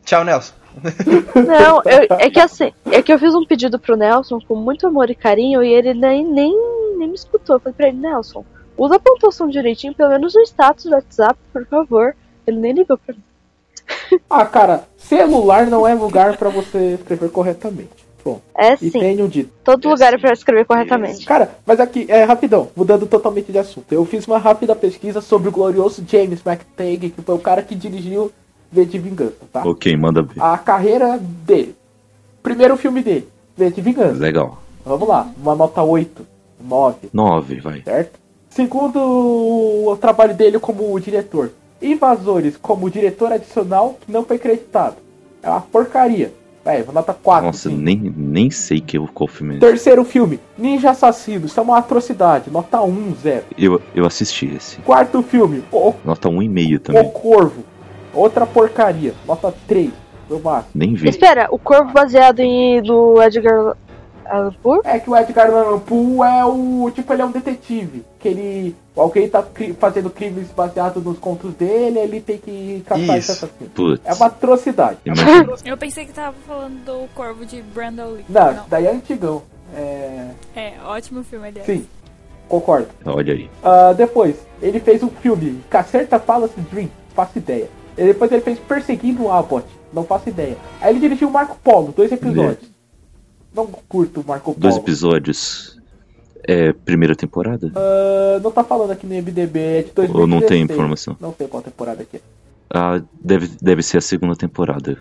[0.04, 0.54] Tchau, Nelson.
[1.36, 4.86] Não, eu, é que assim, é que eu fiz um pedido pro Nelson com muito
[4.86, 6.54] amor e carinho e ele nem, nem,
[6.96, 7.56] nem me escutou.
[7.56, 8.44] Eu falei pra ele, Nelson,
[8.76, 12.16] Usa a pontuação direitinho, pelo menos no status do WhatsApp, por favor.
[12.46, 13.22] Ele nem ligou pra mim.
[14.28, 17.90] Ah, cara, celular não é lugar para você escrever corretamente.
[18.24, 18.86] Bom, é sim.
[18.86, 19.50] E tenho dito.
[19.64, 21.26] Todo é lugar é pra escrever corretamente.
[21.26, 23.92] Cara, mas aqui, é rapidão, mudando totalmente de assunto.
[23.92, 27.74] Eu fiz uma rápida pesquisa sobre o glorioso James McTagg, que foi o cara que
[27.74, 28.30] dirigiu
[28.70, 29.62] V de Vingança, tá?
[29.64, 30.40] Ok, manda ver.
[30.40, 31.74] A carreira dele.
[32.42, 34.18] Primeiro filme dele, V de Vingança.
[34.18, 34.62] Legal.
[34.84, 36.26] Vamos lá, uma nota 8,
[36.60, 37.08] 9.
[37.12, 37.82] 9, vai.
[37.82, 38.21] Certo?
[38.54, 41.52] Segundo o trabalho dele como diretor.
[41.80, 44.96] Invasores como diretor adicional que não foi creditado.
[45.42, 46.32] É uma porcaria.
[46.64, 47.46] É, nota 4.
[47.46, 49.58] Nossa, nem, nem sei que eu qual filme é.
[49.58, 51.46] Terceiro filme, Ninja Assassino.
[51.46, 52.50] Isso é uma atrocidade.
[52.50, 53.44] Nota 1, zero.
[53.58, 54.76] Eu, eu assisti esse.
[54.82, 57.02] Quarto filme, o, Nota 1,5 também.
[57.02, 57.64] O Corvo.
[58.14, 59.14] Outra porcaria.
[59.26, 59.90] Nota 3,
[60.30, 60.70] no máximo.
[60.74, 61.08] Nem vi.
[61.08, 63.76] Espera, o Corvo baseado em do Edgar
[64.32, 64.80] Allan Poe?
[64.84, 66.90] É que o Edgar Allan Poe é o.
[66.94, 68.04] Tipo, ele é um detetive.
[68.18, 68.76] Que ele.
[68.96, 73.70] Alguém tá cri fazendo crimes baseados nos contos dele, ele tem que caçar esse assassino.
[73.70, 74.02] Putz.
[74.04, 74.98] É uma atrocidade.
[75.64, 78.24] Eu pensei que tava falando do Corvo de Brandon Lee.
[78.28, 78.64] Não, Não.
[78.68, 79.42] daí é antigão.
[79.74, 80.28] É...
[80.54, 81.64] é, ótimo filme, aliás.
[81.66, 81.86] Sim,
[82.48, 82.88] concordo.
[83.06, 83.50] Olha aí.
[83.64, 87.68] Uh, depois, ele fez um filme, Cacerta Palace Dream, faço ideia.
[87.96, 90.56] E depois ele fez Perseguindo o Abbott, não faço ideia.
[90.80, 92.71] Aí ele dirigiu Marco Polo, dois episódios.
[93.54, 94.60] Não curto Marco Polo.
[94.60, 95.80] Dois episódios.
[96.44, 97.68] É primeira temporada?
[97.68, 100.14] Uh, não tá falando aqui no MDB, é de 2016.
[100.14, 101.16] Ou não tem informação?
[101.20, 102.20] Não sei qual temporada aqui.
[102.74, 104.98] Ah, deve, deve ser a segunda temporada.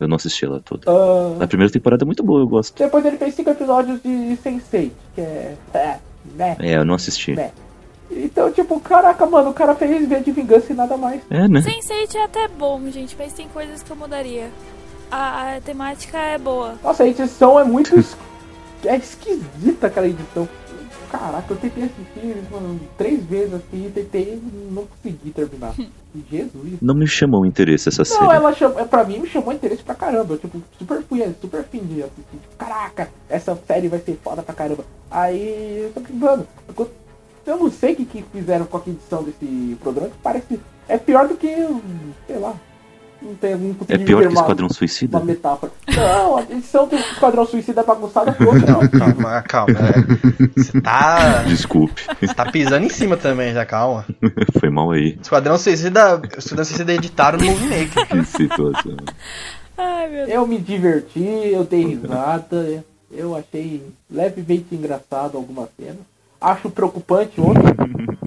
[0.00, 0.90] Eu não assisti ela toda.
[0.90, 1.40] Uh...
[1.40, 2.76] A primeira temporada é muito boa, eu gosto.
[2.76, 5.56] Depois ele fez cinco episódios de Sense8, que é.
[5.72, 5.98] É,
[6.34, 6.56] né?
[6.58, 7.32] É, eu não assisti.
[7.32, 7.52] Né?
[8.10, 11.22] Então, tipo, caraca, mano, o cara fez V de vingança e nada mais.
[11.30, 11.60] É, né?
[11.60, 14.50] Sense8 é até bom, gente, mas tem coisas que eu mudaria
[15.12, 16.76] a, a temática é boa.
[16.82, 17.94] Nossa, a edição é muito.
[18.84, 20.48] é esquisita aquela edição.
[21.10, 25.74] Caraca, eu tentei assistir mano, três vezes assim, tentei não consegui terminar.
[26.30, 26.78] Jesus.
[26.80, 28.22] Não me chamou interesse essa não, série.
[28.22, 30.34] Não, ela chamou, pra mim me chamou interesse pra caramba.
[30.34, 32.22] Eu, tipo, super fui, super fim de assistir.
[32.30, 34.84] Tipo, caraca, essa série vai ser foda pra caramba.
[35.10, 36.46] Aí, eu tô mano,
[37.46, 40.60] eu não sei o que, que fizeram com a edição desse programa, que parece.
[40.88, 41.48] É pior do que,
[42.26, 42.54] sei lá,
[43.22, 45.16] não tem, não é pior que Esquadrão Suicida?
[45.16, 45.72] Uma metáfora.
[45.88, 48.88] Não, a edição do Esquadrão Suicida é bagunçada por não.
[48.88, 49.74] Calma, calma.
[49.78, 50.60] É.
[50.60, 51.42] Você tá.
[51.44, 52.02] Desculpe.
[52.20, 54.04] Você tá pisando em cima também, já calma.
[54.58, 55.18] Foi mal aí.
[55.22, 56.20] Esquadrão Suicida.
[56.36, 58.06] Esquadrão Suicida editaram no Movie Maker.
[58.08, 58.96] Que situação.
[59.78, 60.28] Ai, meu Deus.
[60.30, 62.84] Eu me diverti, eu dei risada.
[63.10, 66.00] Eu achei levemente engraçado algumas cenas.
[66.40, 67.62] Acho preocupante outro.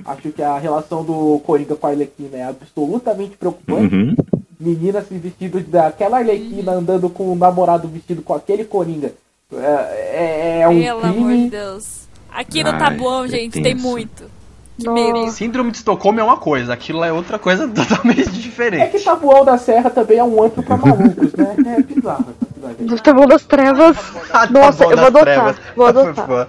[0.05, 3.93] Acho que a relação do Coringa com a Arlequina é absolutamente preocupante.
[3.93, 4.15] Uhum
[4.59, 9.13] menina se vestindo daquela Arlequina andando com o namorado vestido com aquele Coringa.
[9.53, 11.17] É, é, é um Pelo crime.
[11.17, 12.07] amor de Deus.
[12.31, 14.23] Aqui no Tabuão, gente, tem muito.
[15.31, 18.83] Síndrome de Estocolmo é uma coisa, aquilo é outra coisa totalmente diferente.
[18.83, 21.55] É que Tabuão da Serra também é um antro pra malucos, né?
[21.77, 22.35] É bizarro
[22.73, 23.01] cidade.
[23.01, 23.97] Tabuão das Trevas.
[24.49, 25.55] Nossa, eu vou adotar.
[25.75, 26.47] Vou adotar.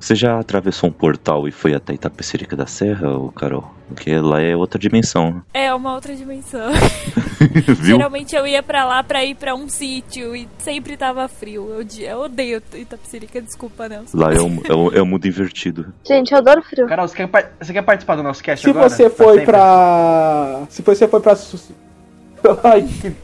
[0.00, 3.70] Você já atravessou um portal e foi até Itapecerica da Serra, ou Carol?
[3.86, 5.42] Porque lá é outra dimensão.
[5.52, 6.70] É uma outra dimensão.
[7.82, 11.68] Geralmente eu ia para lá para ir para um sítio e sempre tava frio.
[11.70, 14.16] Eu, eu odeio Itapecerica, desculpa, Nelson.
[14.16, 15.92] Lá é um, é um, é um mundo invertido.
[16.06, 16.86] Gente, eu adoro frio.
[16.86, 18.88] Carol, você quer, você quer participar do nosso cast Se agora?
[18.88, 20.62] você foi pra...
[20.70, 21.36] Se você foi pra...
[22.64, 23.14] Ai, que...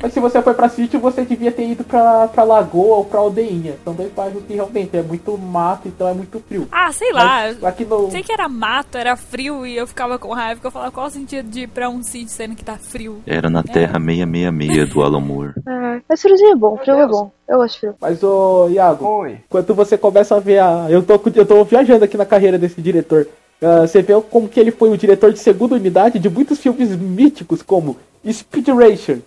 [0.00, 3.20] Mas se você foi pra sítio, você devia ter ido pra, pra Lagoa ou pra
[3.20, 3.76] Aldeinha.
[3.84, 6.68] São dois bairros que realmente é muito mato, então é muito frio.
[6.70, 7.24] Ah, sei lá.
[7.24, 8.10] Mas aqui no...
[8.10, 11.06] Sei que era mato, era frio e eu ficava com raiva, porque eu falava, qual
[11.06, 13.22] o sentido de ir pra um sítio sendo que tá frio?
[13.26, 15.52] Era na Terra 666 do Alan Moore.
[15.88, 17.30] Ah, mas friozinho é bom, frio é bom.
[17.48, 17.94] Eu de frio.
[18.00, 19.38] Mas, ô, Iago, Oi.
[19.48, 20.86] quando você começa a ver a.
[20.88, 23.26] Eu tô, eu tô viajando aqui na carreira desse diretor.
[23.62, 26.94] Ah, você vê como que ele foi o diretor de segunda unidade de muitos filmes
[26.96, 27.96] míticos, como
[28.30, 29.20] Speed Racer,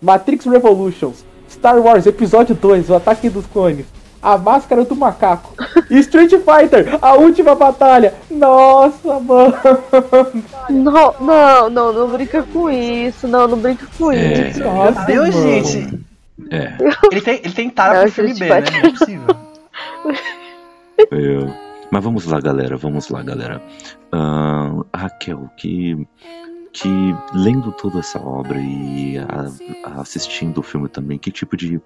[0.00, 3.86] Matrix Revolutions, Star Wars Episódio 2, O Ataque dos Clones,
[4.22, 5.54] A Máscara do Macaco,
[5.90, 8.14] e Street Fighter, A Última Batalha.
[8.30, 9.54] Nossa, mano.
[10.70, 13.26] Não, não, não, não brinca com isso.
[13.28, 14.50] Não, não brinca com É.
[14.50, 14.60] isso.
[14.60, 15.48] Nossa, Meu Deus, mano.
[15.64, 16.08] gente.
[16.50, 16.72] É,
[17.10, 18.60] Ele tem, ele tem tara pro filme B, né?
[18.70, 19.26] Não é possível.
[21.10, 21.52] eu...
[21.90, 23.62] Mas vamos lá, galera, vamos lá, galera.
[24.12, 26.06] Ahn, Raquel, que,
[26.72, 26.88] que
[27.34, 31.80] lendo toda essa obra e a- assistindo o filme também, que tipo de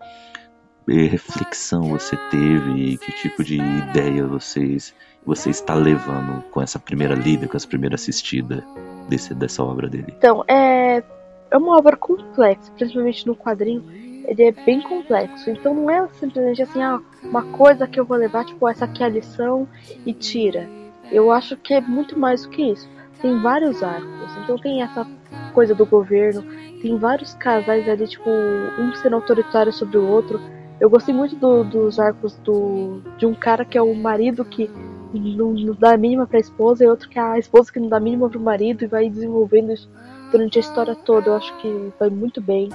[0.89, 2.99] eh, reflexão você teve?
[2.99, 4.95] Que tipo de ideia vocês,
[5.25, 8.65] você está levando com essa primeira lida, com essa primeira assistida
[9.09, 10.13] desse, dessa obra dele?
[10.19, 11.03] Então, é,
[11.51, 13.85] é uma obra complexa, principalmente no quadrinho.
[14.27, 15.51] Ele é bem complexo.
[15.51, 19.03] Então não é simplesmente assim, ah, uma coisa que eu vou levar, tipo, essa aqui
[19.03, 19.69] é a lição
[20.07, 20.69] e tira.
[21.11, 22.89] Eu acho que é muito mais do que isso.
[23.23, 24.37] Tem vários arcos.
[24.43, 25.07] Então tem essa
[25.55, 26.43] coisa do governo,
[26.83, 30.41] tem vários casais ali, tipo, um sendo autoritário sobre o outro.
[30.81, 34.69] Eu gostei muito do- dos arcos do, de um cara que é o marido que
[35.15, 37.89] não, não dá a mínima pra esposa e outro que é a esposa que não
[37.89, 39.89] dá a mínima pro marido e vai desenvolvendo isso
[40.33, 41.29] durante a história toda.
[41.31, 42.69] Eu acho que vai muito bem.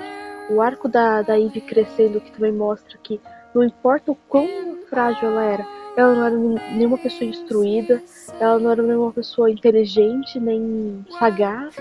[0.49, 3.19] O arco da, da Ivy crescendo, que também mostra que
[3.53, 4.47] não importa o quão
[4.89, 5.65] frágil ela era,
[5.97, 6.35] ela não era
[6.75, 8.01] nenhuma pessoa instruída,
[8.39, 11.75] ela não era nenhuma pessoa inteligente, nem sagaz,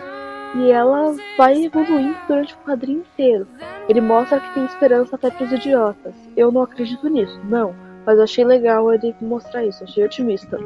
[0.57, 3.47] e ela vai evoluindo durante o quadrinho inteiro.
[3.87, 6.15] Ele mostra que tem esperança até pros idiotas.
[6.35, 7.75] Eu não acredito nisso, não.
[8.07, 10.59] Mas eu achei legal ele mostrar isso, achei otimista.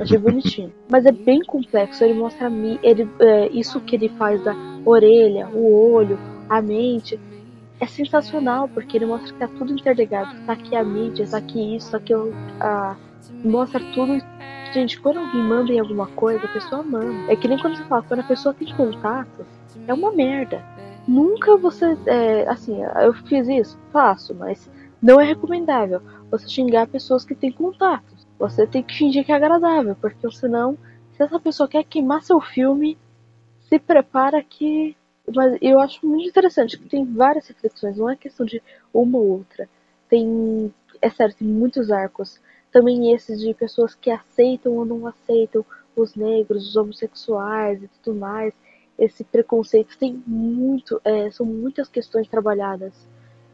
[0.00, 0.72] Achei bonitinho.
[0.88, 2.50] Mas é bem complexo, ele mostra
[2.82, 4.54] ele, é, isso que ele faz da
[4.86, 6.18] orelha, o olho,
[6.48, 7.18] a mente.
[7.84, 10.34] É sensacional, porque ele mostra que tá tudo interligado.
[10.46, 12.96] Tá aqui a mídia, tá aqui isso, tá aqui o- a.
[13.44, 14.16] Mostra tudo.
[14.72, 17.30] Gente, quando alguém manda em alguma coisa, a pessoa manda.
[17.30, 19.44] É que nem quando você fala, quando a pessoa tem contatos,
[19.86, 20.64] é uma merda.
[21.06, 21.94] Nunca você.
[22.06, 23.78] É, assim, eu fiz isso?
[23.92, 24.70] Faço, mas
[25.02, 26.00] não é recomendável
[26.30, 28.26] você xingar pessoas que têm contatos.
[28.38, 30.78] Você tem que fingir que é agradável, porque senão,
[31.12, 32.96] se essa pessoa quer queimar seu filme,
[33.68, 34.96] se prepara que.
[35.32, 39.28] Mas eu acho muito interessante que tem várias reflexões, não é questão de uma ou
[39.38, 39.68] outra.
[40.08, 40.72] Tem.
[41.00, 42.40] É sério, tem muitos arcos.
[42.70, 45.64] Também esses de pessoas que aceitam ou não aceitam
[45.96, 48.52] os negros, os homossexuais e tudo mais.
[48.98, 51.00] Esse preconceito tem muito.
[51.04, 52.92] é, são muitas questões trabalhadas.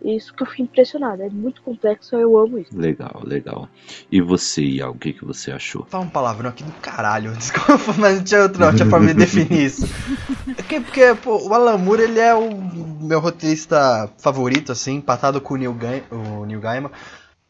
[0.04, 1.24] Isso que eu fiquei impressionada.
[1.24, 2.70] É muito complexo, eu amo isso.
[2.76, 3.68] Legal, legal.
[4.10, 5.86] E você, Iago, o que, que você achou?
[5.90, 9.52] Fala um palavrão aqui do caralho, desculpa, mas não tinha outra, outra forma de definir
[9.64, 9.86] isso.
[10.58, 12.50] É que- porque, pô, o Alan Moore, ele é o
[13.00, 16.90] meu roteirista favorito, assim, empatado com o Neil, Gai- o Neil Gaiman.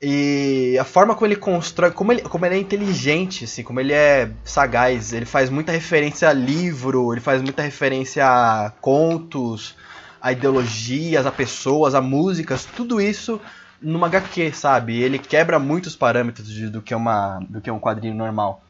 [0.02, 3.92] E a forma como ele constrói, como ele, como ele é inteligente, assim, como ele
[3.92, 9.74] é sagaz, ele faz muita referência a livro, ele faz muita referência a contos,
[10.20, 13.40] a ideologias, a pessoas, a músicas, tudo isso
[13.80, 15.00] numa HQ, sabe?
[15.00, 18.62] Ele quebra muitos parâmetros de- do que é uma do que é um quadrinho normal.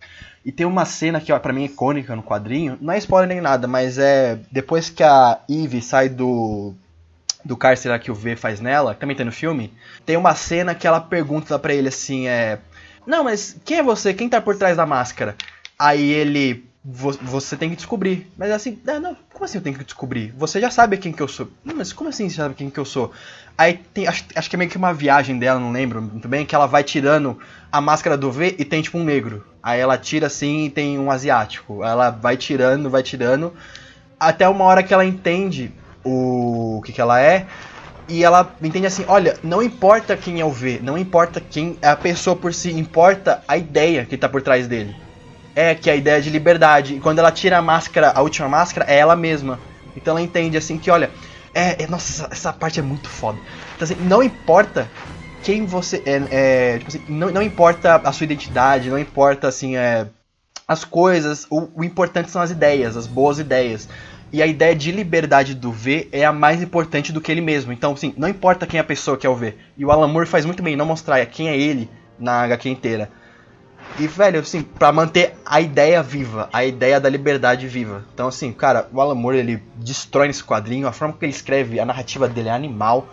[0.44, 3.28] E tem uma cena que ó, pra mim é icônica no quadrinho, não é spoiler
[3.28, 6.74] nem nada, mas é depois que a Eve sai do
[7.44, 9.72] do cárcere que o V faz nela, também tem no filme,
[10.04, 12.58] tem uma cena que ela pergunta pra ele assim, é,
[13.06, 14.12] não, mas quem é você?
[14.12, 15.34] Quem tá por trás da máscara?
[15.78, 18.30] Aí ele "Vo- você tem que descobrir.
[18.38, 20.32] Mas assim, não, não, como assim eu tenho que descobrir?
[20.36, 21.48] Você já sabe quem que eu sou.
[21.64, 23.12] Não, mas como assim você sabe quem que eu sou?
[23.56, 26.46] Aí tem, acho, acho que é meio que uma viagem dela, não lembro muito bem,
[26.46, 27.38] que ela vai tirando
[27.70, 29.44] a máscara do V e tem tipo um negro.
[29.62, 31.84] Aí ela tira assim e tem um asiático.
[31.84, 33.52] Ela vai tirando, vai tirando,
[34.18, 35.70] até uma hora que ela entende
[36.02, 37.46] o, o que, que ela é.
[38.08, 41.88] E ela entende assim, olha, não importa quem é o V, não importa quem é
[41.88, 44.96] a pessoa por si, importa a ideia que tá por trás dele.
[45.54, 46.94] É que é a ideia de liberdade.
[46.94, 49.58] E quando ela tira a máscara, a última máscara, é ela mesma.
[49.96, 51.10] Então ela entende assim que, olha,
[51.52, 53.38] é, é- nossa, essa, essa parte é muito foda.
[53.76, 54.88] Então assim, não importa
[55.42, 59.76] quem você é, é, tipo assim, não, não importa a sua identidade, não importa assim,
[59.76, 60.06] é,
[60.68, 63.88] as coisas, o, o importante são as ideias, as boas ideias.
[64.32, 67.72] E a ideia de liberdade do V é a mais importante do que ele mesmo.
[67.72, 69.56] Então, assim, não importa quem é a pessoa que é o V.
[69.76, 73.10] E o Alan Moore faz muito bem não mostrar quem é ele na HQ inteira.
[73.98, 78.04] E, velho, assim, pra manter a ideia viva, a ideia da liberdade viva.
[78.14, 81.78] Então, assim, cara, o Alan Moore, ele destrói nesse quadrinho, a forma que ele escreve,
[81.78, 83.06] a narrativa dele é animal.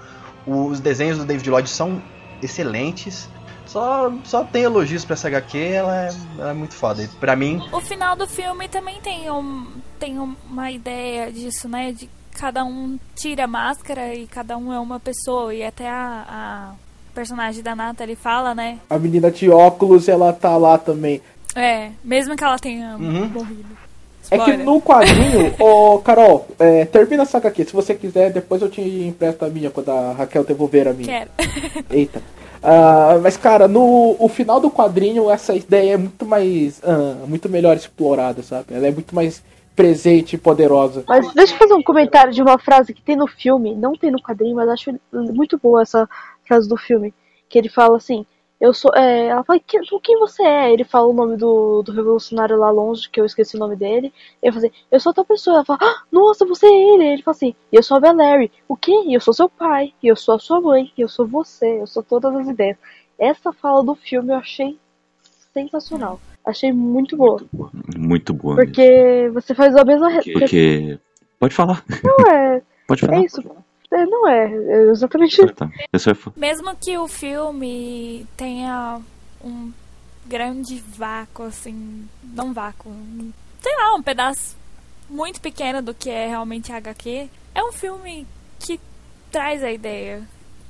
[0.45, 2.01] Os desenhos do David Lloyd são
[2.41, 3.27] excelentes.
[3.65, 6.09] Só, só tem elogios pra essa HQ, ela é,
[6.39, 7.03] ela é muito foda.
[7.03, 9.67] E pra mim, O final do filme também tem, um,
[9.99, 11.91] tem uma ideia disso, né?
[11.91, 15.53] De cada um tira a máscara e cada um é uma pessoa.
[15.53, 16.73] E até a
[17.21, 18.77] personagem da Natalie fala, né?
[18.87, 21.19] A menina de óculos, ela tá lá também.
[21.55, 23.25] É, mesmo que ela tenha Uhum.
[23.27, 23.65] morrido.
[24.29, 24.65] É que Spoiler.
[24.65, 27.65] no quadrinho, ô Carol, é, termina essa HQ.
[27.65, 31.07] Se você quiser, depois eu te empresto a minha quando a Raquel devolver a minha.
[31.07, 31.31] Quero.
[31.89, 32.21] Eita.
[32.61, 36.79] Ah, mas, cara, no o final do quadrinho, essa ideia é muito mais.
[36.83, 38.65] ah, muito melhor explorada, sabe?
[38.75, 39.41] Ela é muito mais
[39.75, 41.03] presente e poderosa.
[41.07, 44.11] Mas deixa eu fazer um comentário de uma frase que tem no filme, não tem
[44.11, 46.07] no quadrinho, mas acho muito boa essa
[46.47, 47.13] frase do filme.
[47.49, 48.25] Que ele fala assim,
[48.59, 48.91] eu sou.
[48.95, 50.73] é, ela fala, "Que- quem você é?
[50.73, 54.11] Ele fala o nome do, do revolucionário lá longe, que eu esqueci o nome dele.
[54.41, 55.57] Ele fala assim, eu sou tal pessoa.
[55.57, 57.05] Ela fala, ah, nossa, você é ele.
[57.07, 58.51] Ele fala assim, eu sou a Valérie.
[58.67, 58.91] O quê?
[59.07, 62.01] Eu sou seu pai, e eu sou a sua mãe, eu sou você, eu sou
[62.03, 62.77] todas as ideias.
[63.19, 64.77] Essa fala do filme eu achei
[65.53, 66.19] sensacional.
[66.45, 67.39] Achei muito boa.
[67.39, 68.65] Muito boa, muito boa mesmo.
[68.73, 70.09] Porque você faz a mesma.
[70.09, 70.99] re- Porque.
[71.39, 72.61] Pode falar, Não é.
[72.87, 73.17] pode falar.
[73.17, 73.41] É isso.
[73.91, 74.45] É, não é.
[74.53, 75.69] É exatamente Ah, tá.
[76.35, 78.99] Mesmo que o filme tenha
[79.43, 79.71] um
[80.25, 82.91] grande vácuo, assim, não vácuo,
[83.61, 84.57] sei lá, um pedaço
[85.09, 88.27] muito pequeno do que é realmente HQ, é um filme
[88.59, 88.77] que
[89.31, 90.21] traz a ideia,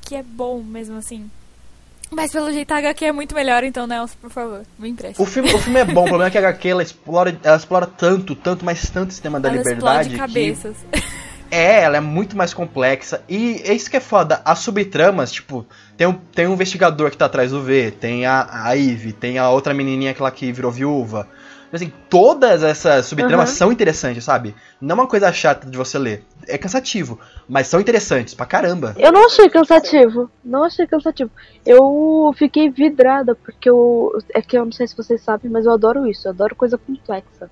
[0.02, 1.30] que é bom mesmo assim.
[2.11, 5.19] Mas pelo jeito a HQ é muito melhor, então Nelson, por favor, me empreste.
[5.22, 7.57] o filme, o filme é bom, o problema é que a HQ ela explora, ela
[7.57, 10.10] explora tanto, tanto, mas tanto esse tema da Ela liberdade.
[10.10, 10.77] explode que- cabeças.
[11.49, 13.22] É, ela é muito mais complexa.
[13.28, 14.41] E é isso que é foda.
[14.44, 15.65] As subtramas, tipo,
[15.95, 19.38] tem um, tem um investigador que tá atrás do V, tem a, a Ivy, tem
[19.38, 21.28] a outra menininha aquela que virou viúva.
[21.72, 23.56] Assim, todas essas subtramas Uhum.
[23.57, 24.56] são interessantes, sabe?
[24.80, 26.24] Não é uma coisa chata de você ler.
[26.48, 28.95] É cansativo, mas são interessantes pra caramba.
[28.98, 30.32] Eu não achei cansativo.
[30.45, 31.30] Não achei cansativo.
[31.65, 34.18] Eu fiquei vidrada, porque eu.
[34.34, 36.28] É que eu não sei se vocês sabem, mas eu adoro isso.
[36.28, 37.49] Eu adoro coisa complexa.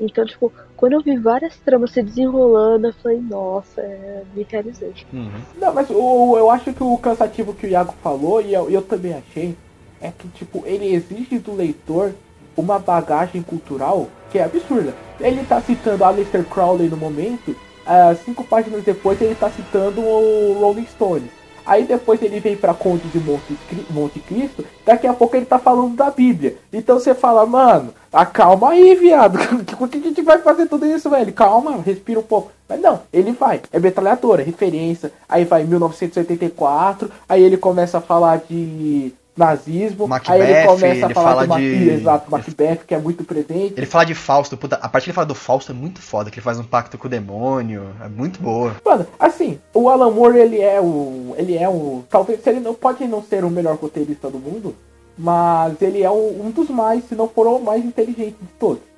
[0.00, 4.92] Então, tipo, quando eu vi várias tramas se desenrolando, eu falei, nossa, é, me realizei.
[5.12, 5.30] Uhum.
[5.56, 8.82] Não, mas o, eu acho que o cansativo que o Iago falou, e eu, eu
[8.82, 9.56] também achei,
[10.00, 12.12] é que, tipo, ele exige do leitor
[12.56, 14.94] uma bagagem cultural que é absurda.
[15.20, 17.54] Ele tá citando Aleister Crowley no momento,
[17.86, 21.30] ah, cinco páginas depois ele tá citando o Rolling Stones.
[21.66, 23.56] Aí depois ele vem pra Conde de Monte,
[23.90, 26.56] Monte Cristo, daqui a pouco ele tá falando da Bíblia.
[26.72, 29.38] Então você fala, mano, acalma aí, viado.
[29.78, 31.32] Por que a gente vai fazer tudo isso, velho?
[31.32, 32.52] Calma, respira um pouco.
[32.68, 33.62] Mas não, ele vai.
[33.72, 35.12] É metralhadora, referência.
[35.28, 37.10] Aí vai 1984.
[37.28, 40.06] Aí ele começa a falar de nazismo.
[40.06, 43.24] Macbeth, aí ele começa a ele falar fala de, de- Exato, Macbeth, que é muito
[43.24, 43.74] presente.
[43.76, 46.30] Ele fala de Fausto, puta, a parte que ele fala do Fausto é muito foda,
[46.30, 47.88] que ele faz um pacto com o demônio.
[48.04, 48.76] É muito boa.
[48.84, 51.34] Mano, assim, o Alan Moore, ele é o.
[51.36, 52.04] Ele é o.
[52.08, 54.74] Talvez ele não pode não ser o melhor roteirista do mundo,
[55.18, 58.93] mas ele é um, um dos mais, se não for o mais inteligente de todos.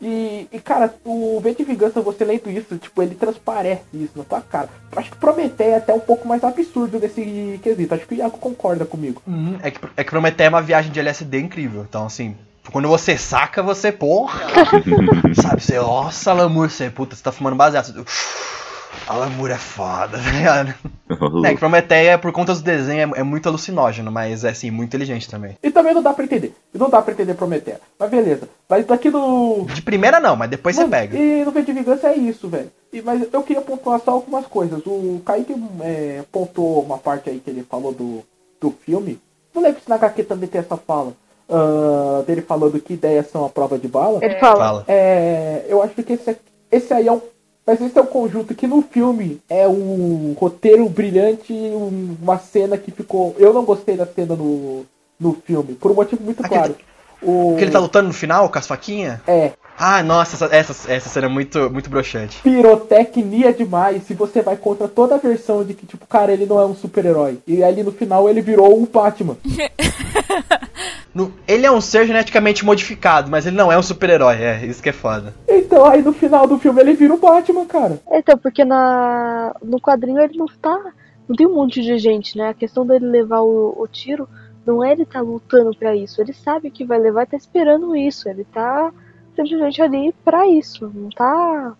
[0.00, 4.24] E, e, cara, o V de Vingança, você lendo isso, tipo, ele transparece isso na
[4.24, 4.68] tua cara.
[4.92, 7.94] Eu acho que Prometeia é até um pouco mais absurdo nesse quesito.
[7.94, 9.22] Acho que o Iago concorda comigo.
[9.62, 11.86] É que, é que Prometeia é uma viagem de LSD incrível.
[11.88, 12.36] Então, assim,
[12.70, 14.40] quando você saca, você, porra.
[15.40, 17.86] sabe, você, nossa, Alamur, você, puta, você tá fumando baseado.
[17.86, 18.04] Você,
[19.08, 20.74] Alamur é foda, tá ligado?
[21.46, 24.88] É que Prometeia, por conta dos desenhos, é, é muito alucinógeno, mas é, assim, muito
[24.88, 25.56] inteligente também.
[25.62, 26.52] E também não dá pra entender.
[26.74, 27.80] E não dá pra entender Prometeia.
[27.96, 28.48] Mas beleza.
[28.68, 29.64] Mas daqui no.
[29.72, 31.16] De primeira não, mas depois você pega.
[31.16, 32.72] E no V de Vingança é isso, velho.
[32.92, 34.82] E, mas eu queria pontuar só algumas coisas.
[34.84, 38.24] O Kaique é, pontuou uma parte aí que ele falou do,
[38.60, 39.20] do filme.
[39.54, 41.12] Não lembro se na HQ também tem essa fala.
[41.48, 44.18] ah, dele falando que ideias são a prova de bala.
[44.20, 44.84] Ele fala, Fala.
[44.88, 46.36] É, eu acho que esse,
[46.70, 47.20] esse aí é um.
[47.66, 52.78] Mas esse é um conjunto que no filme é um roteiro brilhante, um- uma cena
[52.78, 53.34] que ficou.
[53.38, 54.84] Eu não gostei da cena no,
[55.18, 56.76] no filme, por um motivo muito Aquele- claro.
[57.22, 59.18] O, Que ele tá lutando no final com as faquinhas?
[59.26, 62.40] É, Ah, nossa, essa, essa, essa cena é muito, muito broxante.
[62.42, 66.58] pirotecnia demais se você vai contra toda a versão de que, tipo, cara, ele não
[66.58, 67.38] é um super-herói.
[67.46, 69.36] E ali no final ele virou o Batman.
[71.14, 74.82] No- ele é um ser geneticamente modificado, mas ele não é um super-herói, é, isso
[74.82, 75.32] que é foda.
[75.48, 77.98] Então aí no final do filme ele vira o Batman, cara.
[78.10, 80.78] Então, porque na, no quadrinho ele não tá.
[81.26, 82.50] Não tem um monte de gente, né?
[82.50, 84.28] A questão dele levar o, o tiro
[84.66, 86.20] não é ele tá lutando pra isso.
[86.20, 88.28] Ele sabe que vai levar e tá esperando isso.
[88.28, 88.92] Ele tá
[89.36, 90.90] simplesmente ali pra isso.
[90.94, 91.76] Não tá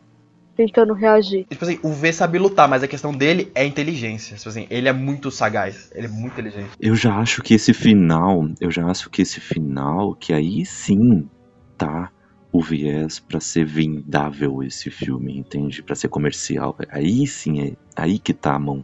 [0.57, 1.47] tentando reagir.
[1.51, 4.37] Tipo assim, o V sabe lutar, mas a questão dele é inteligência.
[4.37, 6.71] Tipo assim, ele é muito sagaz, ele é muito inteligente.
[6.81, 11.29] Eu já acho que esse final, eu já acho que esse final, que aí sim
[11.77, 12.11] tá
[12.51, 15.83] o viés pra ser vendável esse filme, entende?
[15.83, 16.75] Pra ser comercial.
[16.89, 18.83] Aí sim é aí que tá a mão.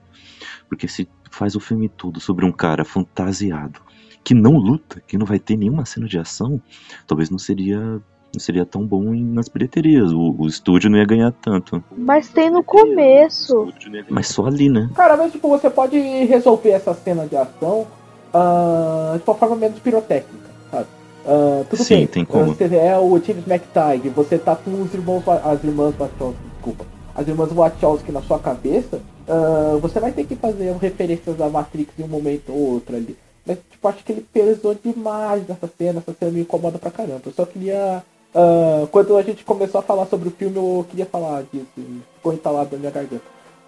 [0.69, 3.81] Porque se faz o filme todo sobre um cara fantasiado
[4.24, 6.62] que não luta, que não vai ter nenhuma cena de ação,
[7.07, 8.01] talvez não seria
[8.32, 10.12] não seria tão bom nas bilheterias.
[10.12, 11.82] O, o estúdio não ia ganhar tanto.
[11.96, 13.72] Mas tem no começo.
[14.09, 14.90] Mas só ali, né?
[14.94, 17.86] Cara, mas tipo, você pode resolver essa cena de ação
[18.32, 20.86] ah, de uma forma menos pirotécnica, sabe?
[21.26, 22.06] Ah, tudo Sim, bem.
[22.06, 22.54] tem como.
[22.54, 27.28] Você é o James McTighe, você tá com os irmãos, as irmãs Wachowski, desculpa, as
[27.28, 32.04] irmãs Wachowski na sua cabeça, ah, você vai ter que fazer referências à Matrix em
[32.04, 33.16] um momento ou outro ali.
[33.44, 37.22] Mas, tipo, acho que ele pesou demais nessa cena, essa cena me incomoda pra caramba.
[37.26, 38.02] Eu só queria.
[38.34, 41.66] Ah, quando a gente começou a falar sobre o filme, eu queria falar disso.
[42.16, 43.22] Ficou entalado na minha garganta.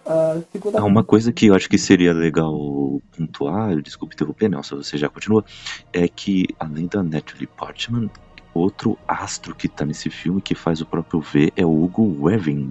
[0.07, 4.77] Ah, segunda Ah, uma coisa que eu acho que seria legal pontuar, desculpe interromper, Nelson,
[4.77, 5.45] você já continua,
[5.93, 8.11] é que além da Natalie Portman,
[8.53, 12.69] outro astro que tá nesse filme que faz o próprio V é o Hugo Weaving,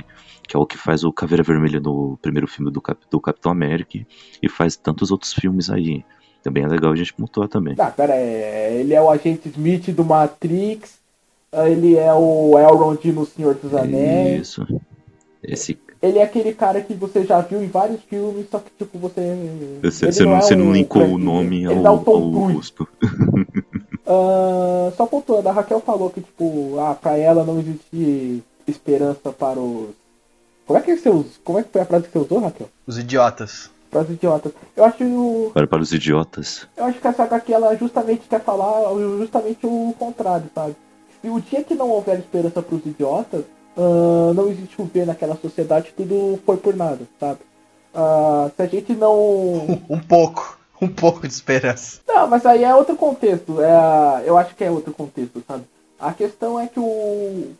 [0.47, 3.51] que é o que faz o Caveira Vermelha no primeiro filme do, Cap- do Capitão
[3.51, 3.99] América
[4.41, 6.05] e faz tantos outros filmes aí.
[6.43, 7.73] Também é legal a gente pontuar também.
[7.79, 8.79] Ah, pera aí.
[8.81, 11.01] Ele é o agente Smith do Matrix.
[11.53, 14.47] Ele é o Elrond no Senhor dos Anéis.
[14.47, 14.81] Isso.
[15.43, 18.97] Esse, Ele é aquele cara que você já viu em vários filmes, só que tipo
[18.97, 19.21] você.
[19.81, 22.53] você, você não, é você não linkou o nome ao, Ele dá o Tom ao
[22.53, 22.87] rosto.
[24.05, 29.57] Ah, só pontuando, a Raquel falou que, tipo, ah, pra ela não existe esperança para
[29.57, 29.91] os.
[30.65, 31.25] Como é que você usou?
[31.43, 32.69] Como é que foi a frase que você usou, Raquel?
[32.85, 33.69] Os idiotas.
[33.89, 34.51] Para os idiotas.
[34.75, 35.51] Eu acho.
[35.53, 36.67] Para, para os idiotas.
[36.75, 40.75] Eu acho que essa HQ ela justamente quer falar justamente o contrário, sabe?
[41.23, 43.45] Se o dia que não houver esperança para os idiotas,
[43.77, 47.39] ah, não existe o ver naquela sociedade, tudo foi por nada, sabe?
[47.93, 49.79] Ah, se a gente não.
[49.89, 50.59] Um pouco.
[50.81, 52.01] Um pouco de esperança.
[52.05, 53.61] Não, mas aí é outro contexto.
[53.61, 55.63] É, eu acho que é outro contexto, sabe?
[55.97, 57.53] A questão é que o.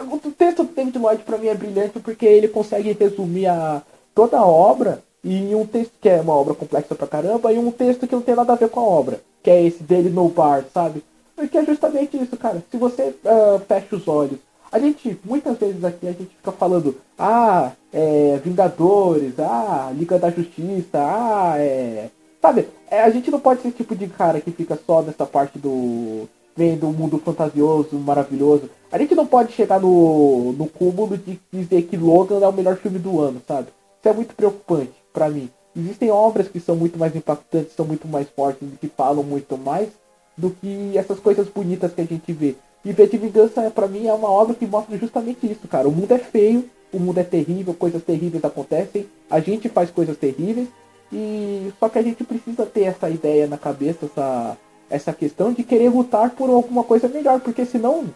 [0.00, 3.82] O texto do David Lloyd pra mim é brilhante porque ele consegue resumir a,
[4.14, 7.70] toda a obra em um texto que é uma obra complexa pra caramba e um
[7.70, 10.30] texto que não tem nada a ver com a obra, que é esse dele no
[10.30, 11.04] bar, sabe?
[11.34, 12.62] Porque é justamente isso, cara.
[12.70, 14.38] Se você ah, fecha os olhos,
[14.72, 20.30] a gente, muitas vezes aqui, a gente fica falando, ah, é, Vingadores, ah, Liga da
[20.30, 22.08] Justiça, ah, é.
[22.40, 25.58] Sabe, é, a gente não pode ser tipo de cara que fica só nessa parte
[25.58, 26.26] do.
[26.56, 28.68] vendo o mundo fantasioso, maravilhoso.
[28.90, 32.76] A gente não pode chegar no, no cúmulo de dizer que Logan é o melhor
[32.76, 33.68] filme do ano, sabe?
[34.00, 35.50] Isso é muito preocupante pra mim.
[35.76, 39.88] Existem obras que são muito mais impactantes, são muito mais fortes, que falam muito mais
[40.36, 42.54] do que essas coisas bonitas que a gente vê.
[42.84, 45.88] E V de Vingança, pra mim, é uma obra que mostra justamente isso, cara.
[45.88, 50.16] O mundo é feio, o mundo é terrível, coisas terríveis acontecem, a gente faz coisas
[50.16, 50.68] terríveis,
[51.12, 54.56] e só que a gente precisa ter essa ideia na cabeça, essa,
[54.90, 58.06] essa questão de querer lutar por alguma coisa melhor, porque senão,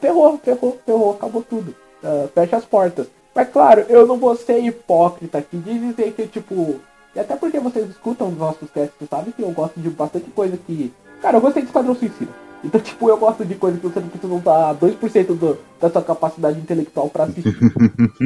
[0.00, 1.74] ferrou, ferrou, ferrou, acabou tudo.
[2.02, 3.06] Ah, fecha as portas.
[3.34, 6.80] Mas claro, eu não vou ser hipócrita aqui de dizer que, tipo.
[7.14, 10.56] E até porque vocês escutam os nossos testes, sabe que eu gosto de bastante coisa
[10.56, 10.92] que.
[11.22, 12.32] Cara, eu gostei de Esquadrão Suicida.
[12.64, 16.02] Então, tipo, eu gosto de coisa que você não precisa usar 2% do, da sua
[16.02, 17.54] capacidade intelectual pra assistir.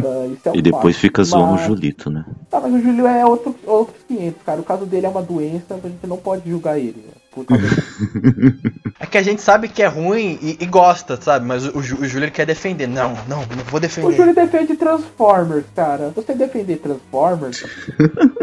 [0.05, 1.01] Ah, isso é um E depois fato.
[1.01, 2.25] fica zoando o Mas- Julito, né?
[2.51, 4.61] Tá, mas o Júlio é outro, outros 500, cara.
[4.61, 7.03] O caso dele é uma doença, a gente não pode julgar ele.
[7.07, 7.13] né.
[8.99, 11.45] É que a gente sabe que é ruim e, e gosta, sabe?
[11.45, 12.87] Mas o, Ju- o Júlio quer defender.
[12.87, 14.17] Não, não, não vou o defender.
[14.17, 16.11] Júlio defende Transformers, cara.
[16.17, 17.63] Você defender Transformers,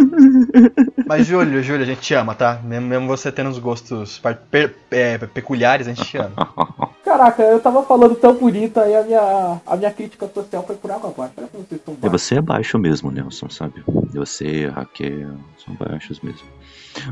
[1.07, 2.59] Mas Júlio, Júlio, a gente te ama, tá?
[2.63, 4.21] Mesmo, mesmo você tendo os gostos
[4.51, 6.31] pe- é, peculiares, a gente te ama.
[7.03, 10.91] Caraca, eu tava falando tão bonito aí a minha, a minha crítica social foi por
[10.91, 11.33] água abaixo.
[11.37, 12.21] Olha como vocês estão baixos.
[12.21, 13.83] você é baixo mesmo, Nelson, sabe?
[14.13, 16.47] Você, Raquel, são baixos mesmo.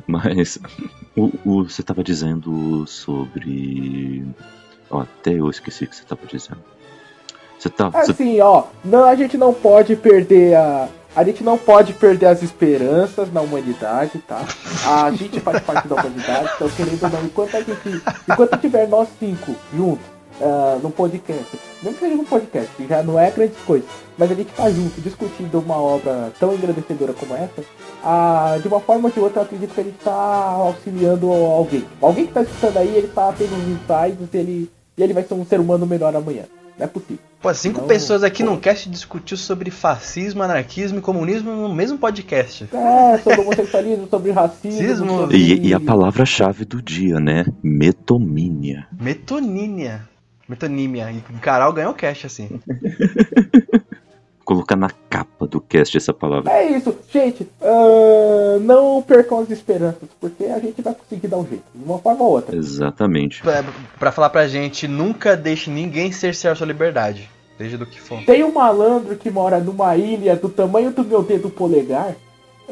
[0.07, 0.57] Mas
[1.15, 4.25] o, o- você tava dizendo sobre.
[4.89, 6.61] Ó, até eu esqueci o que você tava dizendo.
[7.57, 7.89] Você tá.
[7.89, 10.87] você- Assim, ó, não, a gente não pode perder a.
[11.13, 14.45] A gente não pode perder as esperanças na humanidade, tá?
[14.87, 18.01] A gente faz parte da humanidade, então querendo ou não, enquanto a gente.
[18.29, 20.05] Enquanto tiver nós cinco juntos
[20.41, 24.31] ah, no podcast, mesmo que seja no podcast, que já não é grandes coisas, mas
[24.31, 27.63] a gente tá junto discutindo uma obra tão engrandecedora como essa,
[28.03, 31.83] ah, de uma forma ou de outra eu acredito que gente tá auxiliando alguém.
[32.01, 35.23] Alguém que tá escutando aí, ele tá tendo uns insights e ele, e ele vai
[35.23, 36.43] ser um ser humano melhor amanhã.
[36.77, 37.19] Não é possível.
[37.41, 38.49] Pô, cinco Não, pessoas aqui pô.
[38.51, 42.67] num cast discutiu sobre fascismo, anarquismo e comunismo no mesmo podcast.
[42.71, 45.09] É, sobre homossexualismo, sobre racismo.
[45.21, 47.45] Sobre- E, e a palavra-chave do dia, né?
[47.63, 48.87] Metomínia.
[48.99, 50.07] Metonímia.
[50.51, 51.09] Metonímia.
[51.09, 52.59] E o Carol ganhou cast, assim.
[54.43, 56.51] colocar na capa do cast essa palavra.
[56.51, 57.43] É isso, gente.
[57.61, 61.99] Uh, não percam as esperanças, porque a gente vai conseguir dar um jeito, de uma
[61.99, 62.53] forma ou outra.
[62.53, 63.41] Exatamente.
[63.41, 63.63] Pra,
[63.97, 67.29] pra falar pra gente, nunca deixe ninguém cercear sua liberdade.
[67.57, 68.21] Seja do que for.
[68.25, 72.15] Tem um malandro que mora numa ilha do tamanho do meu dedo polegar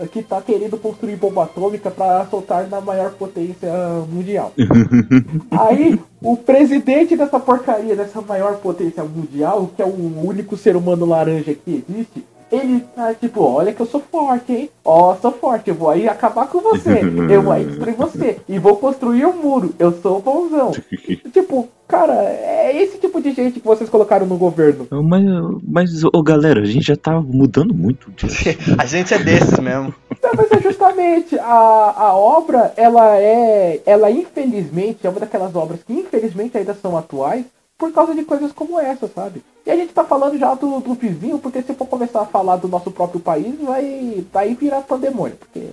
[0.08, 3.72] que tá querendo construir bomba atômica para soltar na maior potência
[4.12, 4.54] mundial.
[5.52, 11.06] Aí, o presidente dessa porcaria, dessa maior potência mundial, que é o único ser humano
[11.06, 14.70] laranja que existe, ele tá tipo, olha que eu sou forte, hein?
[14.84, 18.38] Ó, oh, sou forte, eu vou aí acabar com você, eu vou aí destruir você,
[18.48, 20.72] e vou construir um muro, eu sou bonzão.
[21.32, 24.88] tipo, cara, é esse tipo de gente que vocês colocaram no governo.
[24.90, 25.24] Mas,
[25.64, 28.44] mas oh, galera, a gente já tá mudando muito disso.
[28.78, 29.94] a gente é desses mesmo.
[30.22, 35.82] Não, mas é justamente a, a obra, ela é, ela infelizmente é uma daquelas obras
[35.86, 37.46] que infelizmente ainda são atuais
[37.80, 39.42] por causa de coisas como essa, sabe?
[39.66, 42.58] E a gente tá falando já do, do vizinho, porque se for começar a falar
[42.58, 45.70] do nosso próprio país, vai daí virar pandemônio, porque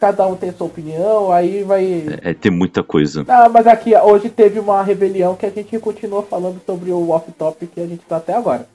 [0.00, 1.84] cada um tem sua opinião, aí vai.
[2.22, 3.26] É, é tem muita coisa.
[3.28, 7.66] Ah, mas aqui, hoje teve uma rebelião que a gente continua falando sobre o off-top
[7.66, 8.66] que a gente tá até agora.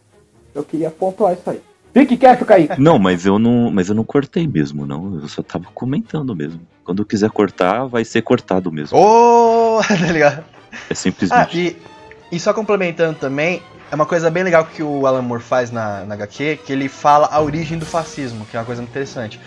[0.53, 1.59] Eu queria pontuar isso aí.
[1.91, 2.75] Fique quieto, Kaique.
[2.79, 5.21] Não, mas eu não, mas eu não cortei mesmo, não.
[5.21, 6.59] Eu só tava comentando mesmo.
[6.83, 8.97] Quando quiser cortar, vai ser cortado mesmo.
[8.97, 10.43] Ô, oh, tá ligado?
[10.89, 11.57] É simplesmente.
[11.57, 11.94] Ah, e
[12.31, 13.61] e só complementando também,
[13.91, 16.89] é uma coisa bem legal que o Alan Moore faz na, na HQ, que ele
[16.89, 19.39] fala a origem do fascismo, que é uma coisa muito interessante.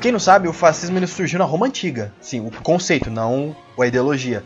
[0.00, 2.12] Quem não sabe, o fascismo ele surgiu na Roma Antiga.
[2.20, 4.42] Sim, o conceito, não a ideologia.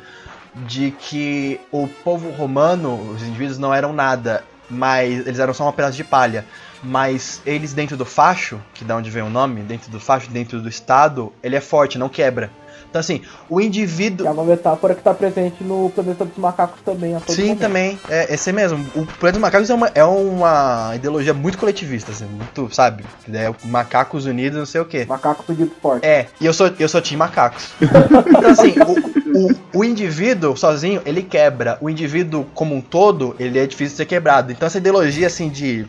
[0.66, 5.72] De que o povo romano, os indivíduos não eram nada, mas eles eram só uma
[5.72, 6.44] pedaço de palha.
[6.82, 10.60] Mas eles dentro do facho, que da onde vem o nome, dentro do facho, dentro
[10.60, 12.50] do Estado, ele é forte, não quebra.
[12.88, 14.26] Então, assim, o indivíduo.
[14.26, 17.14] É uma metáfora que está presente no Planeta dos Macacos também.
[17.14, 17.58] A Sim, momento.
[17.58, 18.00] também.
[18.08, 18.78] É esse mesmo.
[18.94, 23.04] O Planeta dos Macacos é uma, é uma ideologia muito coletivista, assim, muito, sabe?
[23.32, 25.04] É macacos unidos, não sei o quê.
[25.06, 26.06] Macacos unidos forte.
[26.06, 27.72] É, e eu sou, eu sou Team Macacos.
[27.80, 31.76] então, assim, o, o, o indivíduo sozinho, ele quebra.
[31.80, 34.50] O indivíduo como um todo, ele é difícil de ser quebrado.
[34.50, 35.86] Então, essa ideologia, assim, de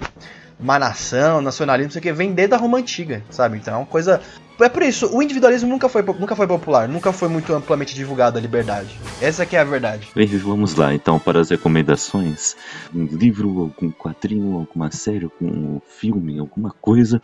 [0.59, 3.57] uma nação, nacionalismo, não sei o que, vem desde a Roma Antiga, sabe?
[3.57, 4.19] Então é uma coisa
[4.59, 8.37] é por isso, o individualismo nunca foi, nunca foi popular, nunca foi muito amplamente divulgado
[8.37, 8.99] a liberdade.
[9.21, 10.09] Essa que é a verdade.
[10.13, 12.55] Bem, vamos lá então para as recomendações.
[12.93, 17.21] Um livro, algum quadrinho, alguma série, algum filme, alguma coisa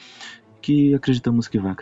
[0.62, 1.76] que acreditamos que vai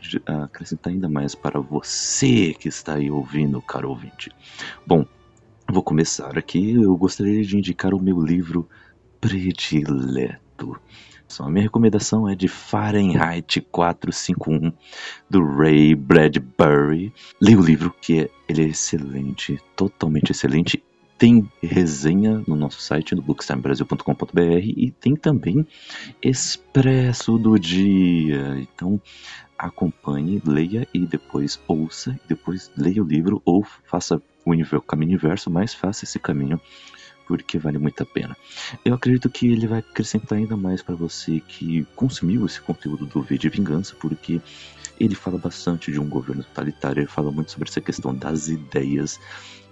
[0.43, 4.29] acrescentar ainda mais para você que está aí ouvindo, caro ouvinte.
[4.85, 5.05] Bom,
[5.71, 6.73] vou começar aqui.
[6.73, 8.67] Eu gostaria de indicar o meu livro
[9.21, 10.77] predileto.
[11.41, 14.71] A minha recomendação é de Fahrenheit 451
[15.29, 17.13] do Ray Bradbury.
[17.41, 20.83] Leia o livro que é, ele é excelente, totalmente excelente.
[21.17, 25.65] Tem resenha no nosso site no bookstimebrasil.com.br e tem também
[26.21, 28.59] Expresso do Dia.
[28.59, 29.01] Então
[29.57, 35.73] acompanhe, leia e depois ouça, depois leia o livro ou faça o caminho inverso, mas
[35.73, 36.59] faça esse caminho
[37.27, 38.35] porque vale muito a pena.
[38.83, 43.21] Eu acredito que ele vai acrescentar ainda mais para você que consumiu esse conteúdo do
[43.21, 44.41] V de Vingança, porque
[44.99, 49.19] ele fala bastante de um governo totalitário, ele fala muito sobre essa questão das ideias,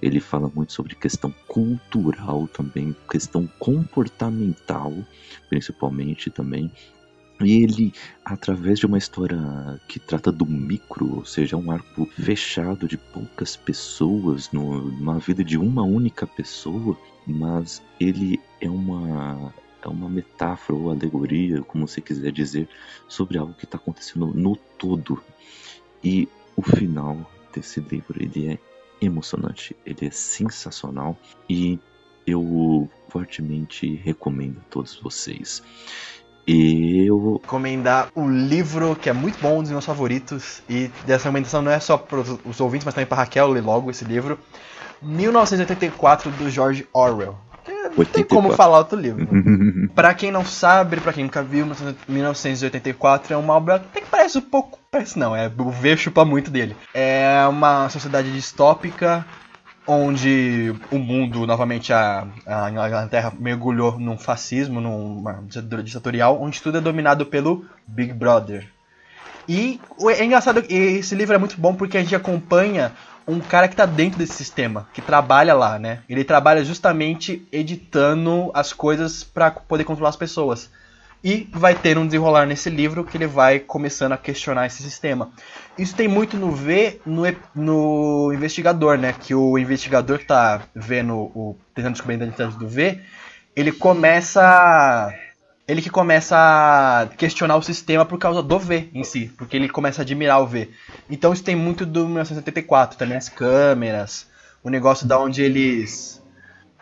[0.02, 4.94] ele fala muito sobre questão cultural também, questão comportamental,
[5.50, 6.72] principalmente também.
[7.46, 7.94] E ele,
[8.24, 9.38] através de uma história
[9.88, 15.44] que trata do micro, ou seja, um arco fechado de poucas pessoas, no, numa vida
[15.44, 19.54] de uma única pessoa, mas ele é uma
[19.84, 22.70] é uma metáfora ou alegoria, como você quiser dizer,
[23.08, 25.22] sobre algo que está acontecendo no todo.
[26.04, 28.60] E o final desse livro ele é
[29.02, 31.18] emocionante, ele é sensacional
[31.50, 31.80] e
[32.26, 35.64] eu fortemente recomendo a todos vocês.
[36.48, 40.62] Eu vou recomendar o livro que é muito bom, um dos meus favoritos.
[40.70, 43.90] E dessa recomendação não é só para os ouvintes, mas também para Raquel ler logo
[43.92, 44.40] esse livro.
[45.02, 47.38] 1984 do George Orwell.
[47.96, 49.28] Não tem como falar outro livro.
[49.94, 51.68] para quem não sabe, para quem nunca viu,
[52.08, 54.80] 1984 é uma obra até que parece um pouco.
[54.90, 56.76] Parece não, é, o V chupa muito dele.
[56.94, 59.26] É uma sociedade distópica
[59.88, 66.78] onde o mundo, novamente a, a Inglaterra mergulhou num fascismo, numa ditadura ditatorial, onde tudo
[66.78, 68.68] é dominado pelo Big Brother.
[69.48, 72.92] E é engraçado, esse livro é muito bom porque a gente acompanha
[73.28, 76.00] um cara que está dentro desse sistema, que trabalha lá, né?
[76.08, 80.70] Ele trabalha justamente editando as coisas para poder controlar as pessoas.
[81.24, 85.32] E vai ter um desenrolar nesse livro que ele vai começando a questionar esse sistema.
[85.78, 87.24] Isso tem muito no ver no,
[87.54, 89.14] no investigador, né?
[89.14, 91.56] Que o investigador que tá vendo o.
[91.76, 93.00] tentando descobrir a identidade do V,
[93.56, 95.14] ele começa
[95.68, 99.70] ele que começa a questionar o sistema por causa do V em si, porque ele
[99.70, 100.70] começa a admirar o V.
[101.10, 104.28] Então isso tem muito do 1984, também as câmeras,
[104.64, 106.22] o negócio da onde eles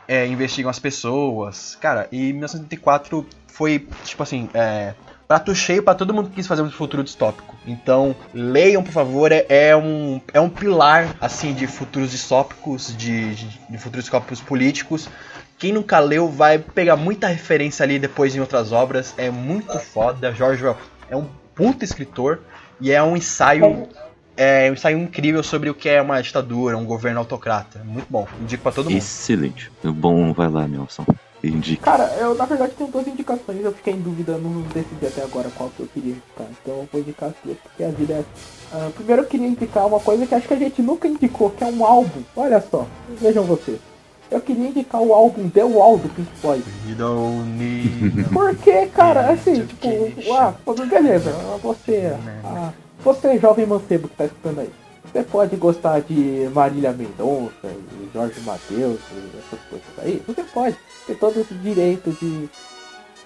[0.08, 1.78] é, investigam as pessoas.
[1.80, 3.28] Cara, e 1984
[3.60, 4.94] foi, tipo assim, é,
[5.28, 7.58] prato cheio para todo mundo que quis fazer um futuro distópico.
[7.68, 13.36] Então, leiam, por favor, é, é, um, é um pilar, assim, de futuros distópicos, de,
[13.36, 15.10] de, de futuros distópicos políticos,
[15.58, 19.14] quem nunca leu vai pegar muita referência ali depois em outras obras.
[19.18, 20.34] É muito foda.
[20.34, 22.40] George Orwell é um puto escritor
[22.80, 23.90] e é um ensaio
[24.38, 27.84] é um ensaio incrível sobre o que é uma ditadura, um governo autocrata.
[27.84, 28.26] Muito bom.
[28.42, 28.98] Indico pra todo mundo.
[28.98, 29.70] Excelente.
[29.84, 31.06] Bom, vai lá, Nelson.
[31.44, 31.82] Indique.
[31.82, 35.50] Cara, eu na verdade tenho duas indicações, eu fiquei em dúvida, não decidi até agora
[35.56, 36.48] qual que eu queria indicar.
[36.62, 38.76] Então eu vou indicar as duas, porque a vida é.
[38.76, 41.64] Uh, primeiro eu queria indicar uma coisa que acho que a gente nunca indicou, que
[41.64, 42.22] é um álbum.
[42.36, 42.86] Olha só,
[43.20, 43.80] vejam vocês.
[44.30, 46.64] Eu queria indicar o álbum The Wall do Pink Floyd.
[48.32, 49.88] Porque, cara, assim, tipo,
[50.34, 50.54] ah,
[50.88, 51.32] beleza,
[51.64, 52.72] você, ah,
[53.04, 54.70] você jovem mancebo que tá escutando aí.
[55.12, 57.52] Você pode gostar de Marília Mendonça,
[58.14, 59.00] Jorge Matheus,
[59.38, 60.22] essas coisas aí.
[60.28, 60.78] Você pode
[61.08, 62.48] ter todo esse direito de.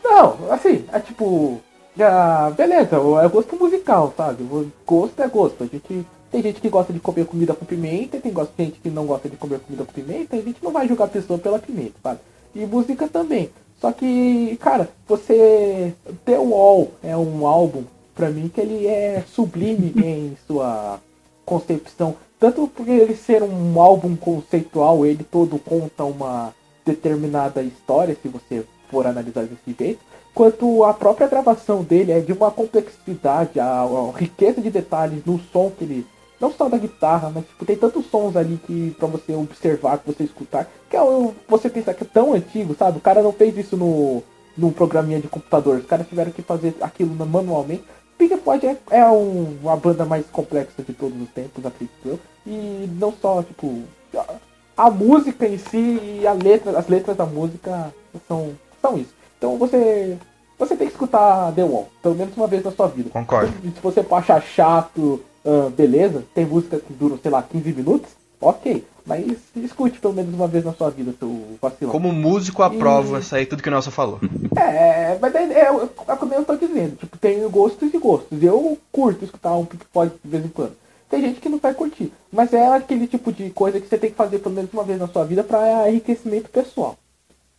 [0.04, 1.60] Não, assim, é tipo.
[2.00, 4.44] Ah, beleza, é gosto musical, sabe?
[4.86, 5.64] Gosto é gosto.
[5.64, 9.06] A gente tem gente que gosta de comer comida com pimenta, tem gente que não
[9.06, 11.94] gosta de comer comida com pimenta, a gente não vai julgar a pessoa pela pimenta,
[12.02, 12.20] sabe?
[12.56, 13.50] E música também.
[13.82, 15.94] Só que, cara, você.
[16.24, 17.84] The Wall é um álbum,
[18.16, 21.02] pra mim, que ele é sublime em sua
[21.46, 22.16] concepção.
[22.40, 26.54] Tanto por ele ser um álbum conceitual, ele todo conta uma
[26.86, 30.00] determinada história, se você for analisar desse jeito
[30.34, 35.40] quanto a própria gravação dele é de uma complexidade, a, a, riqueza de detalhes no
[35.52, 36.08] som que ele
[36.42, 40.12] não só da guitarra, mas tipo, tem tantos sons ali que para você observar, pra
[40.12, 41.00] você escutar, que é,
[41.48, 42.98] você pensa que é tão antigo, sabe?
[42.98, 44.22] O cara não fez isso no,
[44.58, 47.86] no programinha de computador, os caras tiveram que fazer aquilo manualmente.
[48.18, 52.20] Pink Floyd é, é um, uma banda mais complexa de todos os tempos, acredito eu.
[52.46, 53.84] E não só, tipo,
[54.16, 57.94] a, a música em si e a letra, as letras da música
[58.28, 59.14] são, são isso.
[59.38, 60.18] Então você
[60.58, 63.10] você tem que escutar The Wall, pelo menos uma vez na sua vida.
[63.10, 63.52] Concordo.
[63.62, 68.10] Se você achar chato, uh, beleza, tem música que duram, sei lá, 15 minutos,
[68.44, 68.86] ok.
[69.06, 69.26] Mas
[69.58, 71.92] escute pelo menos uma vez na sua vida, seu vacilão.
[71.92, 73.22] Como músico, aprova e...
[73.22, 74.20] isso aí, tudo que o Nelson falou.
[74.56, 78.42] É, mas é, é, é, é como eu tô dizendo, tipo, tem gostos e gostos.
[78.42, 80.74] Eu curto escutar um Pink Floyd de vez em quando.
[81.10, 82.12] Tem gente que não vai curtir.
[82.32, 84.98] Mas é aquele tipo de coisa que você tem que fazer pelo menos uma vez
[84.98, 86.98] na sua vida para enriquecimento pessoal.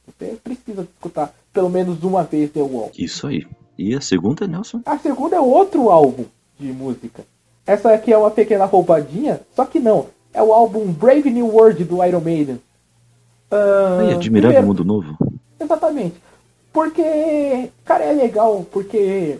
[0.06, 2.90] Você precisa escutar pelo menos uma vez The Wall.
[2.98, 3.46] Isso aí.
[3.78, 4.80] E a segunda, Nelson?
[4.86, 6.24] A segunda é outro álbum
[6.58, 7.24] de música.
[7.66, 10.06] Essa aqui é uma pequena roubadinha, só que não.
[10.34, 12.60] É o álbum Brave New World do Iron Maiden.
[13.50, 15.16] Uh, Ai, Admirável primeiro, Mundo Novo.
[15.60, 16.16] Exatamente.
[16.72, 19.38] Porque, cara, é legal, porque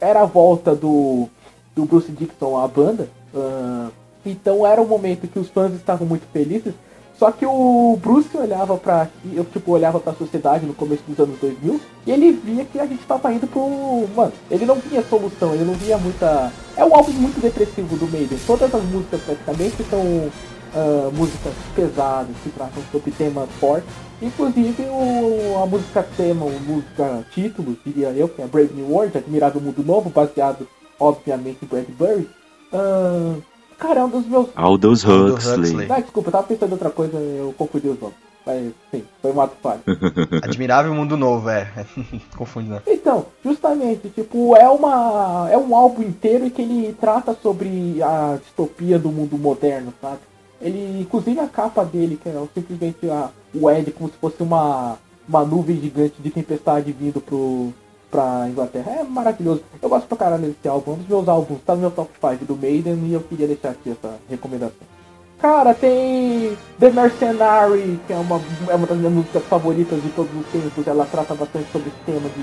[0.00, 1.28] era a volta do,
[1.76, 3.08] do Bruce Dixon à banda.
[3.32, 3.90] Uh,
[4.26, 6.74] então era um momento que os fãs estavam muito felizes.
[7.22, 9.06] Só que o Bruce olhava pra.
[9.32, 12.84] Eu, tipo, olhava pra sociedade no começo dos anos 2000 e ele via que a
[12.84, 14.08] gente tava indo pro.
[14.16, 16.52] Mano, ele não via solução, ele não via muita.
[16.76, 18.36] É um álbum muito depressivo do Maiden.
[18.44, 23.88] Todas as músicas praticamente são uh, músicas pesadas, que tratam sobre temas fortes.
[24.20, 29.16] Inclusive o, a música tema, a música título, diria eu, que é Brave New World,
[29.16, 30.66] Admirável Mundo Novo, baseado
[30.98, 32.28] obviamente em Bradbury.
[32.72, 33.40] Uh,
[33.82, 34.48] Cara, é um dos meus.
[34.54, 35.90] Aldous Huxley.
[35.90, 38.16] Ah, desculpa, eu tava pensando em outra coisa, eu confundi os nomes.
[38.46, 39.80] Mas, sim, foi um ato falho.
[40.42, 41.68] Admirável Mundo Novo, é.
[42.36, 42.80] Confunde, não.
[42.86, 45.48] Então, justamente, tipo, é uma.
[45.50, 50.18] É um álbum inteiro que ele trata sobre a distopia do mundo moderno, sabe?
[50.60, 54.96] Ele, inclusive a capa dele, que é simplesmente a, o Ed como se fosse uma,
[55.28, 57.72] uma nuvem gigante de tempestade vindo pro,
[58.12, 59.00] pra Inglaterra.
[59.00, 59.62] É maravilhoso.
[59.80, 60.92] Eu gosto pra caralho desse álbum.
[60.92, 63.70] Um dos meus álbuns tá no meu top 5 do Maiden e eu queria deixar
[63.70, 64.86] aqui essa recomendação.
[65.40, 70.30] Cara, tem The Mercenary, que é uma, é uma das minhas músicas favoritas de todos
[70.38, 70.86] os tempos.
[70.86, 72.42] Ela trata bastante sobre esse tema de,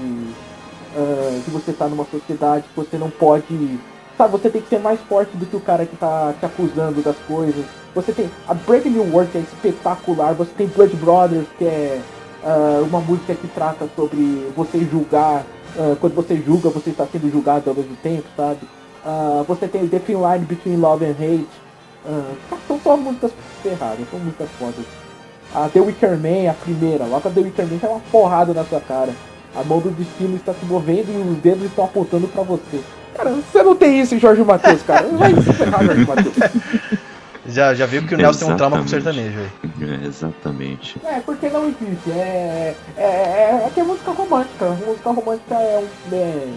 [0.99, 3.79] uh, de você estar tá numa sociedade que você não pode.
[4.17, 7.01] Sabe, você tem que ser mais forte do que o cara que tá te acusando
[7.01, 7.63] das coisas.
[7.95, 10.33] Você tem a Breaking New World, que é espetacular.
[10.33, 12.01] Você tem Blood Brothers, que é
[12.43, 17.31] uh, uma música que trata sobre você julgar Uh, quando você julga, você está sendo
[17.31, 18.59] julgado ao mesmo tempo, sabe?
[19.05, 21.47] Uh, você tem The Thin Line Between Love and Hate.
[22.05, 23.31] Uh, são só músicas
[23.61, 24.85] ferradas, são músicas fodas.
[25.53, 28.63] A The Wicker Man, a primeira, logo a The Wicker Man é uma porrada na
[28.65, 29.13] sua cara.
[29.55, 32.81] A mão do destino está se movendo e os dedos estão apontando para você.
[33.15, 35.07] Cara, você não tem isso Jorge Matheus, cara.
[35.07, 36.35] Vai se ferrar, Jorge Matheus.
[37.49, 39.71] Já, já viu que o Nelson tem um trauma com sertanejo aí.
[39.81, 40.99] É, exatamente.
[41.03, 42.11] É, porque não existe.
[42.11, 44.69] É, é, é, é que é música romântica.
[44.85, 46.15] Música romântica é um.
[46.15, 46.47] É,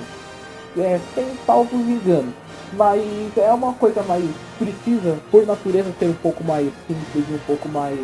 [0.79, 2.35] é, tem salvos enganos.
[2.75, 3.03] Mas
[3.37, 4.25] é uma coisa mais
[4.59, 7.99] precisa, por natureza, ser um pouco mais simples e um pouco mais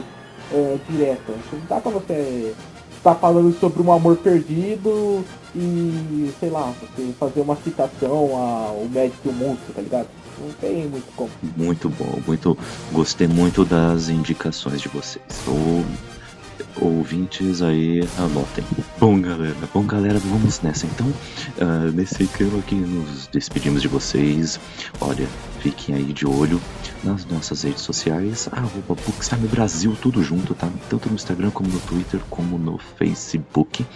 [0.53, 1.33] é, direta.
[1.53, 2.55] Não dá pra você
[2.99, 5.25] estar falando sobre um amor perdido
[5.55, 10.09] e, sei lá, você fazer uma citação ao médico mundo, tá ligado?
[10.41, 11.31] Não tem muito como.
[11.57, 12.57] Muito bom, muito.
[12.93, 15.25] Gostei muito das indicações de vocês.
[15.47, 15.85] Ou
[16.81, 18.65] ouvintes aí anotem.
[18.99, 21.07] Bom galera, bom galera, vamos nessa então.
[21.09, 24.61] Uh, nesse clima aqui nos despedimos de vocês.
[25.01, 25.27] Olha,
[25.61, 26.61] fiquem aí de olho
[27.03, 30.69] nas nossas redes sociais, arroba Bookstime Brasil, tudo junto, tá?
[30.89, 33.87] Tanto no Instagram como no Twitter, como no Facebook,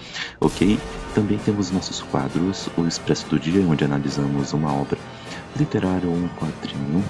[0.40, 0.78] ok?
[1.14, 4.98] Também temos nossos quadros, o Expresso do Dia, onde analisamos uma obra
[5.56, 7.04] literária ou um quadrinho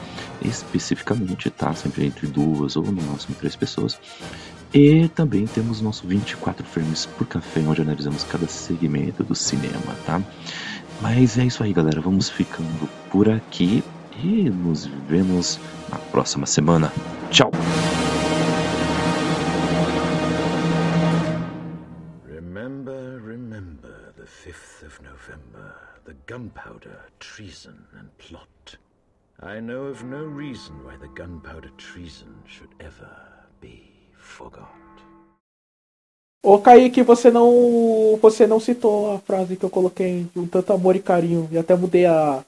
[0.44, 1.72] especificamente, tá?
[1.74, 3.98] Sempre entre duas ou no máximo três pessoas.
[4.74, 10.20] E também temos nosso 24 frames por café, onde analisamos cada segmento do cinema, tá?
[11.00, 12.00] Mas é isso aí, galera.
[12.00, 13.84] Vamos ficando por aqui
[14.22, 15.58] e nos vemos
[15.90, 16.92] na próxima semana.
[17.30, 17.50] Tchau!
[26.26, 28.76] Gunpowder, treason, and plot.
[29.40, 33.10] I know of no reason why the gunpowder treason should ever
[33.60, 34.68] be forgot.
[36.44, 38.18] Ô Kaique, você não.
[38.20, 41.48] Você não citou a frase que eu coloquei um tanto amor e carinho.
[41.50, 42.44] E até mudei a,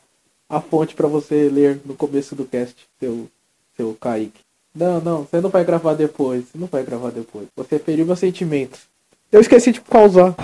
[0.49, 3.29] a fonte para você ler no começo do cast, seu,
[3.77, 4.41] seu Kaique.
[4.75, 6.45] Não, não, você não vai gravar depois.
[6.45, 7.47] Você não vai gravar depois.
[7.57, 8.81] Você feriu meus sentimentos.
[9.31, 10.35] Eu esqueci de pausar.